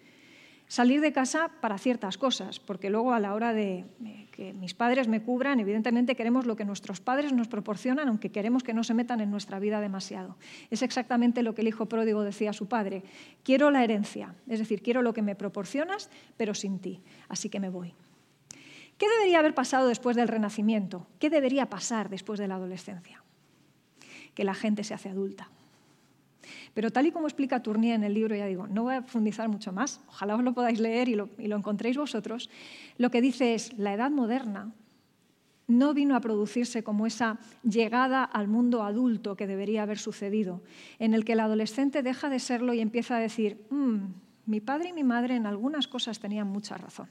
salir 0.69 1.01
de 1.01 1.11
casa 1.11 1.49
para 1.61 1.79
ciertas 1.79 2.17
cosas, 2.17 2.59
porque 2.59 2.91
luego 2.91 3.11
a 3.11 3.19
la 3.19 3.33
hora 3.33 3.53
de 3.53 3.85
que 4.31 4.53
mis 4.53 4.75
padres 4.75 5.07
me 5.07 5.23
cubran, 5.23 5.59
evidentemente 5.59 6.15
queremos 6.15 6.45
lo 6.45 6.55
que 6.55 6.63
nuestros 6.63 7.01
padres 7.01 7.33
nos 7.33 7.47
proporcionan, 7.47 8.07
aunque 8.07 8.31
queremos 8.31 8.63
que 8.63 8.73
no 8.73 8.83
se 8.83 8.93
metan 8.93 9.19
en 9.19 9.31
nuestra 9.31 9.57
vida 9.59 9.81
demasiado. 9.81 10.37
Es 10.69 10.83
exactamente 10.83 11.41
lo 11.41 11.55
que 11.55 11.61
el 11.61 11.67
hijo 11.67 11.87
pródigo 11.87 12.21
decía 12.21 12.51
a 12.51 12.53
su 12.53 12.67
padre, 12.67 13.03
quiero 13.43 13.71
la 13.71 13.83
herencia, 13.83 14.35
es 14.47 14.59
decir, 14.59 14.83
quiero 14.83 15.01
lo 15.01 15.11
que 15.11 15.23
me 15.23 15.35
proporcionas, 15.35 16.11
pero 16.37 16.53
sin 16.53 16.77
ti, 16.77 17.01
así 17.27 17.49
que 17.49 17.59
me 17.59 17.69
voy. 17.69 17.95
¿Qué 18.99 19.09
debería 19.09 19.39
haber 19.39 19.55
pasado 19.55 19.87
después 19.87 20.15
del 20.15 20.27
renacimiento? 20.27 21.07
¿Qué 21.17 21.31
debería 21.31 21.67
pasar 21.67 22.09
después 22.09 22.39
de 22.39 22.47
la 22.47 22.55
adolescencia? 22.55 23.23
Que 24.35 24.43
la 24.43 24.53
gente 24.53 24.83
se 24.83 24.93
hace 24.93 25.09
adulta 25.09 25.49
pero 26.73 26.91
tal 26.91 27.07
y 27.07 27.11
como 27.11 27.27
explica 27.27 27.61
Tournier 27.61 27.95
en 27.95 28.03
el 28.03 28.13
libro, 28.13 28.35
ya 28.35 28.45
digo, 28.45 28.67
no 28.67 28.83
voy 28.83 28.95
a 28.95 29.01
profundizar 29.01 29.49
mucho 29.49 29.71
más, 29.71 30.01
ojalá 30.07 30.35
os 30.35 30.43
lo 30.43 30.53
podáis 30.53 30.79
leer 30.79 31.09
y 31.09 31.15
lo, 31.15 31.29
encontréis 31.39 31.97
vosotros, 31.97 32.49
lo 32.97 33.09
que 33.11 33.21
dice 33.21 33.53
es, 33.53 33.77
la 33.77 33.93
edad 33.93 34.11
moderna 34.11 34.73
no 35.67 35.93
vino 35.93 36.15
a 36.15 36.19
producirse 36.19 36.83
como 36.83 37.05
esa 37.05 37.37
llegada 37.63 38.23
al 38.23 38.47
mundo 38.47 38.83
adulto 38.83 39.35
que 39.35 39.45
debería 39.45 39.83
haber 39.83 39.99
sucedido, 39.99 40.63
en 40.97 41.13
el 41.13 41.23
que 41.25 41.33
el 41.33 41.41
adolescente 41.41 42.01
deja 42.01 42.29
de 42.29 42.39
serlo 42.39 42.73
y 42.73 42.79
empieza 42.79 43.17
a 43.17 43.19
decir, 43.19 43.67
mm, 43.69 43.97
mi 44.47 44.61
padre 44.61 44.89
y 44.89 44.93
mi 44.93 45.03
madre 45.03 45.35
en 45.35 45.45
algunas 45.45 45.87
cosas 45.87 46.19
tenían 46.19 46.47
mucha 46.47 46.75
razón. 46.75 47.07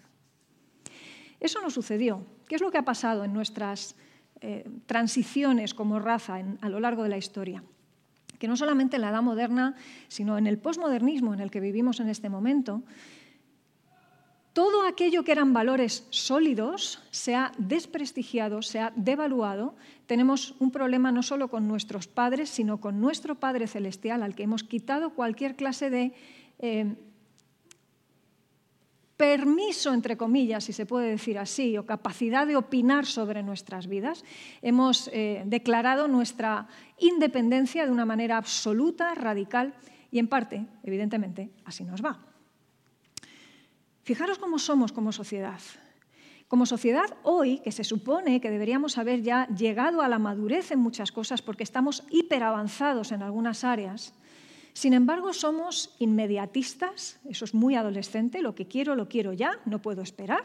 Eso 1.40 1.60
no 1.62 1.70
sucedió. 1.70 2.26
¿Qué 2.48 2.56
es 2.56 2.60
lo 2.60 2.70
que 2.70 2.78
ha 2.78 2.84
pasado 2.84 3.24
en 3.24 3.32
nuestras 3.32 3.94
eh, 4.40 4.68
transiciones 4.86 5.74
como 5.74 5.98
raza 5.98 6.42
a 6.60 6.68
lo 6.68 6.80
largo 6.80 7.02
de 7.02 7.08
la 7.08 7.16
historia? 7.16 7.62
Que 8.38 8.48
no 8.48 8.56
solamente 8.56 8.96
en 8.96 9.02
la 9.02 9.10
edad 9.10 9.22
moderna, 9.22 9.74
sino 10.08 10.38
en 10.38 10.46
el 10.46 10.58
posmodernismo 10.58 11.34
en 11.34 11.40
el 11.40 11.50
que 11.50 11.60
vivimos 11.60 12.00
en 12.00 12.08
este 12.08 12.28
momento, 12.28 12.82
todo 14.58 14.82
aquello 14.82 15.22
que 15.22 15.30
eran 15.30 15.52
valores 15.52 16.04
sólidos 16.10 17.00
se 17.12 17.36
ha 17.36 17.52
desprestigiado, 17.58 18.60
se 18.60 18.80
ha 18.80 18.92
devaluado. 18.96 19.76
Tenemos 20.06 20.56
un 20.58 20.72
problema 20.72 21.12
no 21.12 21.22
solo 21.22 21.46
con 21.46 21.68
nuestros 21.68 22.08
padres, 22.08 22.50
sino 22.50 22.80
con 22.80 23.00
nuestro 23.00 23.36
Padre 23.36 23.68
Celestial, 23.68 24.20
al 24.20 24.34
que 24.34 24.42
hemos 24.42 24.64
quitado 24.64 25.10
cualquier 25.10 25.54
clase 25.54 25.90
de 25.90 26.12
eh, 26.58 26.96
permiso, 29.18 29.92
entre 29.92 30.16
comillas, 30.16 30.64
si 30.64 30.72
se 30.72 30.86
puede 30.86 31.10
decir 31.10 31.38
así, 31.38 31.76
o 31.76 31.84
capacidad 31.84 32.46
de 32.46 32.56
opinar 32.56 33.04
sobre 33.04 33.42
nuestras 33.42 33.90
vidas. 33.90 34.24
Hemos 34.62 35.10
eh, 35.12 35.42
declarado 35.44 36.06
nuestra 36.06 36.68
independencia 36.98 37.84
de 37.84 37.90
una 37.90 38.06
manera 38.06 38.38
absoluta, 38.38 39.14
radical, 39.14 39.74
y 40.10 40.20
en 40.20 40.28
parte, 40.28 40.64
evidentemente, 40.84 41.50
así 41.66 41.84
nos 41.84 42.00
va. 42.00 42.22
Fijaros 44.04 44.38
cómo 44.38 44.58
somos 44.58 44.92
como 44.92 45.12
sociedad. 45.12 45.60
Como 46.46 46.64
sociedad 46.64 47.18
hoy, 47.24 47.58
que 47.58 47.72
se 47.72 47.84
supone 47.84 48.40
que 48.40 48.50
deberíamos 48.50 48.96
haber 48.96 49.20
ya 49.20 49.48
llegado 49.48 50.00
a 50.00 50.08
la 50.08 50.18
madurez 50.18 50.70
en 50.70 50.78
muchas 50.78 51.12
cosas 51.12 51.42
porque 51.42 51.64
estamos 51.64 52.04
hiperavanzados 52.08 53.12
en 53.12 53.22
algunas 53.22 53.64
áreas, 53.64 54.14
sin 54.78 54.92
embargo, 54.92 55.32
somos 55.32 55.92
inmediatistas, 55.98 57.18
eso 57.28 57.44
es 57.44 57.52
muy 57.52 57.74
adolescente, 57.74 58.42
lo 58.42 58.54
que 58.54 58.68
quiero, 58.68 58.94
lo 58.94 59.08
quiero 59.08 59.32
ya, 59.32 59.58
no 59.64 59.82
puedo 59.82 60.02
esperar, 60.02 60.44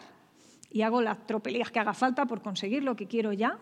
y 0.71 0.81
hago 0.81 1.03
las 1.03 1.27
tropelías 1.27 1.69
que 1.69 1.77
haga 1.77 1.93
falta 1.93 2.25
por 2.25 2.41
conseguir 2.41 2.83
lo 2.83 2.95
que 2.95 3.05
quiero 3.05 3.31
ya. 3.31 3.59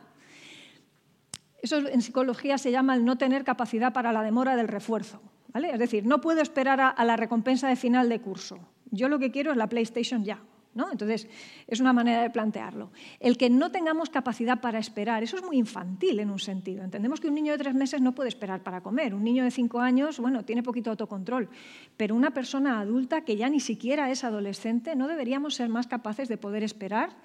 Eso 1.61 1.85
en 1.89 2.01
psicología 2.01 2.57
se 2.57 2.71
llama 2.71 2.95
el 2.95 3.03
no 3.03 3.17
tener 3.17 3.43
capacidad 3.43 3.91
para 3.91 4.13
la 4.13 4.23
demora 4.23 4.55
del 4.55 4.69
refuerzo. 4.69 5.21
¿vale? 5.49 5.71
Es 5.71 5.77
decir, 5.77 6.05
no 6.05 6.21
puedo 6.21 6.41
esperar 6.41 6.79
a, 6.79 6.87
a 6.87 7.03
la 7.03 7.17
recompensa 7.17 7.67
de 7.67 7.75
final 7.75 8.07
de 8.07 8.21
curso. 8.21 8.57
Yo 8.91 9.09
lo 9.09 9.19
que 9.19 9.29
quiero 9.29 9.51
es 9.51 9.57
la 9.57 9.67
PlayStation 9.67 10.23
ya, 10.23 10.39
entonces, 10.73 11.27
es 11.67 11.79
una 11.81 11.91
manera 11.91 12.21
de 12.21 12.29
plantearlo. 12.29 12.91
El 13.19 13.37
que 13.37 13.49
no 13.49 13.71
tengamos 13.71 14.09
capacidad 14.09 14.61
para 14.61 14.79
esperar, 14.79 15.21
eso 15.21 15.35
es 15.35 15.43
muy 15.43 15.57
infantil 15.57 16.19
en 16.19 16.29
un 16.29 16.39
sentido. 16.39 16.83
Entendemos 16.83 17.19
que 17.19 17.27
un 17.27 17.35
niño 17.35 17.51
de 17.51 17.57
tres 17.57 17.75
meses 17.75 18.01
no 18.01 18.15
puede 18.15 18.29
esperar 18.29 18.63
para 18.63 18.81
comer. 18.81 19.13
Un 19.13 19.23
niño 19.23 19.43
de 19.43 19.51
cinco 19.51 19.79
años, 19.81 20.19
bueno, 20.19 20.45
tiene 20.45 20.63
poquito 20.63 20.89
autocontrol. 20.89 21.49
Pero 21.97 22.15
una 22.15 22.31
persona 22.31 22.79
adulta 22.79 23.21
que 23.25 23.35
ya 23.35 23.49
ni 23.49 23.59
siquiera 23.59 24.09
es 24.11 24.23
adolescente, 24.23 24.95
no 24.95 25.09
deberíamos 25.09 25.55
ser 25.55 25.67
más 25.67 25.87
capaces 25.87 26.29
de 26.29 26.37
poder 26.37 26.63
esperar, 26.63 27.17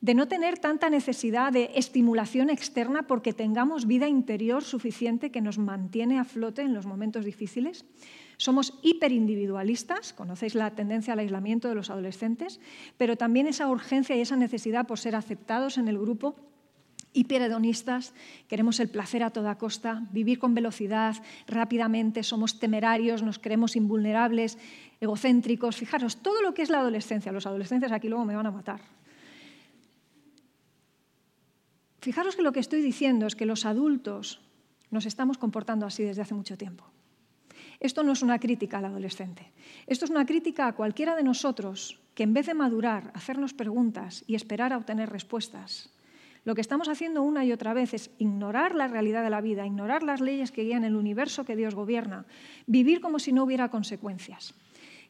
de 0.00 0.14
no 0.14 0.28
tener 0.28 0.58
tanta 0.58 0.88
necesidad 0.88 1.52
de 1.52 1.70
estimulación 1.74 2.50
externa 2.50 3.08
porque 3.08 3.32
tengamos 3.32 3.86
vida 3.86 4.06
interior 4.06 4.62
suficiente 4.62 5.32
que 5.32 5.40
nos 5.40 5.58
mantiene 5.58 6.20
a 6.20 6.24
flote 6.24 6.62
en 6.62 6.74
los 6.74 6.86
momentos 6.86 7.24
difíciles. 7.24 7.84
Somos 8.36 8.74
hiperindividualistas, 8.82 10.12
conocéis 10.12 10.54
la 10.54 10.74
tendencia 10.74 11.14
al 11.14 11.20
aislamiento 11.20 11.68
de 11.68 11.74
los 11.74 11.88
adolescentes, 11.88 12.60
pero 12.98 13.16
también 13.16 13.46
esa 13.46 13.68
urgencia 13.68 14.14
y 14.14 14.20
esa 14.20 14.36
necesidad 14.36 14.86
por 14.86 14.98
ser 14.98 15.16
aceptados 15.16 15.78
en 15.78 15.88
el 15.88 15.98
grupo 15.98 16.36
hiperedonistas, 17.16 18.12
queremos 18.46 18.78
el 18.78 18.88
placer 18.88 19.22
a 19.22 19.30
toda 19.30 19.56
costa, 19.56 20.02
vivir 20.12 20.38
con 20.38 20.54
velocidad, 20.54 21.16
rápidamente, 21.46 22.22
somos 22.22 22.60
temerarios, 22.60 23.22
nos 23.22 23.38
creemos 23.38 23.74
invulnerables, 23.74 24.58
egocéntricos. 25.00 25.76
Fijaros, 25.76 26.18
todo 26.18 26.42
lo 26.42 26.52
que 26.52 26.60
es 26.60 26.68
la 26.68 26.80
adolescencia, 26.80 27.32
los 27.32 27.46
adolescentes 27.46 27.90
aquí 27.90 28.08
luego 28.08 28.26
me 28.26 28.36
van 28.36 28.46
a 28.46 28.50
matar. 28.50 28.82
Fijaros 32.00 32.36
que 32.36 32.42
lo 32.42 32.52
que 32.52 32.60
estoy 32.60 32.82
diciendo 32.82 33.26
es 33.26 33.34
que 33.34 33.46
los 33.46 33.64
adultos 33.64 34.40
nos 34.90 35.06
estamos 35.06 35.38
comportando 35.38 35.86
así 35.86 36.04
desde 36.04 36.22
hace 36.22 36.34
mucho 36.34 36.58
tiempo. 36.58 36.84
Esto 37.80 38.02
no 38.02 38.12
es 38.12 38.22
una 38.22 38.38
crítica 38.38 38.78
al 38.78 38.86
adolescente. 38.86 39.50
Esto 39.86 40.04
es 40.04 40.10
una 40.10 40.26
crítica 40.26 40.66
a 40.66 40.74
cualquiera 40.74 41.14
de 41.14 41.22
nosotros 41.22 41.98
que 42.14 42.22
en 42.22 42.32
vez 42.32 42.46
de 42.46 42.54
madurar, 42.54 43.10
hacernos 43.14 43.52
preguntas 43.52 44.24
y 44.26 44.34
esperar 44.34 44.72
a 44.72 44.78
obtener 44.78 45.10
respuestas, 45.10 45.90
lo 46.46 46.54
que 46.54 46.60
estamos 46.60 46.88
haciendo 46.88 47.22
una 47.22 47.44
y 47.44 47.50
otra 47.50 47.74
vez 47.74 47.92
es 47.92 48.10
ignorar 48.18 48.76
la 48.76 48.86
realidad 48.86 49.24
de 49.24 49.30
la 49.30 49.40
vida, 49.40 49.66
ignorar 49.66 50.04
las 50.04 50.20
leyes 50.20 50.52
que 50.52 50.62
guían 50.62 50.84
el 50.84 50.94
universo 50.94 51.44
que 51.44 51.56
Dios 51.56 51.74
gobierna, 51.74 52.24
vivir 52.68 53.00
como 53.00 53.18
si 53.18 53.32
no 53.32 53.42
hubiera 53.42 53.68
consecuencias. 53.68 54.54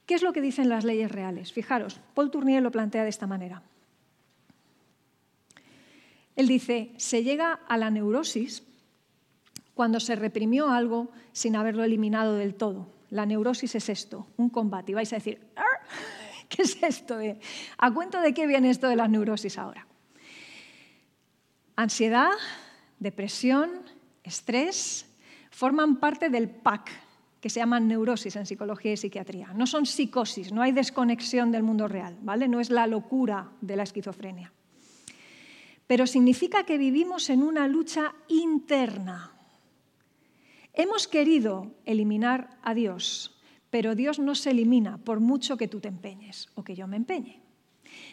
¿Qué 0.07 0.15
es 0.15 0.23
lo 0.23 0.33
que 0.33 0.41
dicen 0.41 0.71
las 0.71 0.85
leyes 0.85 1.13
reales? 1.13 1.53
Fijaros, 1.53 2.01
Paul 2.15 2.31
Tournier 2.31 2.63
lo 2.63 2.71
plantea 2.71 3.03
de 3.03 3.11
esta 3.11 3.27
manera. 3.27 3.63
Él 6.37 6.49
dice, 6.49 6.93
se 6.97 7.23
llega 7.23 7.53
a 7.53 7.77
la 7.77 7.91
neurosis 7.91 8.63
cuando 9.77 10.01
se 10.01 10.17
reprimió 10.17 10.71
algo 10.71 11.11
sin 11.33 11.55
haberlo 11.55 11.85
eliminado 11.85 12.37
del 12.37 12.55
todo. 12.55 12.89
La 13.11 13.27
neurosis 13.27 13.75
es 13.75 13.91
esto, 13.91 14.27
un 14.39 14.49
combate. 14.49 14.93
Y 14.93 14.95
vais 14.95 15.13
a 15.13 15.17
decir, 15.17 15.39
¿qué 16.49 16.63
es 16.63 16.83
esto? 16.83 17.19
De... 17.19 17.39
¿A 17.77 17.93
cuento 17.93 18.23
de 18.23 18.33
qué 18.33 18.47
viene 18.47 18.71
esto 18.71 18.89
de 18.89 18.97
las 18.97 19.11
neurosis 19.11 19.59
ahora? 19.59 19.87
Ansiedad, 21.77 22.31
depresión, 23.01 23.71
estrés 24.25 25.05
forman 25.51 26.01
parte 26.01 26.31
del 26.31 26.49
PAC, 26.49 26.91
que 27.39 27.51
se 27.51 27.61
llaman 27.61 27.87
neurosis 27.87 28.35
en 28.37 28.47
psicología 28.47 28.95
y 28.95 28.97
psiquiatría. 28.97 29.53
No 29.53 29.67
son 29.67 29.85
psicosis, 29.85 30.53
no 30.53 30.63
hay 30.63 30.73
desconexión 30.73 31.53
del 31.53 31.63
mundo 31.63 31.87
real, 31.87 32.17
¿vale? 32.23 32.49
No 32.49 32.61
es 32.61 32.71
la 32.71 32.87
locura 32.87 33.51
de 33.61 33.77
la 33.77 33.83
esquizofrenia. 33.83 34.55
Pero 35.87 36.07
significa 36.07 36.65
que 36.65 36.79
vivimos 36.79 37.29
en 37.29 37.43
una 37.43 37.69
lucha 37.69 38.15
interna. 38.29 39.36
Hemos 40.79 41.09
querido 41.09 41.73
eliminar 41.87 42.51
a 42.63 42.75
Dios, 42.75 43.35
pero 43.71 43.95
Dios 43.95 44.19
no 44.19 44.35
se 44.35 44.51
elimina 44.51 44.99
por 44.99 45.21
mucho 45.21 45.57
que 45.57 45.69
tú 45.69 45.81
te 45.81 45.89
empeñes 45.89 46.51
o 46.55 46.63
que 46.65 46.75
yo 46.75 46.87
me 46.87 46.99
empeñe. 46.99 47.41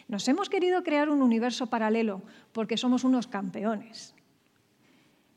Nos 0.08 0.26
hemos 0.28 0.48
querido 0.48 0.82
crear 0.82 1.10
un 1.10 1.20
universo 1.20 1.66
paralelo 1.66 2.22
porque 2.52 2.78
somos 2.78 3.04
unos 3.04 3.26
campeones. 3.26 4.14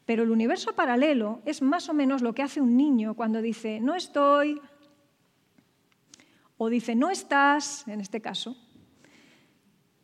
Pero 0.06 0.24
el 0.24 0.32
universo 0.32 0.74
paralelo 0.74 1.42
es 1.44 1.62
más 1.62 1.90
o 1.90 1.94
menos 1.94 2.22
lo 2.22 2.34
que 2.34 2.44
hace 2.44 2.62
un 2.62 2.78
niño 2.78 3.14
cuando 3.14 3.42
dice, 3.42 3.82
no 3.82 3.94
estoy, 3.94 4.62
o 6.58 6.70
dice, 6.70 6.96
no 6.96 7.10
estás, 7.10 7.86
en 7.90 8.00
este 8.00 8.22
caso. 8.22 8.56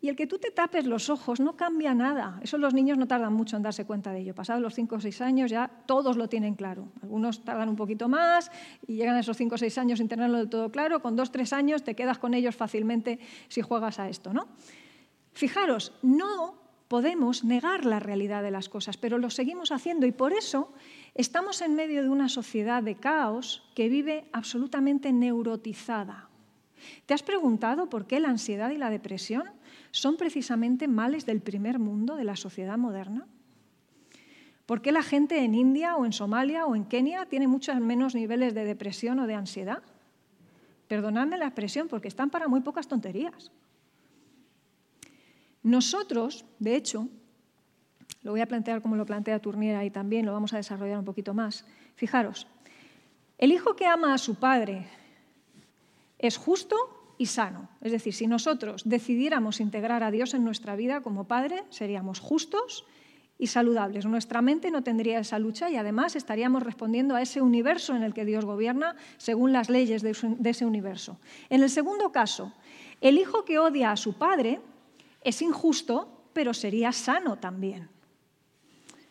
Y 0.03 0.09
el 0.09 0.17
que 0.17 0.27
tú 0.27 0.37
te 0.37 0.51
tapes 0.51 0.85
los 0.85 1.09
ojos 1.09 1.39
no 1.39 1.55
cambia 1.55 1.93
nada. 1.93 2.37
Eso 2.43 2.57
los 2.57 2.73
niños 2.73 2.97
no 2.97 3.07
tardan 3.07 3.31
mucho 3.31 3.55
en 3.55 3.63
darse 3.63 3.85
cuenta 3.85 4.11
de 4.11 4.19
ello. 4.19 4.35
Pasados 4.35 4.61
los 4.61 4.75
5 4.75 4.95
o 4.95 4.99
6 4.99 5.21
años 5.21 5.49
ya 5.49 5.71
todos 5.85 6.17
lo 6.17 6.27
tienen 6.27 6.55
claro. 6.55 6.89
Algunos 7.01 7.45
tardan 7.45 7.69
un 7.69 7.77
poquito 7.77 8.09
más 8.09 8.51
y 8.85 8.95
llegan 8.95 9.15
a 9.15 9.21
esos 9.21 9.37
5 9.37 9.55
o 9.55 9.57
6 9.57 9.77
años 9.77 9.99
sin 9.99 10.09
tenerlo 10.09 10.39
del 10.39 10.49
todo 10.49 10.69
claro. 10.73 11.01
Con 11.01 11.15
2 11.15 11.29
o 11.29 11.31
3 11.31 11.53
años 11.53 11.83
te 11.85 11.95
quedas 11.95 12.17
con 12.17 12.33
ellos 12.33 12.53
fácilmente 12.53 13.17
si 13.47 13.61
juegas 13.61 13.97
a 13.97 14.09
esto. 14.09 14.33
¿no? 14.33 14.49
Fijaros, 15.31 15.93
no 16.01 16.55
podemos 16.89 17.45
negar 17.45 17.85
la 17.85 18.01
realidad 18.01 18.43
de 18.43 18.51
las 18.51 18.67
cosas, 18.67 18.97
pero 18.97 19.17
lo 19.17 19.29
seguimos 19.29 19.71
haciendo 19.71 20.05
y 20.05 20.11
por 20.11 20.33
eso 20.33 20.73
estamos 21.15 21.61
en 21.61 21.75
medio 21.75 22.03
de 22.03 22.09
una 22.09 22.27
sociedad 22.27 22.83
de 22.83 22.95
caos 22.95 23.63
que 23.73 23.87
vive 23.87 24.25
absolutamente 24.33 25.13
neurotizada. 25.13 26.27
¿Te 27.05 27.13
has 27.13 27.23
preguntado 27.23 27.89
por 27.89 28.05
qué 28.05 28.19
la 28.19 28.27
ansiedad 28.27 28.69
y 28.71 28.77
la 28.77 28.89
depresión 28.89 29.62
son 29.93 30.17
precisamente 30.17 30.87
males 30.87 31.25
del 31.27 31.39
primer 31.39 31.77
mundo 31.77 32.15
de 32.15 32.23
la 32.23 32.35
sociedad 32.35 32.79
moderna? 32.79 33.27
¿Por 34.65 34.81
qué 34.81 34.91
la 34.91 35.03
gente 35.03 35.43
en 35.43 35.53
India 35.53 35.95
o 35.95 36.05
en 36.05 36.13
Somalia 36.13 36.65
o 36.65 36.75
en 36.75 36.85
Kenia 36.85 37.27
tiene 37.27 37.47
muchos 37.47 37.79
menos 37.79 38.15
niveles 38.15 38.55
de 38.55 38.65
depresión 38.65 39.19
o 39.19 39.27
de 39.27 39.35
ansiedad? 39.35 39.83
Perdonadme 40.87 41.37
la 41.37 41.45
expresión, 41.45 41.87
porque 41.87 42.07
están 42.07 42.31
para 42.31 42.47
muy 42.47 42.61
pocas 42.61 42.87
tonterías. 42.87 43.51
Nosotros, 45.61 46.43
de 46.57 46.75
hecho, 46.75 47.07
lo 48.23 48.31
voy 48.31 48.41
a 48.41 48.47
plantear 48.47 48.81
como 48.81 48.95
lo 48.95 49.05
plantea 49.05 49.39
Turniera 49.39 49.85
y 49.85 49.91
también 49.91 50.25
lo 50.25 50.33
vamos 50.33 50.53
a 50.53 50.57
desarrollar 50.57 50.97
un 50.97 51.05
poquito 51.05 51.35
más. 51.35 51.65
Fijaros, 51.95 52.47
el 53.37 53.51
hijo 53.51 53.75
que 53.75 53.85
ama 53.85 54.15
a 54.15 54.17
su 54.17 54.35
padre 54.35 54.87
es 56.17 56.35
justo 56.37 57.02
sano. 57.25 57.69
Es 57.81 57.91
decir, 57.91 58.13
si 58.13 58.27
nosotros 58.27 58.83
decidiéramos 58.85 59.59
integrar 59.59 60.03
a 60.03 60.11
Dios 60.11 60.33
en 60.33 60.43
nuestra 60.43 60.75
vida 60.75 61.01
como 61.01 61.25
padre, 61.25 61.63
seríamos 61.69 62.19
justos 62.19 62.85
y 63.37 63.47
saludables. 63.47 64.05
Nuestra 64.05 64.41
mente 64.41 64.71
no 64.71 64.83
tendría 64.83 65.19
esa 65.19 65.39
lucha 65.39 65.69
y 65.69 65.75
además 65.75 66.15
estaríamos 66.15 66.63
respondiendo 66.63 67.15
a 67.15 67.21
ese 67.21 67.41
universo 67.41 67.95
en 67.95 68.03
el 68.03 68.13
que 68.13 68.25
Dios 68.25 68.45
gobierna 68.45 68.95
según 69.17 69.51
las 69.51 69.69
leyes 69.69 70.01
de 70.01 70.49
ese 70.49 70.65
universo. 70.65 71.19
En 71.49 71.63
el 71.63 71.69
segundo 71.69 72.11
caso, 72.11 72.53
el 73.01 73.17
hijo 73.17 73.43
que 73.43 73.59
odia 73.59 73.91
a 73.91 73.97
su 73.97 74.13
padre 74.13 74.61
es 75.23 75.41
injusto, 75.41 76.29
pero 76.33 76.53
sería 76.53 76.91
sano 76.91 77.37
también. 77.37 77.89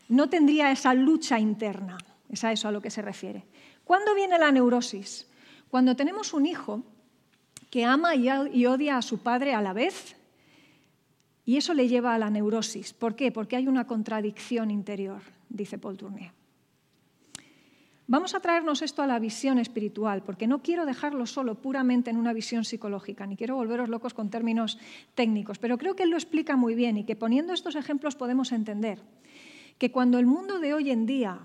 No 0.08 0.28
tendría 0.28 0.70
esa 0.70 0.94
lucha 0.94 1.38
interna, 1.38 1.98
es 2.28 2.44
a 2.44 2.52
eso 2.52 2.68
a 2.68 2.72
lo 2.72 2.80
que 2.80 2.90
se 2.90 3.02
refiere. 3.02 3.44
¿Cuándo 3.84 4.14
viene 4.14 4.38
la 4.38 4.52
neurosis? 4.52 5.26
Cuando 5.68 5.96
tenemos 5.96 6.32
un 6.34 6.46
hijo 6.46 6.82
que 7.72 7.86
ama 7.86 8.14
y 8.14 8.66
odia 8.66 8.98
a 8.98 9.02
su 9.02 9.20
padre 9.20 9.54
a 9.54 9.62
la 9.62 9.72
vez, 9.72 10.14
y 11.46 11.56
eso 11.56 11.72
le 11.72 11.88
lleva 11.88 12.14
a 12.14 12.18
la 12.18 12.28
neurosis. 12.28 12.92
¿Por 12.92 13.16
qué? 13.16 13.32
Porque 13.32 13.56
hay 13.56 13.66
una 13.66 13.86
contradicción 13.86 14.70
interior, 14.70 15.22
dice 15.48 15.78
Paul 15.78 15.96
Tournier. 15.96 16.32
Vamos 18.06 18.34
a 18.34 18.40
traernos 18.40 18.82
esto 18.82 19.00
a 19.00 19.06
la 19.06 19.18
visión 19.18 19.58
espiritual, 19.58 20.22
porque 20.22 20.46
no 20.46 20.60
quiero 20.60 20.84
dejarlo 20.84 21.24
solo 21.24 21.54
puramente 21.54 22.10
en 22.10 22.18
una 22.18 22.34
visión 22.34 22.66
psicológica, 22.66 23.24
ni 23.24 23.38
quiero 23.38 23.56
volveros 23.56 23.88
locos 23.88 24.12
con 24.12 24.28
términos 24.28 24.78
técnicos, 25.14 25.58
pero 25.58 25.78
creo 25.78 25.96
que 25.96 26.02
él 26.02 26.10
lo 26.10 26.18
explica 26.18 26.56
muy 26.56 26.74
bien 26.74 26.98
y 26.98 27.04
que 27.04 27.16
poniendo 27.16 27.54
estos 27.54 27.74
ejemplos 27.74 28.16
podemos 28.16 28.52
entender 28.52 28.98
que 29.78 29.90
cuando 29.90 30.18
el 30.18 30.26
mundo 30.26 30.58
de 30.58 30.74
hoy 30.74 30.90
en 30.90 31.06
día 31.06 31.38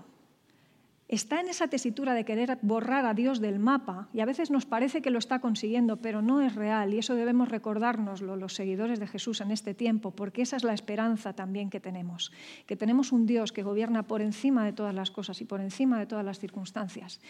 está 1.08 1.40
en 1.40 1.48
esa 1.48 1.68
tesitura 1.68 2.12
de 2.12 2.24
querer 2.24 2.58
borrar 2.60 3.06
a 3.06 3.14
Dios 3.14 3.40
del 3.40 3.58
mapa 3.58 4.08
y 4.12 4.20
a 4.20 4.26
veces 4.26 4.50
nos 4.50 4.66
parece 4.66 5.00
que 5.00 5.10
lo 5.10 5.18
está 5.18 5.40
consiguiendo, 5.40 5.96
pero 5.96 6.20
no 6.20 6.42
es 6.42 6.54
real 6.54 6.92
y 6.92 6.98
eso 6.98 7.14
debemos 7.14 7.48
recordárnoslo 7.48 8.36
los 8.36 8.54
seguidores 8.54 9.00
de 9.00 9.06
Jesús 9.06 9.40
en 9.40 9.50
este 9.50 9.72
tiempo, 9.72 10.10
porque 10.10 10.42
esa 10.42 10.56
es 10.56 10.64
la 10.64 10.74
esperanza 10.74 11.32
también 11.32 11.70
que 11.70 11.80
tenemos, 11.80 12.30
que 12.66 12.76
tenemos 12.76 13.10
un 13.10 13.26
Dios 13.26 13.52
que 13.52 13.62
gobierna 13.62 14.02
por 14.02 14.20
encima 14.20 14.64
de 14.64 14.74
todas 14.74 14.94
las 14.94 15.10
cosas 15.10 15.40
y 15.40 15.46
por 15.46 15.62
encima 15.62 15.98
de 15.98 16.06
todas 16.06 16.24
las 16.24 16.38
circunstancias. 16.38 17.20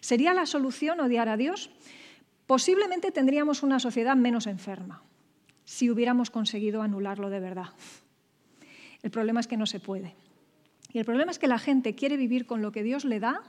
¿Sería 0.00 0.34
la 0.34 0.46
solución 0.46 0.98
odiar 1.00 1.28
a 1.28 1.36
Dios? 1.36 1.70
Posiblemente 2.46 3.12
tendríamos 3.12 3.62
una 3.62 3.78
sociedad 3.78 4.16
menos 4.16 4.46
enferma 4.46 5.02
si 5.64 5.90
hubiéramos 5.90 6.30
conseguido 6.30 6.82
anularlo 6.82 7.28
de 7.30 7.40
verdad. 7.40 7.68
El 9.02 9.10
problema 9.10 9.40
es 9.40 9.46
que 9.46 9.58
no 9.58 9.66
se 9.66 9.80
puede. 9.80 10.14
Y 10.92 10.98
el 10.98 11.04
problema 11.04 11.30
es 11.30 11.38
que 11.38 11.48
la 11.48 11.58
gente 11.58 11.94
quiere 11.94 12.16
vivir 12.16 12.46
con 12.46 12.62
lo 12.62 12.72
que 12.72 12.82
Dios 12.82 13.04
le 13.04 13.20
da 13.20 13.42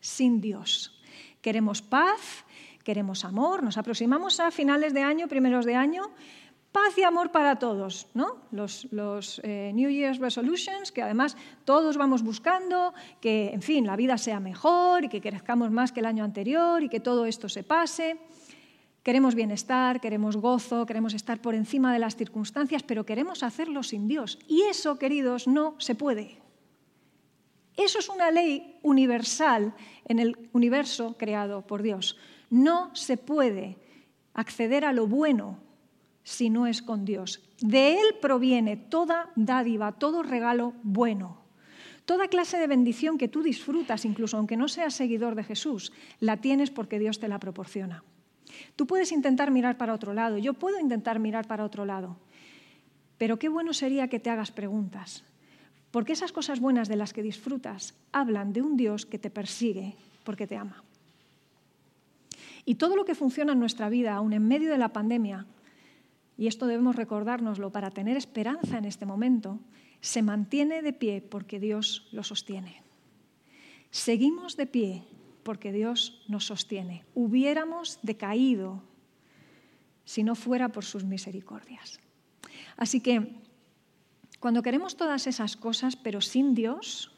sin 0.00 0.40
Dios. 0.40 1.00
Queremos 1.42 1.82
paz, 1.82 2.44
queremos 2.84 3.24
amor, 3.24 3.62
nos 3.62 3.76
aproximamos 3.76 4.40
a 4.40 4.50
finales 4.50 4.94
de 4.94 5.02
año, 5.02 5.28
primeros 5.28 5.64
de 5.64 5.74
año, 5.74 6.10
paz 6.72 6.96
y 6.96 7.02
amor 7.02 7.32
para 7.32 7.58
todos, 7.58 8.06
¿no? 8.14 8.36
Los, 8.52 9.40
eh, 9.42 9.72
New 9.74 9.90
Year's 9.90 10.18
Resolutions, 10.18 10.92
que 10.92 11.02
además 11.02 11.36
todos 11.64 11.96
vamos 11.96 12.22
buscando 12.22 12.94
que, 13.20 13.50
en 13.52 13.62
fin, 13.62 13.86
la 13.86 13.96
vida 13.96 14.18
sea 14.18 14.38
mejor 14.38 15.04
y 15.04 15.08
que 15.08 15.20
crezcamos 15.20 15.70
más 15.70 15.92
que 15.92 16.00
el 16.00 16.06
año 16.06 16.24
anterior 16.24 16.82
y 16.82 16.88
que 16.88 17.00
todo 17.00 17.26
esto 17.26 17.48
se 17.48 17.64
pase. 17.64 18.18
Queremos 19.02 19.34
bienestar, 19.34 20.00
queremos 20.00 20.36
gozo, 20.36 20.84
queremos 20.84 21.14
estar 21.14 21.40
por 21.40 21.54
encima 21.54 21.92
de 21.92 21.98
las 21.98 22.16
circunstancias, 22.16 22.82
pero 22.82 23.06
queremos 23.06 23.42
hacerlo 23.42 23.82
sin 23.82 24.06
Dios. 24.06 24.38
Y 24.46 24.62
eso, 24.62 24.98
queridos, 24.98 25.48
no 25.48 25.74
se 25.78 25.94
puede. 25.94 26.39
Eso 27.80 27.98
es 27.98 28.10
una 28.10 28.30
ley 28.30 28.78
universal 28.82 29.72
en 30.04 30.18
el 30.18 30.50
universo 30.52 31.16
creado 31.16 31.66
por 31.66 31.82
Dios. 31.82 32.18
No 32.50 32.94
se 32.94 33.16
puede 33.16 33.78
acceder 34.34 34.84
a 34.84 34.92
lo 34.92 35.06
bueno 35.06 35.58
si 36.22 36.50
no 36.50 36.66
es 36.66 36.82
con 36.82 37.06
Dios. 37.06 37.42
De 37.60 37.94
Él 37.94 38.16
proviene 38.20 38.76
toda 38.76 39.30
dádiva, 39.34 39.92
todo 39.92 40.22
regalo 40.22 40.74
bueno. 40.82 41.40
Toda 42.04 42.28
clase 42.28 42.58
de 42.58 42.66
bendición 42.66 43.16
que 43.16 43.28
tú 43.28 43.42
disfrutas, 43.42 44.04
incluso 44.04 44.36
aunque 44.36 44.58
no 44.58 44.68
seas 44.68 44.92
seguidor 44.92 45.34
de 45.34 45.44
Jesús, 45.44 45.90
la 46.18 46.36
tienes 46.36 46.70
porque 46.70 46.98
Dios 46.98 47.18
te 47.18 47.28
la 47.28 47.40
proporciona. 47.40 48.04
Tú 48.76 48.86
puedes 48.86 49.10
intentar 49.10 49.50
mirar 49.50 49.78
para 49.78 49.94
otro 49.94 50.12
lado, 50.12 50.36
yo 50.36 50.52
puedo 50.52 50.78
intentar 50.78 51.18
mirar 51.18 51.46
para 51.46 51.64
otro 51.64 51.86
lado, 51.86 52.18
pero 53.16 53.38
qué 53.38 53.48
bueno 53.48 53.72
sería 53.72 54.08
que 54.08 54.20
te 54.20 54.28
hagas 54.28 54.50
preguntas. 54.50 55.24
Porque 55.90 56.12
esas 56.12 56.32
cosas 56.32 56.60
buenas 56.60 56.88
de 56.88 56.96
las 56.96 57.12
que 57.12 57.22
disfrutas 57.22 57.94
hablan 58.12 58.52
de 58.52 58.62
un 58.62 58.76
Dios 58.76 59.06
que 59.06 59.18
te 59.18 59.30
persigue 59.30 59.96
porque 60.24 60.46
te 60.46 60.56
ama. 60.56 60.84
Y 62.64 62.76
todo 62.76 62.94
lo 62.94 63.04
que 63.04 63.14
funciona 63.14 63.52
en 63.52 63.58
nuestra 63.58 63.88
vida, 63.88 64.14
aún 64.14 64.32
en 64.32 64.46
medio 64.46 64.70
de 64.70 64.78
la 64.78 64.92
pandemia, 64.92 65.46
y 66.36 66.46
esto 66.46 66.66
debemos 66.66 66.96
recordárnoslo 66.96 67.70
para 67.70 67.90
tener 67.90 68.16
esperanza 68.16 68.78
en 68.78 68.84
este 68.84 69.06
momento, 69.06 69.58
se 70.00 70.22
mantiene 70.22 70.82
de 70.82 70.92
pie 70.92 71.20
porque 71.20 71.60
Dios 71.60 72.08
lo 72.12 72.22
sostiene. 72.22 72.82
Seguimos 73.90 74.56
de 74.56 74.66
pie 74.66 75.02
porque 75.42 75.72
Dios 75.72 76.22
nos 76.28 76.46
sostiene. 76.46 77.04
Hubiéramos 77.14 77.98
decaído 78.02 78.82
si 80.04 80.22
no 80.22 80.34
fuera 80.34 80.70
por 80.70 80.84
sus 80.84 81.04
misericordias. 81.04 82.00
Así 82.76 83.00
que 83.00 83.34
cuando 84.40 84.62
queremos 84.62 84.96
todas 84.96 85.26
esas 85.26 85.56
cosas, 85.56 85.96
pero 85.96 86.20
sin 86.20 86.54
Dios, 86.54 87.12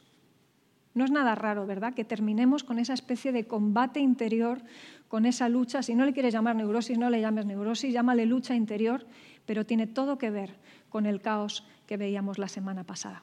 No 0.94 1.04
es 1.04 1.10
nada 1.10 1.34
raro, 1.34 1.66
¿verdad? 1.66 1.94
Que 1.94 2.04
terminemos 2.04 2.64
con 2.64 2.78
esa 2.78 2.92
especie 2.92 3.32
de 3.32 3.46
combate 3.46 4.00
interior, 4.00 4.60
con 5.08 5.24
esa 5.24 5.48
lucha. 5.48 5.82
Si 5.82 5.94
no 5.94 6.04
le 6.04 6.12
quieres 6.12 6.34
llamar 6.34 6.54
neurosis, 6.54 6.98
no 6.98 7.08
le 7.08 7.20
llames 7.20 7.46
neurosis, 7.46 7.92
llámale 7.92 8.26
lucha 8.26 8.54
interior, 8.54 9.06
pero 9.46 9.64
tiene 9.64 9.86
todo 9.86 10.18
que 10.18 10.30
ver 10.30 10.54
con 10.90 11.06
el 11.06 11.22
caos 11.22 11.64
que 11.86 11.96
veíamos 11.96 12.38
la 12.38 12.48
semana 12.48 12.84
pasada. 12.84 13.22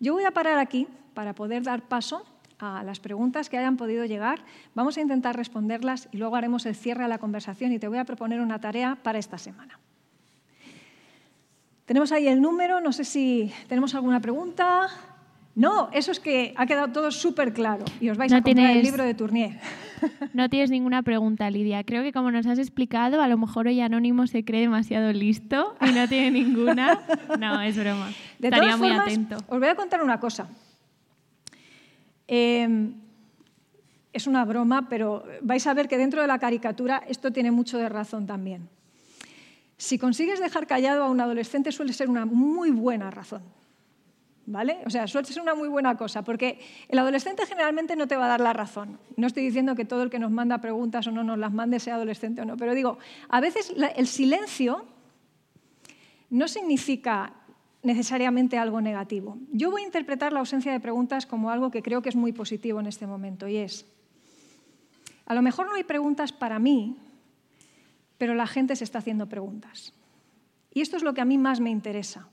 Yo 0.00 0.14
voy 0.14 0.24
a 0.24 0.30
parar 0.30 0.58
aquí 0.58 0.86
para 1.12 1.34
poder 1.34 1.62
dar 1.62 1.88
paso 1.88 2.24
a 2.58 2.82
las 2.84 3.00
preguntas 3.00 3.50
que 3.50 3.58
hayan 3.58 3.76
podido 3.76 4.06
llegar. 4.06 4.42
Vamos 4.74 4.96
a 4.96 5.02
intentar 5.02 5.36
responderlas 5.36 6.08
y 6.12 6.16
luego 6.16 6.36
haremos 6.36 6.64
el 6.64 6.74
cierre 6.74 7.04
a 7.04 7.08
la 7.08 7.18
conversación 7.18 7.72
y 7.72 7.78
te 7.78 7.88
voy 7.88 7.98
a 7.98 8.04
proponer 8.04 8.40
una 8.40 8.60
tarea 8.60 8.96
para 9.02 9.18
esta 9.18 9.36
semana. 9.36 9.78
Tenemos 11.90 12.12
ahí 12.12 12.28
el 12.28 12.40
número, 12.40 12.80
no 12.80 12.92
sé 12.92 13.02
si 13.02 13.50
tenemos 13.66 13.96
alguna 13.96 14.20
pregunta. 14.20 14.86
No, 15.56 15.90
eso 15.92 16.12
es 16.12 16.20
que 16.20 16.54
ha 16.56 16.64
quedado 16.64 16.92
todo 16.92 17.10
súper 17.10 17.52
claro 17.52 17.84
y 18.00 18.10
os 18.10 18.16
vais 18.16 18.32
a 18.32 18.40
comprar 18.40 18.76
el 18.76 18.82
libro 18.84 19.02
de 19.02 19.12
Tournier. 19.12 19.58
No 20.32 20.48
tienes 20.48 20.70
ninguna 20.70 21.02
pregunta, 21.02 21.50
Lidia. 21.50 21.82
Creo 21.82 22.04
que 22.04 22.12
como 22.12 22.30
nos 22.30 22.46
has 22.46 22.60
explicado, 22.60 23.20
a 23.20 23.26
lo 23.26 23.36
mejor 23.36 23.66
hoy 23.66 23.80
Anónimo 23.80 24.28
se 24.28 24.44
cree 24.44 24.60
demasiado 24.60 25.12
listo 25.12 25.74
y 25.80 25.90
no 25.90 26.06
tiene 26.06 26.30
ninguna. 26.30 27.00
No, 27.40 27.60
es 27.60 27.76
broma. 27.76 28.12
Estaría 28.40 28.76
muy 28.76 28.92
atento. 28.92 29.38
Os 29.48 29.58
voy 29.58 29.68
a 29.68 29.74
contar 29.74 30.00
una 30.00 30.20
cosa. 30.20 30.48
Em, 32.28 32.94
es 34.12 34.28
una 34.28 34.44
broma, 34.44 34.88
pero 34.88 35.24
vais 35.42 35.66
a 35.66 35.74
ver 35.74 35.88
que 35.88 35.98
dentro 35.98 36.22
de 36.22 36.28
la 36.28 36.38
caricatura 36.38 37.02
esto 37.08 37.32
tiene 37.32 37.50
mucho 37.50 37.78
de 37.78 37.88
razón 37.88 38.28
también. 38.28 38.68
Si 39.80 39.98
consigues 39.98 40.40
dejar 40.40 40.66
callado 40.66 41.02
a 41.04 41.08
un 41.08 41.22
adolescente 41.22 41.72
suele 41.72 41.94
ser 41.94 42.10
una 42.10 42.26
muy 42.26 42.70
buena 42.70 43.10
razón. 43.10 43.40
¿Vale? 44.44 44.82
O 44.84 44.90
sea, 44.90 45.06
suele 45.06 45.26
ser 45.26 45.40
una 45.40 45.54
muy 45.54 45.68
buena 45.68 45.96
cosa, 45.96 46.20
porque 46.20 46.60
el 46.88 46.98
adolescente 46.98 47.46
generalmente 47.46 47.96
no 47.96 48.06
te 48.06 48.14
va 48.14 48.26
a 48.26 48.28
dar 48.28 48.42
la 48.42 48.52
razón. 48.52 48.98
No 49.16 49.26
estoy 49.26 49.42
diciendo 49.42 49.74
que 49.74 49.86
todo 49.86 50.02
el 50.02 50.10
que 50.10 50.18
nos 50.18 50.30
manda 50.30 50.58
preguntas 50.58 51.06
o 51.06 51.12
no 51.12 51.24
nos 51.24 51.38
las 51.38 51.50
mande 51.54 51.80
sea 51.80 51.94
adolescente 51.94 52.42
o 52.42 52.44
no, 52.44 52.58
pero 52.58 52.74
digo, 52.74 52.98
a 53.30 53.40
veces 53.40 53.72
el 53.96 54.06
silencio 54.06 54.84
no 56.28 56.46
significa 56.46 57.32
necesariamente 57.82 58.58
algo 58.58 58.82
negativo. 58.82 59.38
Yo 59.50 59.70
voy 59.70 59.80
a 59.80 59.86
interpretar 59.86 60.34
la 60.34 60.40
ausencia 60.40 60.72
de 60.72 60.80
preguntas 60.80 61.24
como 61.24 61.50
algo 61.50 61.70
que 61.70 61.80
creo 61.80 62.02
que 62.02 62.10
es 62.10 62.16
muy 62.16 62.32
positivo 62.32 62.80
en 62.80 62.86
este 62.86 63.06
momento 63.06 63.48
y 63.48 63.56
es, 63.56 63.86
a 65.24 65.32
lo 65.34 65.40
mejor 65.40 65.68
no 65.68 65.74
hay 65.76 65.84
preguntas 65.84 66.32
para 66.32 66.58
mí, 66.58 66.98
pero 68.20 68.34
la 68.34 68.46
gente 68.46 68.76
se 68.76 68.84
está 68.84 68.98
haciendo 68.98 69.30
preguntas. 69.30 69.94
Y 70.74 70.82
esto 70.82 70.98
es 70.98 71.02
lo 71.02 71.14
que 71.14 71.22
a 71.22 71.24
mí 71.24 71.38
más 71.38 71.58
me 71.58 71.70
interesa. 71.70 72.28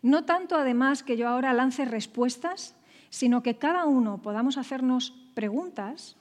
No 0.00 0.24
tanto 0.24 0.54
además 0.54 1.02
que 1.02 1.16
yo 1.16 1.28
ahora 1.28 1.52
lance 1.52 1.84
respuestas, 1.84 2.76
sino 3.10 3.42
que 3.42 3.58
cada 3.58 3.86
uno 3.86 4.22
podamos 4.22 4.56
hacernos 4.56 5.10
preguntas 5.34 6.16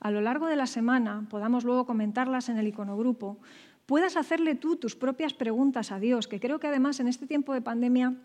a 0.00 0.10
lo 0.10 0.20
largo 0.20 0.48
de 0.48 0.56
la 0.56 0.66
semana, 0.66 1.26
podamos 1.30 1.64
luego 1.64 1.86
comentarlas 1.86 2.50
en 2.50 2.58
el 2.58 2.66
iconogrupo, 2.66 3.38
puedas 3.86 4.18
hacerle 4.18 4.54
tú 4.54 4.76
tus 4.76 4.94
propias 4.94 5.32
preguntas 5.32 5.90
a 5.90 5.98
Dios, 5.98 6.28
que 6.28 6.38
creo 6.38 6.60
que 6.60 6.66
además 6.66 7.00
en 7.00 7.08
este 7.08 7.26
tiempo 7.26 7.54
de 7.54 7.62
pandemia 7.62 8.16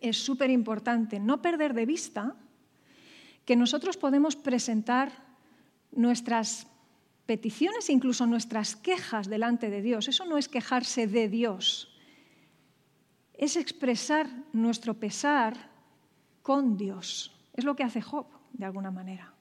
es 0.00 0.18
súper 0.18 0.50
importante 0.50 1.18
no 1.18 1.42
perder 1.42 1.74
de 1.74 1.84
vista 1.84 2.36
que 3.44 3.56
nosotros 3.56 3.96
podemos 3.96 4.36
presentar 4.36 5.10
nuestras 5.90 6.68
peticiones, 7.26 7.90
incluso 7.90 8.26
nuestras 8.26 8.76
quejas 8.76 9.28
delante 9.28 9.70
de 9.70 9.82
Dios. 9.82 10.08
Eso 10.08 10.24
no 10.24 10.38
es 10.38 10.48
quejarse 10.48 11.06
de 11.06 11.28
Dios, 11.28 11.90
es 13.34 13.56
expresar 13.56 14.28
nuestro 14.52 14.94
pesar 14.94 15.70
con 16.42 16.76
Dios. 16.76 17.32
Es 17.54 17.64
lo 17.64 17.74
que 17.76 17.82
hace 17.82 18.00
Job, 18.00 18.26
de 18.52 18.64
alguna 18.64 18.90
manera. 18.90 19.34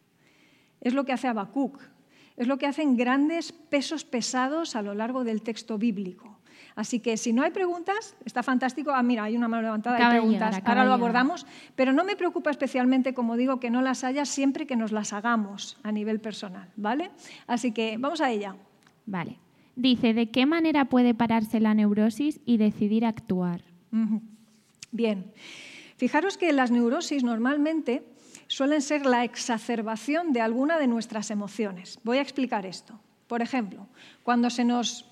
Es 0.81 0.93
lo 0.93 1.05
que 1.05 1.13
hace 1.13 1.27
Habacuc, 1.27 1.79
es 2.35 2.47
lo 2.47 2.57
que 2.57 2.65
hacen 2.65 2.97
grandes 2.97 3.51
pesos 3.51 4.03
pesados 4.03 4.75
a 4.75 4.81
lo 4.81 4.93
largo 4.93 5.23
del 5.23 5.41
texto 5.41 5.77
bíblico. 5.77 6.39
Así 6.75 6.99
que 6.99 7.17
si 7.17 7.33
no 7.33 7.43
hay 7.43 7.51
preguntas, 7.51 8.15
está 8.25 8.43
fantástico. 8.43 8.91
Ah, 8.91 9.03
mira, 9.03 9.23
hay 9.23 9.35
una 9.35 9.47
mano 9.47 9.63
levantada, 9.63 9.97
hay 9.97 10.19
preguntas. 10.19 10.61
Ahora 10.65 10.85
lo 10.85 10.93
abordamos. 10.93 11.45
Pero 11.75 11.93
no 11.93 12.03
me 12.03 12.15
preocupa 12.15 12.49
especialmente, 12.49 13.13
como 13.13 13.37
digo, 13.37 13.59
que 13.59 13.69
no 13.69 13.81
las 13.81 14.03
haya 14.03 14.25
siempre 14.25 14.65
que 14.65 14.75
nos 14.75 14.91
las 14.91 15.13
hagamos 15.13 15.77
a 15.83 15.91
nivel 15.91 16.19
personal, 16.19 16.69
¿vale? 16.75 17.11
Así 17.47 17.71
que 17.71 17.97
vamos 17.97 18.21
a 18.21 18.31
ella. 18.31 18.55
Vale. 19.05 19.37
Dice, 19.75 20.13
¿de 20.13 20.29
qué 20.29 20.45
manera 20.45 20.85
puede 20.85 21.13
pararse 21.13 21.59
la 21.59 21.73
neurosis 21.73 22.39
y 22.45 22.57
decidir 22.57 23.05
actuar? 23.05 23.61
Bien. 24.91 25.31
Fijaros 25.97 26.37
que 26.37 26.51
las 26.53 26.71
neurosis 26.71 27.23
normalmente 27.23 28.03
suelen 28.47 28.81
ser 28.81 29.05
la 29.05 29.23
exacerbación 29.23 30.33
de 30.33 30.41
alguna 30.41 30.77
de 30.77 30.87
nuestras 30.87 31.31
emociones. 31.31 31.99
Voy 32.03 32.17
a 32.17 32.21
explicar 32.21 32.65
esto. 32.65 32.99
Por 33.27 33.41
ejemplo, 33.41 33.87
cuando 34.21 34.49
se 34.49 34.63
nos 34.63 35.09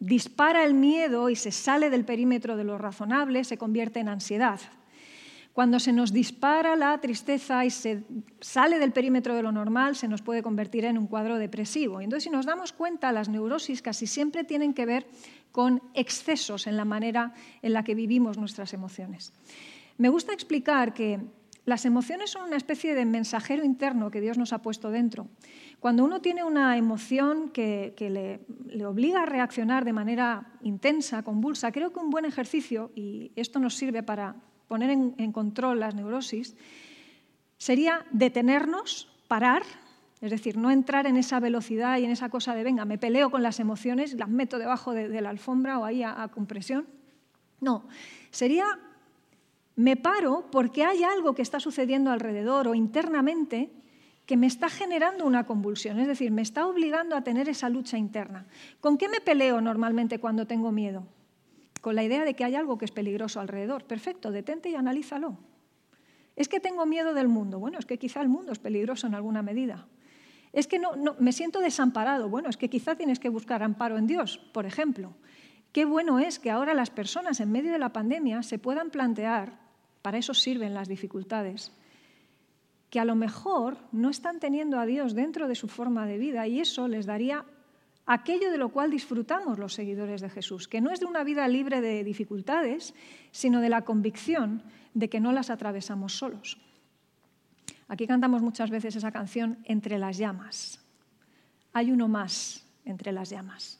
dispara 0.00 0.64
el 0.64 0.74
miedo 0.74 1.30
y 1.30 1.36
se 1.36 1.50
sale 1.50 1.90
del 1.90 2.04
perímetro 2.04 2.56
de 2.56 2.64
lo 2.64 2.78
razonable, 2.78 3.44
se 3.44 3.58
convierte 3.58 4.00
en 4.00 4.08
ansiedad. 4.08 4.60
Cuando 5.52 5.80
se 5.80 5.92
nos 5.92 6.12
dispara 6.12 6.76
la 6.76 7.00
tristeza 7.00 7.64
y 7.64 7.70
se 7.70 8.04
sale 8.40 8.78
del 8.78 8.92
perímetro 8.92 9.34
de 9.34 9.42
lo 9.42 9.50
normal, 9.50 9.96
se 9.96 10.06
nos 10.06 10.22
puede 10.22 10.40
convertir 10.40 10.84
en 10.84 10.96
un 10.96 11.08
cuadro 11.08 11.36
depresivo. 11.36 12.00
Entonces, 12.00 12.24
si 12.24 12.30
nos 12.30 12.46
damos 12.46 12.72
cuenta, 12.72 13.10
las 13.10 13.28
neurosis 13.28 13.82
casi 13.82 14.06
siempre 14.06 14.44
tienen 14.44 14.72
que 14.72 14.86
ver 14.86 15.08
con 15.50 15.82
excesos 15.94 16.68
en 16.68 16.76
la 16.76 16.84
manera 16.84 17.34
en 17.62 17.72
la 17.72 17.82
que 17.82 17.96
vivimos 17.96 18.38
nuestras 18.38 18.72
emociones. 18.72 19.32
Me 19.96 20.08
gusta 20.10 20.32
explicar 20.32 20.94
que 20.94 21.18
las 21.64 21.84
emociones 21.84 22.30
son 22.30 22.46
una 22.46 22.56
especie 22.56 22.94
de 22.94 23.04
mensajero 23.04 23.64
interno 23.64 24.12
que 24.12 24.20
Dios 24.20 24.38
nos 24.38 24.52
ha 24.52 24.62
puesto 24.62 24.90
dentro. 24.90 25.26
Cuando 25.80 26.04
uno 26.04 26.20
tiene 26.20 26.42
una 26.42 26.76
emoción 26.76 27.50
que, 27.50 27.94
le, 27.98 28.84
obliga 28.84 29.22
a 29.22 29.26
reaccionar 29.26 29.84
de 29.84 29.92
manera 29.92 30.52
intensa, 30.62 31.22
convulsa, 31.22 31.70
creo 31.70 31.92
que 31.92 32.00
un 32.00 32.10
buen 32.10 32.24
ejercicio, 32.24 32.90
y 32.96 33.30
esto 33.36 33.60
nos 33.60 33.74
sirve 33.74 34.02
para 34.02 34.34
poner 34.66 34.90
en, 34.90 35.32
control 35.32 35.80
las 35.80 35.94
neurosis, 35.94 36.56
sería 37.58 38.04
detenernos, 38.10 39.08
parar, 39.28 39.62
es 40.20 40.32
decir, 40.32 40.56
no 40.56 40.72
entrar 40.72 41.06
en 41.06 41.16
esa 41.16 41.38
velocidad 41.38 41.98
y 41.98 42.04
en 42.04 42.10
esa 42.10 42.28
cosa 42.28 42.54
de, 42.54 42.64
venga, 42.64 42.84
me 42.84 42.98
peleo 42.98 43.30
con 43.30 43.42
las 43.42 43.60
emociones, 43.60 44.14
las 44.14 44.28
meto 44.28 44.58
debajo 44.58 44.92
de, 44.92 45.20
la 45.20 45.30
alfombra 45.30 45.78
o 45.78 45.84
ahí 45.84 46.02
a 46.02 46.28
compresión. 46.28 46.86
No, 47.60 47.86
sería 48.30 48.66
me 49.78 49.94
paro 49.94 50.48
porque 50.50 50.84
hay 50.84 51.04
algo 51.04 51.36
que 51.36 51.42
está 51.42 51.60
sucediendo 51.60 52.10
alrededor 52.10 52.66
o 52.66 52.74
internamente 52.74 53.70
que 54.28 54.36
me 54.36 54.46
está 54.46 54.68
generando 54.68 55.24
una 55.24 55.46
convulsión, 55.46 55.98
es 56.00 56.06
decir, 56.06 56.30
me 56.30 56.42
está 56.42 56.66
obligando 56.66 57.16
a 57.16 57.24
tener 57.24 57.48
esa 57.48 57.70
lucha 57.70 57.96
interna. 57.96 58.44
¿Con 58.78 58.98
qué 58.98 59.08
me 59.08 59.22
peleo 59.22 59.62
normalmente 59.62 60.20
cuando 60.20 60.46
tengo 60.46 60.70
miedo? 60.70 61.06
Con 61.80 61.94
la 61.94 62.04
idea 62.04 62.26
de 62.26 62.34
que 62.34 62.44
hay 62.44 62.54
algo 62.54 62.76
que 62.76 62.84
es 62.84 62.90
peligroso 62.90 63.40
alrededor. 63.40 63.84
Perfecto, 63.84 64.30
detente 64.30 64.68
y 64.68 64.74
analízalo. 64.74 65.38
Es 66.36 66.46
que 66.46 66.60
tengo 66.60 66.84
miedo 66.84 67.14
del 67.14 67.26
mundo. 67.26 67.58
Bueno, 67.58 67.78
es 67.78 67.86
que 67.86 67.98
quizá 67.98 68.20
el 68.20 68.28
mundo 68.28 68.52
es 68.52 68.58
peligroso 68.58 69.06
en 69.06 69.14
alguna 69.14 69.40
medida. 69.40 69.86
Es 70.52 70.66
que 70.66 70.78
no, 70.78 70.94
no, 70.94 71.16
me 71.18 71.32
siento 71.32 71.60
desamparado. 71.60 72.28
Bueno, 72.28 72.50
es 72.50 72.58
que 72.58 72.68
quizá 72.68 72.96
tienes 72.96 73.20
que 73.20 73.30
buscar 73.30 73.62
amparo 73.62 73.96
en 73.96 74.06
Dios, 74.06 74.36
por 74.52 74.66
ejemplo. 74.66 75.14
Qué 75.72 75.86
bueno 75.86 76.18
es 76.18 76.38
que 76.38 76.50
ahora 76.50 76.74
las 76.74 76.90
personas 76.90 77.40
en 77.40 77.50
medio 77.50 77.72
de 77.72 77.78
la 77.78 77.94
pandemia 77.94 78.42
se 78.42 78.58
puedan 78.58 78.90
plantear 78.90 79.58
para 80.02 80.18
eso 80.18 80.34
sirven 80.34 80.74
las 80.74 80.86
dificultades, 80.86 81.72
que 82.90 83.00
a 83.00 83.04
lo 83.04 83.14
mejor 83.14 83.76
no 83.92 84.10
están 84.10 84.40
teniendo 84.40 84.78
a 84.78 84.86
Dios 84.86 85.14
dentro 85.14 85.48
de 85.48 85.54
su 85.54 85.68
forma 85.68 86.06
de 86.06 86.18
vida 86.18 86.46
y 86.46 86.60
eso 86.60 86.88
les 86.88 87.06
daría 87.06 87.44
aquello 88.06 88.50
de 88.50 88.56
lo 88.56 88.70
cual 88.70 88.90
disfrutamos 88.90 89.58
los 89.58 89.74
seguidores 89.74 90.22
de 90.22 90.30
Jesús, 90.30 90.66
que 90.66 90.80
no 90.80 90.90
es 90.90 91.00
de 91.00 91.06
una 91.06 91.24
vida 91.24 91.46
libre 91.46 91.82
de 91.82 92.02
dificultades, 92.04 92.94
sino 93.30 93.60
de 93.60 93.68
la 93.68 93.82
convicción 93.82 94.62
de 94.94 95.10
que 95.10 95.20
no 95.20 95.32
las 95.32 95.50
atravesamos 95.50 96.16
solos. 96.16 96.58
Aquí 97.86 98.06
cantamos 98.06 98.42
muchas 98.42 98.70
veces 98.70 98.96
esa 98.96 99.12
canción 99.12 99.58
Entre 99.64 99.98
las 99.98 100.16
llamas. 100.16 100.84
Hay 101.72 101.90
uno 101.90 102.08
más 102.08 102.66
entre 102.84 103.12
las 103.12 103.28
llamas. 103.28 103.78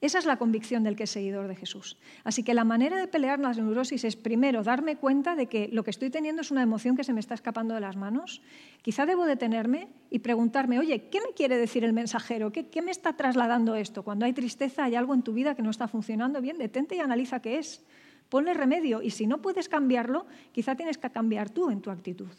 Esa 0.00 0.18
es 0.18 0.24
la 0.24 0.38
convicción 0.38 0.82
del 0.82 0.96
que 0.96 1.04
es 1.04 1.10
seguidor 1.10 1.46
de 1.46 1.54
Jesús. 1.54 1.98
Así 2.24 2.42
que 2.42 2.54
la 2.54 2.64
manera 2.64 2.98
de 2.98 3.06
pelear 3.06 3.38
las 3.38 3.58
neurosis 3.58 4.04
es 4.04 4.16
primero 4.16 4.62
darme 4.62 4.96
cuenta 4.96 5.36
de 5.36 5.46
que 5.46 5.68
lo 5.68 5.84
que 5.84 5.90
estoy 5.90 6.08
teniendo 6.08 6.40
es 6.40 6.50
una 6.50 6.62
emoción 6.62 6.96
que 6.96 7.04
se 7.04 7.12
me 7.12 7.20
está 7.20 7.34
escapando 7.34 7.74
de 7.74 7.80
las 7.80 7.96
manos. 7.96 8.40
Quizá 8.80 9.04
debo 9.04 9.26
detenerme 9.26 9.88
y 10.08 10.20
preguntarme, 10.20 10.78
oye, 10.78 11.10
¿qué 11.10 11.20
me 11.20 11.34
quiere 11.34 11.58
decir 11.58 11.84
el 11.84 11.92
mensajero? 11.92 12.50
¿Qué, 12.50 12.82
me 12.82 12.90
está 12.90 13.12
trasladando 13.12 13.74
esto? 13.74 14.02
Cuando 14.02 14.24
hay 14.24 14.32
tristeza, 14.32 14.84
hay 14.84 14.94
algo 14.94 15.12
en 15.12 15.22
tu 15.22 15.34
vida 15.34 15.54
que 15.54 15.62
no 15.62 15.68
está 15.68 15.86
funcionando 15.86 16.40
bien, 16.40 16.56
detente 16.56 16.96
y 16.96 17.00
analiza 17.00 17.42
qué 17.42 17.58
es. 17.58 17.84
Ponle 18.30 18.54
remedio 18.54 19.02
y 19.02 19.10
si 19.10 19.26
no 19.26 19.42
puedes 19.42 19.68
cambiarlo, 19.68 20.24
quizá 20.52 20.76
tienes 20.76 20.96
que 20.96 21.10
cambiar 21.10 21.50
tú 21.50 21.68
en 21.68 21.82
tu 21.82 21.90
actitud. 21.90 22.30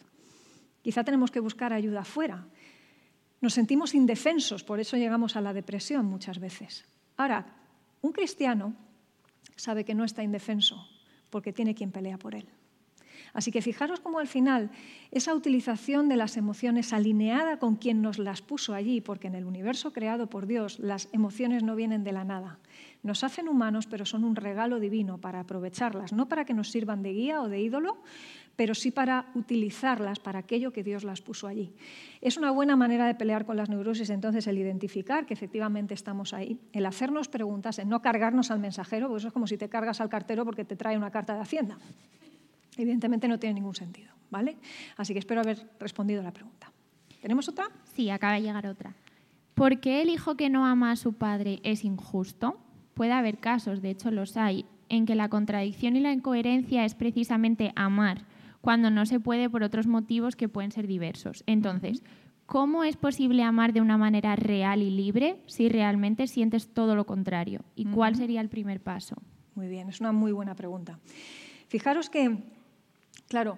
Quizá 0.82 1.03
tenemos 1.03 1.30
que 1.30 1.39
buscar 1.39 1.74
ayuda 1.74 1.99
afuera. 1.99 2.47
Nos 3.39 3.53
sentimos 3.53 3.93
indefensos, 3.93 4.64
por 4.64 4.80
eso 4.80 4.97
llegamos 4.97 5.36
a 5.36 5.41
la 5.41 5.53
depresión 5.53 6.05
muchas 6.05 6.39
veces. 6.39 6.91
Ahora, 7.22 7.45
un 8.01 8.13
cristiano 8.13 8.74
sabe 9.55 9.86
que 9.86 9.93
no 9.93 10.03
está 10.03 10.24
indefenso 10.24 10.88
porque 11.30 11.53
tiene 11.53 11.76
quien 11.76 11.91
pelea 11.91 12.17
por 12.17 12.34
él. 12.34 12.47
Así 13.34 13.51
que 13.51 13.61
fijaros 13.61 13.99
cómo 13.99 14.17
al 14.17 14.28
final 14.28 14.72
esa 15.11 15.36
utilización 15.36 16.09
de 16.09 16.15
las 16.15 16.36
emociones 16.36 16.93
alineada 16.93 17.59
con 17.59 17.76
quien 17.76 18.01
nos 18.01 18.17
las 18.17 18.41
puso 18.41 18.74
allí, 18.74 19.01
porque 19.01 19.28
en 19.28 19.36
el 19.36 19.45
universo 19.45 19.93
creado 19.93 20.32
por 20.32 20.47
Dios 20.47 20.80
las 20.80 21.09
emociones 21.11 21.61
no 21.61 21.76
vienen 21.76 22.03
de 22.03 22.11
la 22.11 22.24
nada. 22.24 22.57
Nos 23.03 23.24
hacen 23.24 23.47
humanos, 23.47 23.86
pero 23.86 24.07
son 24.07 24.24
un 24.24 24.36
regalo 24.36 24.80
divino 24.80 25.19
para 25.19 25.41
aprovecharlas, 25.41 26.13
no 26.13 26.28
para 26.28 26.43
que 26.43 26.55
nos 26.55 26.72
sirvan 26.72 27.03
de 27.03 27.13
guía 27.13 27.43
o 27.43 27.49
de 27.49 27.61
ídolo, 27.61 27.99
pero 28.56 28.76
sí 28.76 28.91
para 28.91 29.32
utilizarlas 29.36 30.20
para 30.20 30.39
aquello 30.39 30.72
que 30.72 30.84
Dios 30.84 31.04
las 31.04 31.22
puso 31.22 31.47
allí. 31.47 31.74
Es 32.22 32.38
una 32.38 32.52
buena 32.52 32.76
manera 32.76 33.08
de 33.08 33.16
pelear 33.16 33.45
con 33.45 33.58
las 33.58 33.70
neurosis, 33.70 34.10
entonces, 34.10 34.45
el 34.47 34.58
identificar 34.58 35.26
que 35.26 35.34
efectivamente 35.34 35.93
estamos 35.93 36.34
ahí, 36.34 36.60
el 36.74 36.86
hacernos 36.86 37.28
preguntas, 37.28 37.80
el 37.80 37.89
no 37.89 38.02
cargarnos 38.02 38.52
al 38.52 38.60
mensajero, 38.60 39.08
porque 39.08 39.20
eso 39.20 39.28
es 39.28 39.34
como 39.34 39.47
si 39.47 39.58
te 39.58 39.70
cargas 39.70 40.02
al 40.02 40.10
cartero 40.10 40.45
porque 40.45 40.66
te 40.66 40.76
trae 40.76 40.97
una 40.97 41.12
carta 41.12 41.34
de 41.34 41.41
Hacienda. 41.41 41.78
Evidentemente 42.78 43.28
no 43.28 43.39
tiene 43.39 43.56
ningún 43.56 43.76
sentido, 43.76 44.14
¿vale? 44.30 44.58
Así 44.97 45.14
que 45.14 45.20
espero 45.20 45.41
haber 45.41 45.70
respondido 45.80 46.22
a 46.22 46.24
la 46.24 46.32
pregunta. 46.32 46.72
¿Tenemos 47.22 47.47
otra? 47.49 47.70
Sí, 47.95 48.10
acaba 48.10 48.34
de 48.34 48.41
llegar 48.41 48.66
otra. 48.68 48.93
¿Por 49.54 49.80
qué 49.80 50.02
el 50.02 50.10
hijo 50.10 50.36
que 50.36 50.49
no 50.49 50.66
ama 50.66 50.91
a 50.91 50.95
su 50.95 51.14
padre 51.14 51.60
es 51.64 51.84
injusto? 51.84 52.60
Puede 52.93 53.12
haber 53.12 53.38
casos, 53.38 53.82
de 53.82 53.91
hecho 53.91 54.10
los 54.12 54.38
hay, 54.38 54.66
en 54.89 55.06
que 55.06 55.16
la 55.16 55.30
contradicción 55.30 55.95
y 55.95 55.99
la 55.99 56.12
incoherencia 56.12 56.84
es 56.86 56.95
precisamente 56.95 57.72
amar 57.76 58.26
cuando 58.62 58.89
no 58.89 59.05
se 59.05 59.20
puede 59.20 59.49
por 59.49 59.64
otros 59.64 59.88
motivos 59.88 60.36
que 60.36 60.47
pueden 60.47 60.72
ser 60.72 60.88
diversos. 60.88 61.43
Entonces, 61.47 62.03
¿cómo 62.45 62.84
es 62.84 62.95
posible 62.95 63.43
amar 63.43 63.74
de 63.74 63.82
una 63.82 63.97
manera 63.97 64.36
real 64.36 64.82
y 64.82 64.91
libre 64.91 65.38
si 65.47 65.68
realmente 65.68 66.28
sientes 66.28 66.68
todo 66.74 66.95
lo 66.95 67.05
contrario? 67.05 67.62
¿Y 67.76 67.86
cuál 67.86 68.16
sería 68.16 68.41
el 68.41 68.49
primer 68.49 68.82
paso? 68.82 69.16
Muy 69.55 69.68
bien, 69.68 69.89
es 69.89 69.99
una 69.99 70.12
muy 70.12 70.32
buena 70.32 70.55
pregunta. 70.55 70.99
Fijaros 71.68 72.09
que, 72.09 72.38
claro, 73.28 73.57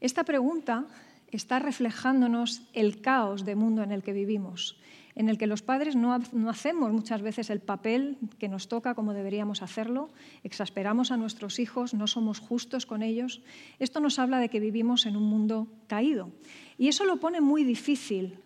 esta 0.00 0.24
pregunta 0.24 0.86
está 1.30 1.58
reflejándonos 1.58 2.62
el 2.72 3.00
caos 3.00 3.44
de 3.44 3.56
mundo 3.56 3.82
en 3.82 3.92
el 3.92 4.02
que 4.02 4.12
vivimos 4.12 4.78
en 5.18 5.28
el 5.28 5.36
que 5.36 5.48
los 5.48 5.62
padres 5.62 5.96
no, 5.96 6.16
hacemos 6.48 6.92
muchas 6.92 7.22
veces 7.22 7.50
el 7.50 7.58
papel 7.58 8.18
que 8.38 8.48
nos 8.48 8.68
toca 8.68 8.94
como 8.94 9.12
deberíamos 9.12 9.62
hacerlo, 9.62 10.10
exasperamos 10.44 11.10
a 11.10 11.16
nuestros 11.16 11.58
hijos, 11.58 11.92
no 11.92 12.06
somos 12.06 12.38
justos 12.38 12.86
con 12.86 13.02
ellos. 13.02 13.42
Esto 13.80 13.98
nos 13.98 14.20
habla 14.20 14.38
de 14.38 14.48
que 14.48 14.60
vivimos 14.60 15.06
en 15.06 15.16
un 15.16 15.24
mundo 15.24 15.66
caído. 15.88 16.30
Y 16.78 16.86
eso 16.86 17.04
lo 17.04 17.18
pone 17.18 17.40
muy 17.40 17.64
difícil 17.64 18.38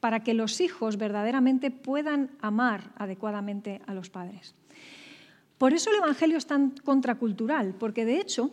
para 0.00 0.20
que 0.20 0.34
los 0.34 0.60
hijos 0.60 0.98
verdaderamente 0.98 1.70
puedan 1.70 2.32
amar 2.42 2.92
adecuadamente 2.96 3.80
a 3.86 3.94
los 3.94 4.10
padres. 4.10 4.54
Por 5.56 5.72
eso 5.72 5.88
el 5.88 5.96
Evangelio 5.96 6.36
es 6.36 6.44
tan 6.44 6.72
contracultural, 6.84 7.74
porque 7.78 8.04
de 8.04 8.20
hecho 8.20 8.50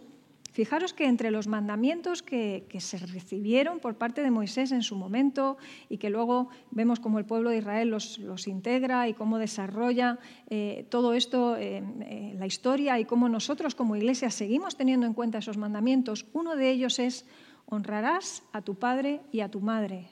Fijaros 0.59 0.91
que 0.91 1.05
entre 1.05 1.31
los 1.31 1.47
mandamientos 1.47 2.21
que, 2.21 2.67
se 2.79 2.97
recibieron 2.97 3.79
por 3.79 3.95
parte 3.95 4.21
de 4.21 4.29
Moisés 4.29 4.73
en 4.73 4.83
su 4.83 4.97
momento 4.97 5.55
y 5.87 5.99
que 5.99 6.09
luego 6.09 6.49
vemos 6.71 6.99
cómo 6.99 7.17
el 7.17 7.23
pueblo 7.23 7.49
de 7.49 7.59
Israel 7.59 7.87
los, 7.91 8.45
integra 8.45 9.07
y 9.07 9.13
cómo 9.13 9.37
desarrolla 9.37 10.19
eh, 10.49 10.85
todo 10.89 11.13
esto, 11.13 11.55
en 11.55 12.01
eh, 12.01 12.35
la 12.37 12.45
historia 12.45 12.99
y 12.99 13.05
cómo 13.05 13.29
nosotros 13.29 13.73
como 13.73 13.95
iglesia 13.95 14.29
seguimos 14.31 14.75
teniendo 14.75 15.05
en 15.05 15.13
cuenta 15.13 15.37
esos 15.37 15.55
mandamientos, 15.55 16.25
uno 16.33 16.57
de 16.57 16.69
ellos 16.71 16.99
es 16.99 17.25
honrarás 17.67 18.43
a 18.51 18.61
tu 18.61 18.75
padre 18.75 19.21
y 19.31 19.39
a 19.39 19.47
tu 19.47 19.61
madre 19.61 20.09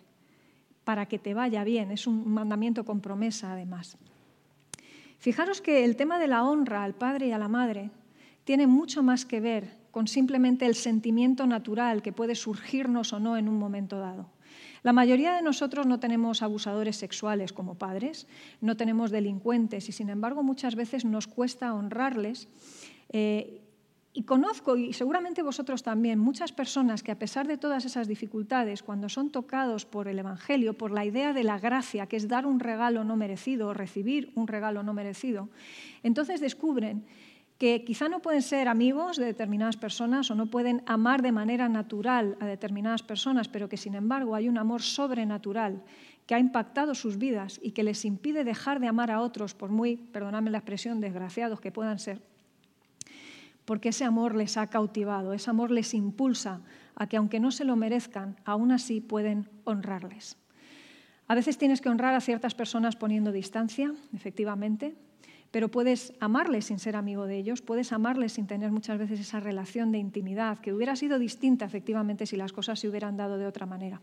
para 0.86 1.08
que 1.08 1.20
te 1.20 1.34
vaya 1.34 1.66
bien. 1.66 1.92
Es 1.92 2.08
un 2.08 2.26
mandamiento 2.26 2.86
con 2.86 3.02
promesa 3.02 3.52
además. 3.52 3.98
Fijaros 5.20 5.60
que 5.60 5.84
el 5.84 5.98
tema 5.98 6.20
de 6.20 6.30
la 6.30 6.46
honra 6.46 6.86
al 6.86 6.96
padre 6.96 7.28
y 7.28 7.32
a 7.34 7.38
la 7.38 7.50
madre 7.50 7.92
tiene 8.46 8.66
mucho 8.66 9.04
más 9.04 9.26
que 9.26 9.42
ver 9.42 9.77
con 9.98 10.08
simplemente 10.08 10.68
el 10.68 10.76
sentimiento 10.76 11.48
natural 11.48 12.04
que 12.04 12.14
puede 12.14 12.36
surgirnos 12.36 13.14
o 13.14 13.20
no 13.20 13.36
en 13.36 13.50
un 13.50 13.58
momento 13.58 13.98
dado. 13.98 14.30
La 14.84 14.94
mayoría 14.94 15.34
de 15.34 15.42
nosotros 15.42 15.88
no 15.88 16.00
tenemos 16.00 16.44
abusadores 16.44 16.98
sexuales 16.98 17.52
como 17.52 17.80
padres, 17.80 18.28
no 18.62 18.78
tenemos 18.78 19.10
delincuentes 19.10 19.90
y 19.90 19.92
sin 19.92 20.10
embargo 20.10 20.44
muchas 20.44 20.76
veces 20.76 21.04
nos 21.04 21.26
cuesta 21.26 21.74
honrarles. 21.74 22.48
Eh, 23.10 23.64
y 24.14 24.22
conozco, 24.22 24.78
y 24.78 24.94
seguramente 24.94 25.42
vosotros 25.42 25.82
también, 25.82 26.20
muchas 26.20 26.52
personas 26.52 27.02
que 27.02 27.12
a 27.12 27.18
pesar 27.18 27.48
de 27.48 27.58
todas 27.58 27.84
esas 27.84 28.08
dificultades, 28.08 28.84
cuando 28.84 29.10
son 29.10 29.32
tocados 29.32 29.88
por 29.88 30.08
el 30.08 30.20
Evangelio, 30.20 30.78
por 30.78 30.92
la 30.92 31.06
idea 31.06 31.34
de 31.34 31.44
la 31.44 31.58
gracia, 31.58 32.06
que 32.06 32.18
es 32.18 32.28
dar 32.28 32.46
un 32.46 32.60
regalo 32.60 33.04
no 33.04 33.16
merecido 33.16 33.70
o 33.70 33.74
recibir 33.74 34.32
un 34.36 34.48
regalo 34.48 34.84
no 34.84 34.94
merecido, 34.94 35.50
entonces 36.04 36.40
descubren 36.40 37.04
que 37.58 37.84
quizá 37.84 38.08
no 38.08 38.22
pueden 38.22 38.42
ser 38.42 38.68
amigos 38.68 39.18
de 39.18 39.26
determinadas 39.26 39.78
personas 39.78 40.30
o 40.30 40.36
no 40.36 40.46
pueden 40.46 40.84
amar 40.86 41.22
de 41.22 41.32
manera 41.32 41.68
natural 41.70 42.38
a 42.40 42.46
determinadas 42.46 43.02
personas, 43.02 43.48
pero 43.48 43.68
que 43.68 43.78
sin 43.78 43.96
embargo 43.96 44.36
hay 44.36 44.48
un 44.48 44.58
amor 44.58 44.84
sobrenatural 44.84 45.84
que 46.28 46.36
ha 46.36 46.40
impactado 46.40 46.94
sus 46.94 47.18
vidas 47.18 47.60
y 47.64 47.72
que 47.72 47.84
les 47.84 48.06
impide 48.06 48.44
dejar 48.44 48.80
de 48.80 48.88
amar 48.88 49.10
a 49.10 49.22
otros, 49.22 49.56
por 49.56 49.70
muy, 49.70 49.98
perdonadme 49.98 50.52
la 50.52 50.60
expresión, 50.60 51.02
desgraciados 51.02 51.60
que 51.60 51.72
puedan 51.72 51.98
ser, 51.98 52.22
porque 53.66 53.90
ese 53.90 54.06
amor 54.06 54.36
les 54.36 54.58
ha 54.58 54.68
cautivado, 54.68 55.34
ese 55.34 55.50
amor 55.50 55.72
les 55.72 55.94
impulsa 55.94 56.62
a 56.96 57.08
que 57.08 57.18
aunque 57.18 57.40
no 57.40 57.52
se 57.52 57.66
lo 57.66 57.76
merezcan, 57.76 58.36
aún 58.46 58.72
así 58.72 59.02
pueden 59.02 59.50
honrarles. 59.64 60.38
A 61.28 61.36
veces 61.36 61.58
tienes 61.58 61.82
que 61.82 61.90
honrar 61.90 62.14
a 62.14 62.22
ciertas 62.22 62.56
personas 62.56 62.96
poniendo 62.96 63.32
distancia, 63.32 63.94
efectivamente, 64.14 64.96
pero 65.52 65.70
puedes 65.70 66.14
amarles 66.20 66.66
sin 66.66 66.80
ser 66.80 66.96
amigo 66.96 67.26
de 67.26 67.38
ellos, 67.38 67.62
puedes 67.62 67.92
amarles 67.92 68.34
sin 68.34 68.48
tener 68.48 68.72
muchas 68.72 68.98
veces 68.98 69.20
esa 69.20 69.40
relación 69.40 69.92
de 69.92 69.98
intimidad, 69.98 70.60
que 70.60 70.74
hubiera 70.74 70.96
sido 70.96 71.20
distinta 71.20 71.66
efectivamente 71.66 72.26
si 72.26 72.36
las 72.36 72.54
cosas 72.54 72.80
se 72.80 72.88
hubieran 72.88 73.18
dado 73.18 73.38
de 73.38 73.46
otra 73.46 73.66
manera. 73.66 74.02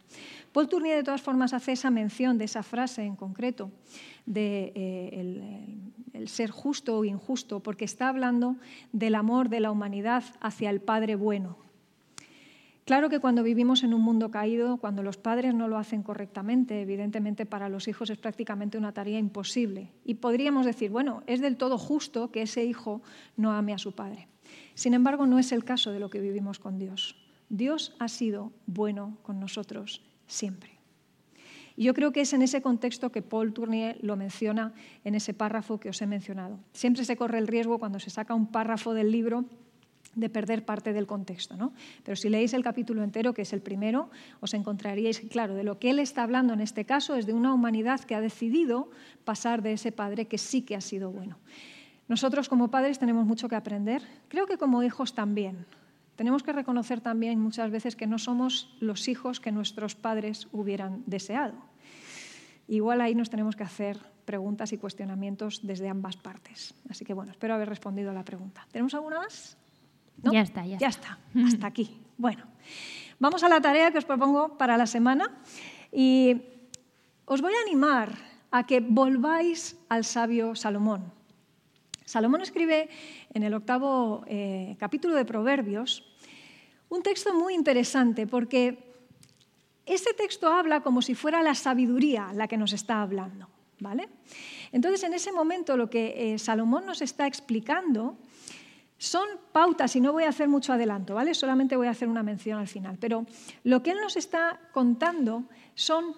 Paul 0.53 0.69
Tournier 0.69 0.97
de 0.97 1.03
todas 1.03 1.23
formas 1.23 1.53
hace 1.53 1.73
esa 1.73 1.91
mención 1.91 2.39
de 2.39 2.45
esa 2.45 2.63
frase 2.63 3.03
en 3.03 3.17
concreto, 3.17 3.71
de 4.27 4.73
eh, 4.75 6.27
ser 6.27 6.51
justo 6.51 6.99
o 6.99 7.05
injusto, 7.05 7.61
porque 7.61 7.85
está 7.85 8.09
hablando 8.09 8.57
del 8.93 9.15
amor 9.15 9.49
de 9.49 9.61
la 9.61 9.71
humanidad 9.71 10.25
hacia 10.41 10.71
el 10.71 10.81
Padre 10.81 11.17
bueno, 11.17 11.64
Claro 12.85 13.09
que 13.09 13.19
cuando 13.19 13.43
vivimos 13.43 13.83
en 13.83 13.95
un 13.95 14.03
mundo 14.03 14.31
caído, 14.31 14.77
cuando 14.77 15.03
los 15.03 15.17
padres 15.17 15.55
no 15.55 15.69
lo 15.69 15.79
hacen 15.79 16.03
correctamente, 16.03 16.83
evidentemente 16.83 17.47
para 17.47 17.71
los 17.71 17.89
hijos 17.89 18.11
es 18.11 18.19
prácticamente 18.19 18.77
una 18.77 18.93
tarea 18.93 19.19
imposible. 19.19 19.91
Y 20.05 20.15
podríamos 20.17 20.67
decir, 20.67 20.91
bueno, 20.91 21.23
es 21.27 21.41
del 21.41 21.57
todo 21.57 21.79
justo 21.79 22.31
que 22.31 22.43
ese 22.43 22.63
hijo 22.65 23.01
no 23.39 23.53
ame 23.53 23.73
a 23.73 23.79
su 23.79 23.93
padre. 23.93 24.29
Sin 24.75 24.93
embargo, 24.93 25.27
no 25.27 25.39
es 25.39 25.51
el 25.53 25.65
caso 25.65 25.93
de 25.93 26.01
lo 26.01 26.11
que 26.11 26.21
vivimos 26.21 26.59
con 26.59 26.79
Dios. 26.79 27.17
Dios 27.49 27.95
ha 27.99 28.09
sido 28.09 28.53
bueno 28.67 29.17
con 29.23 29.41
nosotros 29.41 30.03
siempre. 30.27 30.79
Y 31.77 31.85
yo 31.85 31.95
creo 31.95 32.13
que 32.13 32.21
es 32.21 32.35
en 32.35 32.43
ese 32.43 32.61
contexto 32.61 33.11
que 33.11 33.23
Paul 33.23 33.55
Tournier 33.55 33.99
lo 34.03 34.17
menciona 34.17 34.75
en 35.05 35.15
ese 35.15 35.33
párrafo 35.33 35.81
que 35.81 35.89
os 35.89 36.03
he 36.03 36.07
mencionado. 36.07 36.61
Siempre 36.73 37.05
se 37.05 37.17
corre 37.17 37.39
el 37.39 37.49
riesgo 37.49 37.79
cuando 37.79 37.99
se 37.99 38.11
saca 38.11 38.35
un 38.35 38.47
párrafo 38.47 38.93
del 38.93 39.11
libro 39.11 39.47
de 40.15 40.29
perder 40.29 40.65
parte 40.65 40.93
del 40.93 41.07
contexto. 41.07 41.57
¿no? 41.57 41.73
Pero 42.03 42.17
si 42.17 42.29
leéis 42.29 42.55
el 42.55 42.63
capítulo 42.63 43.03
entero, 43.03 43.35
que 43.35 43.43
es 43.43 43.53
el 43.53 43.61
primero, 43.61 44.11
os 44.41 44.55
encontraríais, 44.55 45.21
claro, 45.31 45.55
de 45.55 45.65
lo 45.65 45.79
que 45.79 45.91
él 45.91 45.99
está 45.99 46.23
hablando 46.23 46.53
en 46.53 46.61
este 46.61 46.85
caso 46.85 47.15
es 47.15 47.27
de 47.27 47.33
una 47.33 47.53
humanidad 47.53 48.01
que 48.01 48.15
ha 48.15 48.21
decidido 48.21 48.91
pasar 49.25 49.63
de 49.63 49.73
ese 49.73 49.93
padre 49.93 50.27
que 50.27 50.39
sí 50.39 50.63
que 50.63 50.77
ha 50.77 50.81
sido 50.81 51.11
bueno. 51.11 51.39
Nosotros 52.09 52.49
como 52.49 52.71
padres 52.71 52.99
tenemos 52.99 53.27
mucho 53.27 53.49
que 53.49 53.57
aprender, 53.57 54.03
creo 54.29 54.47
que 54.47 54.59
como 54.59 54.83
hijos 54.83 55.15
también. 55.15 55.67
Tenemos 56.17 56.43
que 56.43 56.53
reconocer 56.53 57.01
también 57.01 57.41
muchas 57.41 57.71
veces 57.71 57.97
que 57.97 58.07
no 58.07 58.19
somos 58.19 58.77
los 58.79 59.09
hijos 59.09 59.41
que 59.41 59.51
nuestros 59.51 59.95
padres 59.97 60.47
hubieran 60.53 61.03
deseado. 61.07 61.55
Igual 62.69 63.01
ahí 63.01 63.15
nos 63.15 63.31
tenemos 63.31 63.57
que 63.57 63.65
hacer 63.65 63.99
preguntas 64.25 64.73
y 64.73 64.79
cuestionamientos 64.79 65.61
desde 65.63 65.89
ambas 65.89 66.17
partes. 66.17 66.75
Así 66.89 67.05
que 67.05 67.15
bueno, 67.15 67.33
espero 67.33 67.55
haber 67.55 67.69
respondido 67.69 68.11
a 68.11 68.15
la 68.15 68.25
pregunta. 68.25 68.67
¿Tenemos 68.71 68.95
alguna 68.95 69.19
más? 69.19 69.57
Ya 70.23 70.41
está, 70.41 70.65
ya, 70.65 70.89
está. 70.89 71.19
Hasta 71.45 71.67
aquí. 71.67 72.01
Bueno, 72.17 72.45
vamos 73.19 73.43
a 73.43 73.49
la 73.49 73.61
tarea 73.61 73.91
que 73.91 73.99
os 73.99 74.05
propongo 74.05 74.57
para 74.57 74.77
la 74.77 74.87
semana 74.87 75.41
y 75.93 76.41
os 77.25 77.41
voy 77.41 77.53
a 77.53 77.63
animar 77.67 78.15
a 78.51 78.67
que 78.67 78.81
volváis 78.81 79.77
al 79.89 80.05
sabio 80.05 80.55
Salomón. 80.55 81.13
Salomón 82.05 82.43
escribe 82.43 82.89
en 83.33 83.43
el 83.43 83.55
octavo 83.55 84.25
eh, 84.27 84.77
capítulo 84.79 85.15
de 85.15 85.25
Proverbios 85.25 86.05
un 86.89 87.03
texto 87.03 87.35
muy 87.35 87.55
interesante 87.55 88.27
porque 88.27 88.95
ese 89.85 90.15
texto 90.15 90.49
habla 90.49 90.81
como 90.81 91.03
si 91.03 91.15
fuera 91.15 91.43
la 91.43 91.55
sabiduría 91.55 92.33
la 92.33 92.47
que 92.47 92.57
nos 92.57 92.73
está 92.73 93.03
hablando. 93.03 93.49
¿vale? 93.81 94.09
Entonces, 94.73 95.03
en 95.05 95.15
ese 95.15 95.33
momento 95.33 95.77
lo 95.77 95.91
que 95.91 96.35
eh, 96.35 96.39
Salomón 96.39 96.87
nos 96.87 97.03
está 97.03 97.27
explicando 97.27 98.17
son 98.99 99.27
pautas, 99.53 99.97
y 99.97 100.01
no 100.01 100.13
voy 100.13 100.25
a 100.25 100.29
hacer 100.29 100.49
mucho 100.49 100.73
adelanto, 100.73 101.15
¿vale? 101.15 101.35
Solamente 101.35 101.77
voy 101.77 101.89
a 101.89 101.91
hacer 101.91 102.09
una 102.09 102.23
mención 102.23 102.59
al 102.59 102.69
final. 102.69 102.97
Pero 102.99 103.27
lo 103.65 103.83
que 103.83 103.91
él 103.91 103.99
nos 104.01 104.17
está 104.17 104.61
contando 104.73 105.45
son 105.75 106.15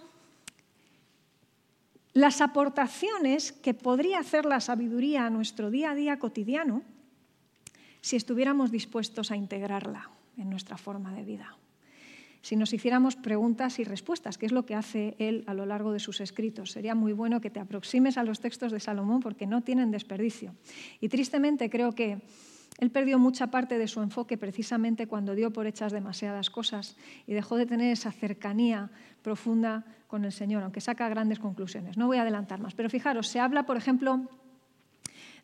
las 2.12 2.40
aportaciones 2.40 3.52
que 3.52 3.74
podría 3.74 4.20
hacer 4.20 4.44
la 4.44 4.60
sabiduría 4.60 5.26
a 5.26 5.30
nuestro 5.30 5.70
día 5.70 5.90
a 5.90 5.94
día 5.94 6.18
cotidiano 6.18 6.82
si 8.00 8.16
estuviéramos 8.16 8.70
dispuestos 8.70 9.30
a 9.30 9.36
integrarla, 9.36 10.10
en 10.36 10.48
nuestra 10.48 10.78
forma 10.78 11.12
de 11.12 11.24
vida. 11.24 11.56
Si 12.40 12.54
nos 12.54 12.72
hiciéramos 12.72 13.16
preguntas 13.16 13.80
y 13.80 13.84
respuestas, 13.84 14.38
que 14.38 14.46
es 14.46 14.52
lo 14.52 14.64
que 14.64 14.76
hace 14.76 15.16
él 15.18 15.42
a 15.48 15.54
lo 15.54 15.66
largo 15.66 15.92
de 15.92 15.98
sus 15.98 16.20
escritos, 16.20 16.70
sería 16.70 16.94
muy 16.94 17.12
bueno 17.12 17.40
que 17.40 17.50
te 17.50 17.58
aproximes 17.58 18.16
a 18.16 18.22
los 18.22 18.38
textos 18.38 18.70
de 18.70 18.78
Salomón 18.78 19.20
porque 19.20 19.48
no 19.48 19.62
tienen 19.62 19.90
desperdicio. 19.90 20.54
Y 21.00 21.08
tristemente 21.08 21.68
creo 21.68 21.92
que 21.92 22.22
él 22.78 22.90
perdió 22.90 23.18
mucha 23.18 23.50
parte 23.50 23.78
de 23.78 23.88
su 23.88 24.02
enfoque 24.02 24.36
precisamente 24.36 25.06
cuando 25.06 25.34
dio 25.34 25.52
por 25.52 25.66
hechas 25.66 25.92
demasiadas 25.92 26.50
cosas 26.50 26.96
y 27.26 27.32
dejó 27.32 27.56
de 27.56 27.66
tener 27.66 27.90
esa 27.90 28.12
cercanía 28.12 28.90
profunda 29.22 29.84
con 30.06 30.24
el 30.24 30.32
Señor, 30.32 30.62
aunque 30.62 30.80
saca 30.80 31.08
grandes 31.08 31.38
conclusiones. 31.38 31.96
No 31.96 32.06
voy 32.06 32.18
a 32.18 32.22
adelantar 32.22 32.60
más, 32.60 32.74
pero 32.74 32.90
fijaros, 32.90 33.28
se 33.28 33.40
habla, 33.40 33.64
por 33.64 33.76
ejemplo, 33.76 34.28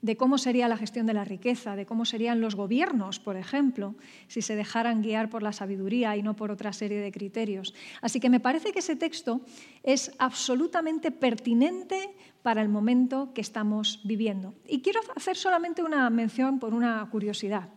de 0.03 0.17
cómo 0.17 0.37
sería 0.37 0.69
la 0.69 0.77
gestión 0.77 1.07
de 1.07 1.15
la 1.15 1.25
riqueza, 1.25 1.77
de 1.77 1.87
cómo 1.87 2.05
serían 2.05 2.41
los 2.41 2.57
gobiernos, 2.57 3.21
por 3.21 3.37
ejemplo, 3.37 3.95
si 4.27 4.43
se 4.43 4.57
dejaran 4.57 5.01
guiar 5.01 5.31
por 5.31 5.45
la 5.45 5.53
sabiduría 5.53 6.17
y 6.17 6.23
no 6.23 6.35
por 6.35 6.51
otra 6.51 6.73
serie 6.73 7.01
de 7.01 7.13
criterios. 7.13 7.73
Así 8.03 8.19
que 8.19 8.29
me 8.29 8.41
parece 8.41 8.73
que 8.73 8.81
ese 8.81 8.97
texto 8.97 9.41
es 9.85 10.13
absolutamente 10.19 11.13
pertinente 11.13 12.11
para 12.43 12.63
el 12.63 12.69
momento 12.69 13.33
que 13.35 13.41
estamos 13.41 14.01
viviendo. 14.05 14.55
Y 14.67 14.83
quiero 14.83 15.01
hacer 15.15 15.37
solamente 15.37 15.83
una 15.83 16.09
mención 16.11 16.59
por 16.59 16.75
una 16.75 17.09
curiosidad. 17.11 17.69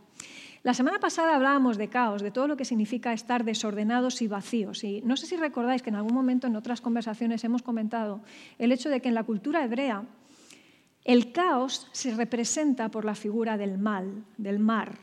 La 0.63 0.73
semana 0.73 0.99
pasada 0.99 1.35
hablábamos 1.35 1.77
de 1.77 1.89
caos, 1.89 2.23
de 2.23 2.31
todo 2.31 2.47
lo 2.47 2.57
que 2.57 2.65
significa 2.65 3.13
estar 3.13 3.43
desordenados 3.43 4.23
y 4.23 4.27
vacíos. 4.27 4.83
Y 4.83 5.01
no 5.03 5.15
sé 5.15 5.27
si 5.27 5.37
recordáis 5.37 5.83
que 5.83 5.91
en 5.91 5.95
algún 5.95 6.15
momento 6.15 6.47
en 6.47 6.55
otras 6.55 6.81
conversaciones 6.81 7.43
hemos 7.43 7.61
comentado 7.61 8.21
el 8.57 8.71
hecho 8.71 8.89
de 8.89 8.99
que 8.99 9.09
en 9.09 9.13
la 9.13 9.23
cultura 9.23 9.63
hebrea 9.63 10.03
el 11.03 11.31
caos 11.31 11.87
se 11.91 12.15
representa 12.15 12.89
por 12.89 13.05
la 13.05 13.13
figura 13.13 13.57
del 13.57 13.77
mal, 13.77 14.25
del 14.37 14.57
mar. 14.57 14.97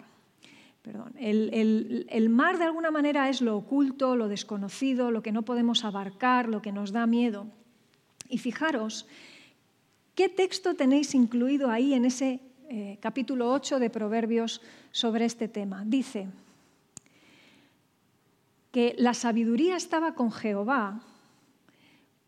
El, 1.17 2.09
el, 2.11 2.29
mar 2.29 2.59
de 2.59 2.65
alguna 2.65 2.91
manera 2.91 3.29
es 3.29 3.41
lo 3.41 3.57
oculto, 3.57 4.17
lo 4.17 4.27
desconocido, 4.27 5.13
lo 5.13 5.23
que 5.23 5.31
no 5.31 5.43
podemos 5.43 5.85
abarcar, 5.85 6.49
lo 6.49 6.61
que 6.61 6.73
nos 6.73 6.91
da 6.91 7.07
miedo. 7.07 7.47
Y 8.29 8.39
fijaros, 8.39 9.07
¿qué 10.15 10.29
texto 10.29 10.75
tenéis 10.75 11.15
incluido 11.15 11.71
ahí 11.71 11.95
en 11.95 12.05
ese 12.05 12.41
eh, 12.69 12.99
capítulo 13.01 13.51
8 13.53 13.79
de 13.79 13.91
Proverbios 13.91 14.61
sobre 14.91 15.25
este 15.25 15.49
tema? 15.49 15.85
Dice 15.87 16.29
que 18.71 18.95
la 18.99 19.15
sabiduría 19.15 19.77
estaba 19.77 20.15
con 20.15 20.33
Jehová 20.33 21.03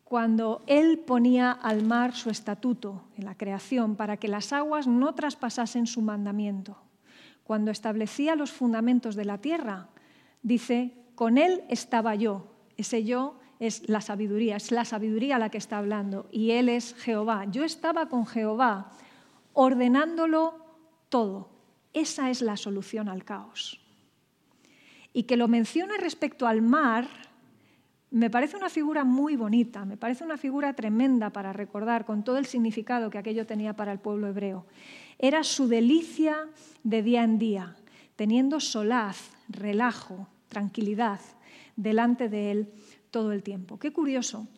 cuando 0.04 0.62
Él 0.66 0.98
ponía 0.98 1.50
al 1.50 1.82
mar 1.82 2.14
su 2.14 2.30
estatuto 2.30 3.04
en 3.16 3.24
la 3.24 3.34
creación 3.34 3.96
para 3.96 4.18
que 4.18 4.28
las 4.28 4.52
aguas 4.52 4.86
no 4.86 5.14
traspasasen 5.14 5.86
su 5.86 6.02
mandamiento. 6.02 6.76
Cuando 7.42 7.70
establecía 7.70 8.36
los 8.36 8.52
fundamentos 8.52 9.16
de 9.16 9.24
la 9.24 9.38
tierra, 9.38 9.88
dice, 10.42 10.92
con 11.14 11.38
Él 11.38 11.62
estaba 11.68 12.14
yo. 12.14 12.46
Ese 12.76 13.04
yo 13.04 13.38
es 13.58 13.88
la 13.88 14.00
sabiduría, 14.00 14.56
es 14.56 14.70
la 14.72 14.84
sabiduría 14.84 15.38
la 15.38 15.50
que 15.50 15.58
está 15.58 15.78
hablando, 15.78 16.28
y 16.30 16.52
Él 16.52 16.68
es 16.68 16.94
Jehová. 16.94 17.44
Yo 17.50 17.64
estaba 17.64 18.08
con 18.08 18.26
Jehová 18.26 18.90
ordenándolo 19.52 20.54
todo. 21.08 21.48
Esa 21.92 22.30
es 22.30 22.42
la 22.42 22.56
solución 22.56 23.08
al 23.08 23.24
caos. 23.24 23.80
Y 25.12 25.24
que 25.24 25.36
lo 25.36 25.46
mencione 25.46 25.96
respecto 25.96 26.46
al 26.46 26.60
mar 26.60 27.08
me 28.14 28.30
parece 28.30 28.56
una 28.56 28.70
figura 28.70 29.02
muy 29.02 29.34
bonita, 29.34 29.84
me 29.84 29.96
parece 29.96 30.22
una 30.22 30.36
figura 30.36 30.72
tremenda 30.74 31.30
para 31.30 31.52
recordar 31.52 32.04
con 32.04 32.22
todo 32.22 32.38
el 32.38 32.46
significado 32.46 33.10
que 33.10 33.18
aquello 33.18 33.44
tenía 33.44 33.74
para 33.74 33.90
el 33.90 33.98
pueblo 33.98 34.28
hebreo. 34.28 34.66
Era 35.18 35.42
su 35.42 35.66
delicia 35.66 36.46
de 36.84 37.02
día 37.02 37.24
en 37.24 37.40
día, 37.40 37.74
teniendo 38.14 38.60
solaz, 38.60 39.32
relajo, 39.48 40.28
tranquilidad 40.48 41.18
delante 41.74 42.28
de 42.28 42.52
él 42.52 42.72
todo 43.14 43.30
el 43.30 43.44
tiempo. 43.44 43.78
Qué 43.78 43.92
curioso 43.92 44.48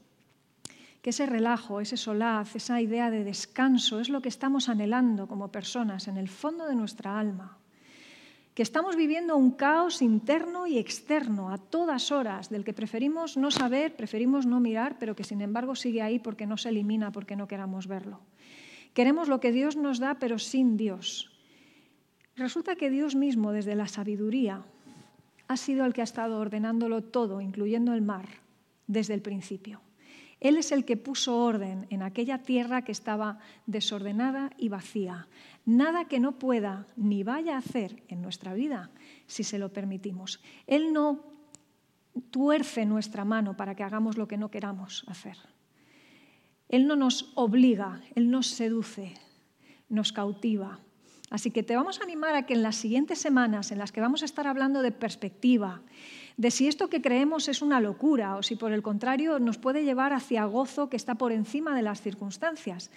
que 1.03 1.11
ese 1.11 1.27
relajo, 1.27 1.83
ese 1.83 1.99
solaz, 1.99 2.57
esa 2.57 2.81
idea 2.81 3.11
de 3.11 3.23
descanso 3.23 4.01
es 4.01 4.09
lo 4.09 4.23
que 4.23 4.31
estamos 4.31 4.71
anhelando 4.71 5.29
como 5.29 5.53
personas 5.53 6.09
en 6.09 6.17
el 6.17 6.31
fondo 6.31 6.67
de 6.67 6.75
nuestra 6.75 7.21
alma 7.21 7.59
que 8.55 8.63
estamos 8.63 8.97
viviendo 8.97 9.37
un 9.37 9.51
caos 9.51 10.01
interno 10.01 10.67
y 10.67 10.79
externo 10.79 11.51
a 11.51 11.59
todas 11.59 12.11
horas, 12.11 12.49
del 12.49 12.65
que 12.65 12.73
preferimos 12.73 13.37
no 13.37 13.51
saber, 13.51 13.95
preferimos 13.95 14.47
no 14.47 14.61
mirar, 14.61 14.97
pero 14.99 15.15
que 15.15 15.25
sin 15.25 15.43
embargo 15.43 15.77
sigue 15.77 16.01
ahí 16.01 16.19
porque 16.19 16.47
no 16.47 16.57
se 16.57 16.71
elimina, 16.71 17.13
porque 17.13 17.37
no 17.37 17.47
queramos 17.47 17.87
verlo. 17.87 18.21
Queremos 18.95 19.29
lo 19.29 19.41
que 19.41 19.53
Dios 19.53 19.77
nos 19.77 19.99
da, 19.99 20.15
pero 20.15 20.39
sin 20.39 20.79
Dios. 20.79 21.31
Resulta 22.35 22.77
que 22.77 22.89
Dios 22.89 23.15
mismo, 23.15 23.53
desde 23.53 23.75
la 23.75 23.89
sabiduría, 23.89 24.65
ha 25.49 25.57
sido 25.59 25.85
el 25.85 25.93
que 25.93 26.01
ha 26.01 26.05
estado 26.05 26.41
ordenándolo 26.41 27.03
todo, 27.03 27.43
incluyendo 27.43 27.93
el 27.93 28.01
mar, 28.01 28.46
desde 28.87 29.15
el 29.15 29.23
principio. 29.23 29.81
Él 30.41 30.59
es 30.59 30.71
el 30.71 30.85
que 30.85 30.97
puso 30.97 31.39
orden 31.39 31.87
en 31.91 32.03
aquella 32.03 32.43
tierra 32.43 32.83
que 32.83 32.93
estaba 32.93 33.39
desordenada 33.67 34.51
y 34.59 34.69
vacía. 34.69 35.29
Nada 35.65 36.07
que 36.07 36.21
no 36.21 36.39
pueda 36.39 36.87
ni 36.97 37.23
vaya 37.23 37.55
a 37.55 37.59
hacer 37.59 38.03
en 38.09 38.21
nuestra 38.21 38.53
vida 38.53 38.91
si 39.27 39.45
se 39.45 39.59
lo 39.59 39.73
permitimos. 39.73 40.41
Él 40.67 40.93
no 40.93 41.25
tuerce 42.31 42.85
nuestra 42.85 43.25
mano 43.25 43.57
para 43.57 43.75
que 43.75 43.83
hagamos 43.83 44.19
lo 44.19 44.29
que 44.29 44.37
no 44.37 44.51
queramos 44.51 45.05
hacer. 45.09 45.37
Él 46.69 46.87
no 46.87 46.97
nos 46.97 47.33
obliga, 47.35 48.03
Él 48.15 48.31
nos 48.31 48.49
seduce, 48.49 49.15
nos 49.89 50.13
cautiva. 50.13 50.81
Así 51.31 51.51
que 51.51 51.63
te 51.63 51.77
vamos 51.77 52.01
a 52.01 52.05
animar 52.05 52.35
a 52.35 52.47
que 52.47 52.55
en 52.55 52.63
las 52.63 52.77
siguientes 52.77 53.19
semanas, 53.19 53.73
en 53.73 53.79
las 53.79 53.93
que 53.93 54.01
vamos 54.01 54.23
a 54.23 54.27
estar 54.27 54.47
hablando 54.47 54.83
de 54.83 54.93
perspectiva, 54.93 55.83
de 56.37 56.51
si 56.51 56.69
esto 56.69 56.89
que 56.89 57.01
creemos 57.01 57.49
es 57.49 57.63
una 57.63 57.81
locura 57.81 58.37
o 58.37 58.43
si 58.43 58.57
por 58.57 58.73
el 58.73 58.83
contrario 58.83 59.39
nos 59.39 59.59
puede 59.59 59.85
llevar 59.85 60.13
hacia 60.13 60.45
gozo 60.45 60.89
que 60.89 60.97
está 60.97 61.15
por 61.15 61.33
encima 61.33 61.75
de 61.75 61.83
las 61.83 62.03
circunstancias. 62.03 62.91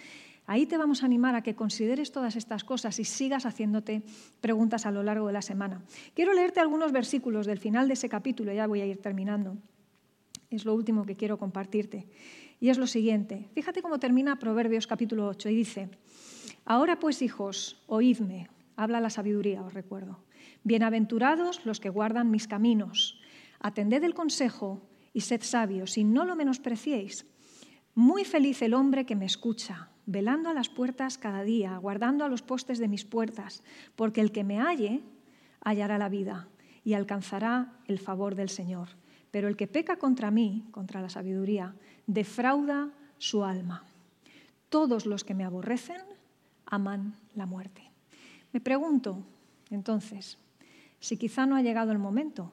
Ahí 0.46 0.66
te 0.66 0.78
vamos 0.78 1.02
a 1.02 1.06
animar 1.06 1.34
a 1.34 1.42
que 1.42 1.54
consideres 1.54 2.12
todas 2.12 2.36
estas 2.36 2.64
cosas 2.64 2.98
y 2.98 3.04
sigas 3.04 3.46
haciéndote 3.46 4.02
preguntas 4.40 4.84
a 4.84 4.90
lo 4.90 5.02
largo 5.02 5.28
de 5.28 5.32
la 5.32 5.42
semana. 5.42 5.82
Quiero 6.14 6.34
leerte 6.34 6.60
algunos 6.60 6.92
versículos 6.92 7.46
del 7.46 7.58
final 7.58 7.86
de 7.86 7.94
ese 7.94 8.08
capítulo, 8.08 8.52
ya 8.52 8.66
voy 8.66 8.80
a 8.80 8.86
ir 8.86 8.98
terminando. 8.98 9.56
Es 10.50 10.64
lo 10.64 10.74
último 10.74 11.06
que 11.06 11.16
quiero 11.16 11.38
compartirte. 11.38 12.08
Y 12.58 12.68
es 12.68 12.78
lo 12.78 12.86
siguiente. 12.86 13.48
Fíjate 13.54 13.80
cómo 13.80 13.98
termina 13.98 14.38
Proverbios 14.38 14.86
capítulo 14.86 15.28
8 15.28 15.48
y 15.50 15.54
dice, 15.54 15.88
Ahora 16.64 16.98
pues 16.98 17.22
hijos, 17.22 17.80
oídme, 17.86 18.48
habla 18.76 19.00
la 19.00 19.08
sabiduría, 19.08 19.62
os 19.62 19.72
recuerdo. 19.72 20.18
Bienaventurados 20.64 21.64
los 21.64 21.80
que 21.80 21.88
guardan 21.88 22.30
mis 22.30 22.48
caminos 22.48 23.19
Atended 23.60 24.02
el 24.04 24.14
consejo 24.14 24.80
y 25.12 25.20
sed 25.20 25.42
sabios 25.42 25.98
y 25.98 26.04
no 26.04 26.24
lo 26.24 26.34
menospreciéis. 26.34 27.26
Muy 27.94 28.24
feliz 28.24 28.62
el 28.62 28.74
hombre 28.74 29.04
que 29.04 29.16
me 29.16 29.26
escucha, 29.26 29.90
velando 30.06 30.48
a 30.48 30.54
las 30.54 30.70
puertas 30.70 31.18
cada 31.18 31.42
día, 31.42 31.76
guardando 31.76 32.24
a 32.24 32.28
los 32.28 32.42
postes 32.42 32.78
de 32.78 32.88
mis 32.88 33.04
puertas, 33.04 33.62
porque 33.96 34.20
el 34.20 34.32
que 34.32 34.44
me 34.44 34.58
halle 34.58 35.02
hallará 35.62 35.98
la 35.98 36.08
vida 36.08 36.48
y 36.84 36.94
alcanzará 36.94 37.78
el 37.86 37.98
favor 37.98 38.34
del 38.34 38.48
Señor. 38.48 38.88
Pero 39.30 39.48
el 39.48 39.56
que 39.56 39.66
peca 39.66 39.96
contra 39.96 40.30
mí, 40.30 40.64
contra 40.70 41.02
la 41.02 41.10
sabiduría, 41.10 41.74
defrauda 42.06 42.90
su 43.18 43.44
alma. 43.44 43.84
Todos 44.70 45.04
los 45.04 45.22
que 45.22 45.34
me 45.34 45.44
aborrecen 45.44 46.00
aman 46.64 47.16
la 47.34 47.46
muerte. 47.46 47.90
Me 48.52 48.60
pregunto, 48.60 49.22
entonces, 49.68 50.38
si 50.98 51.16
quizá 51.16 51.46
no 51.46 51.56
ha 51.56 51.62
llegado 51.62 51.92
el 51.92 51.98
momento 51.98 52.52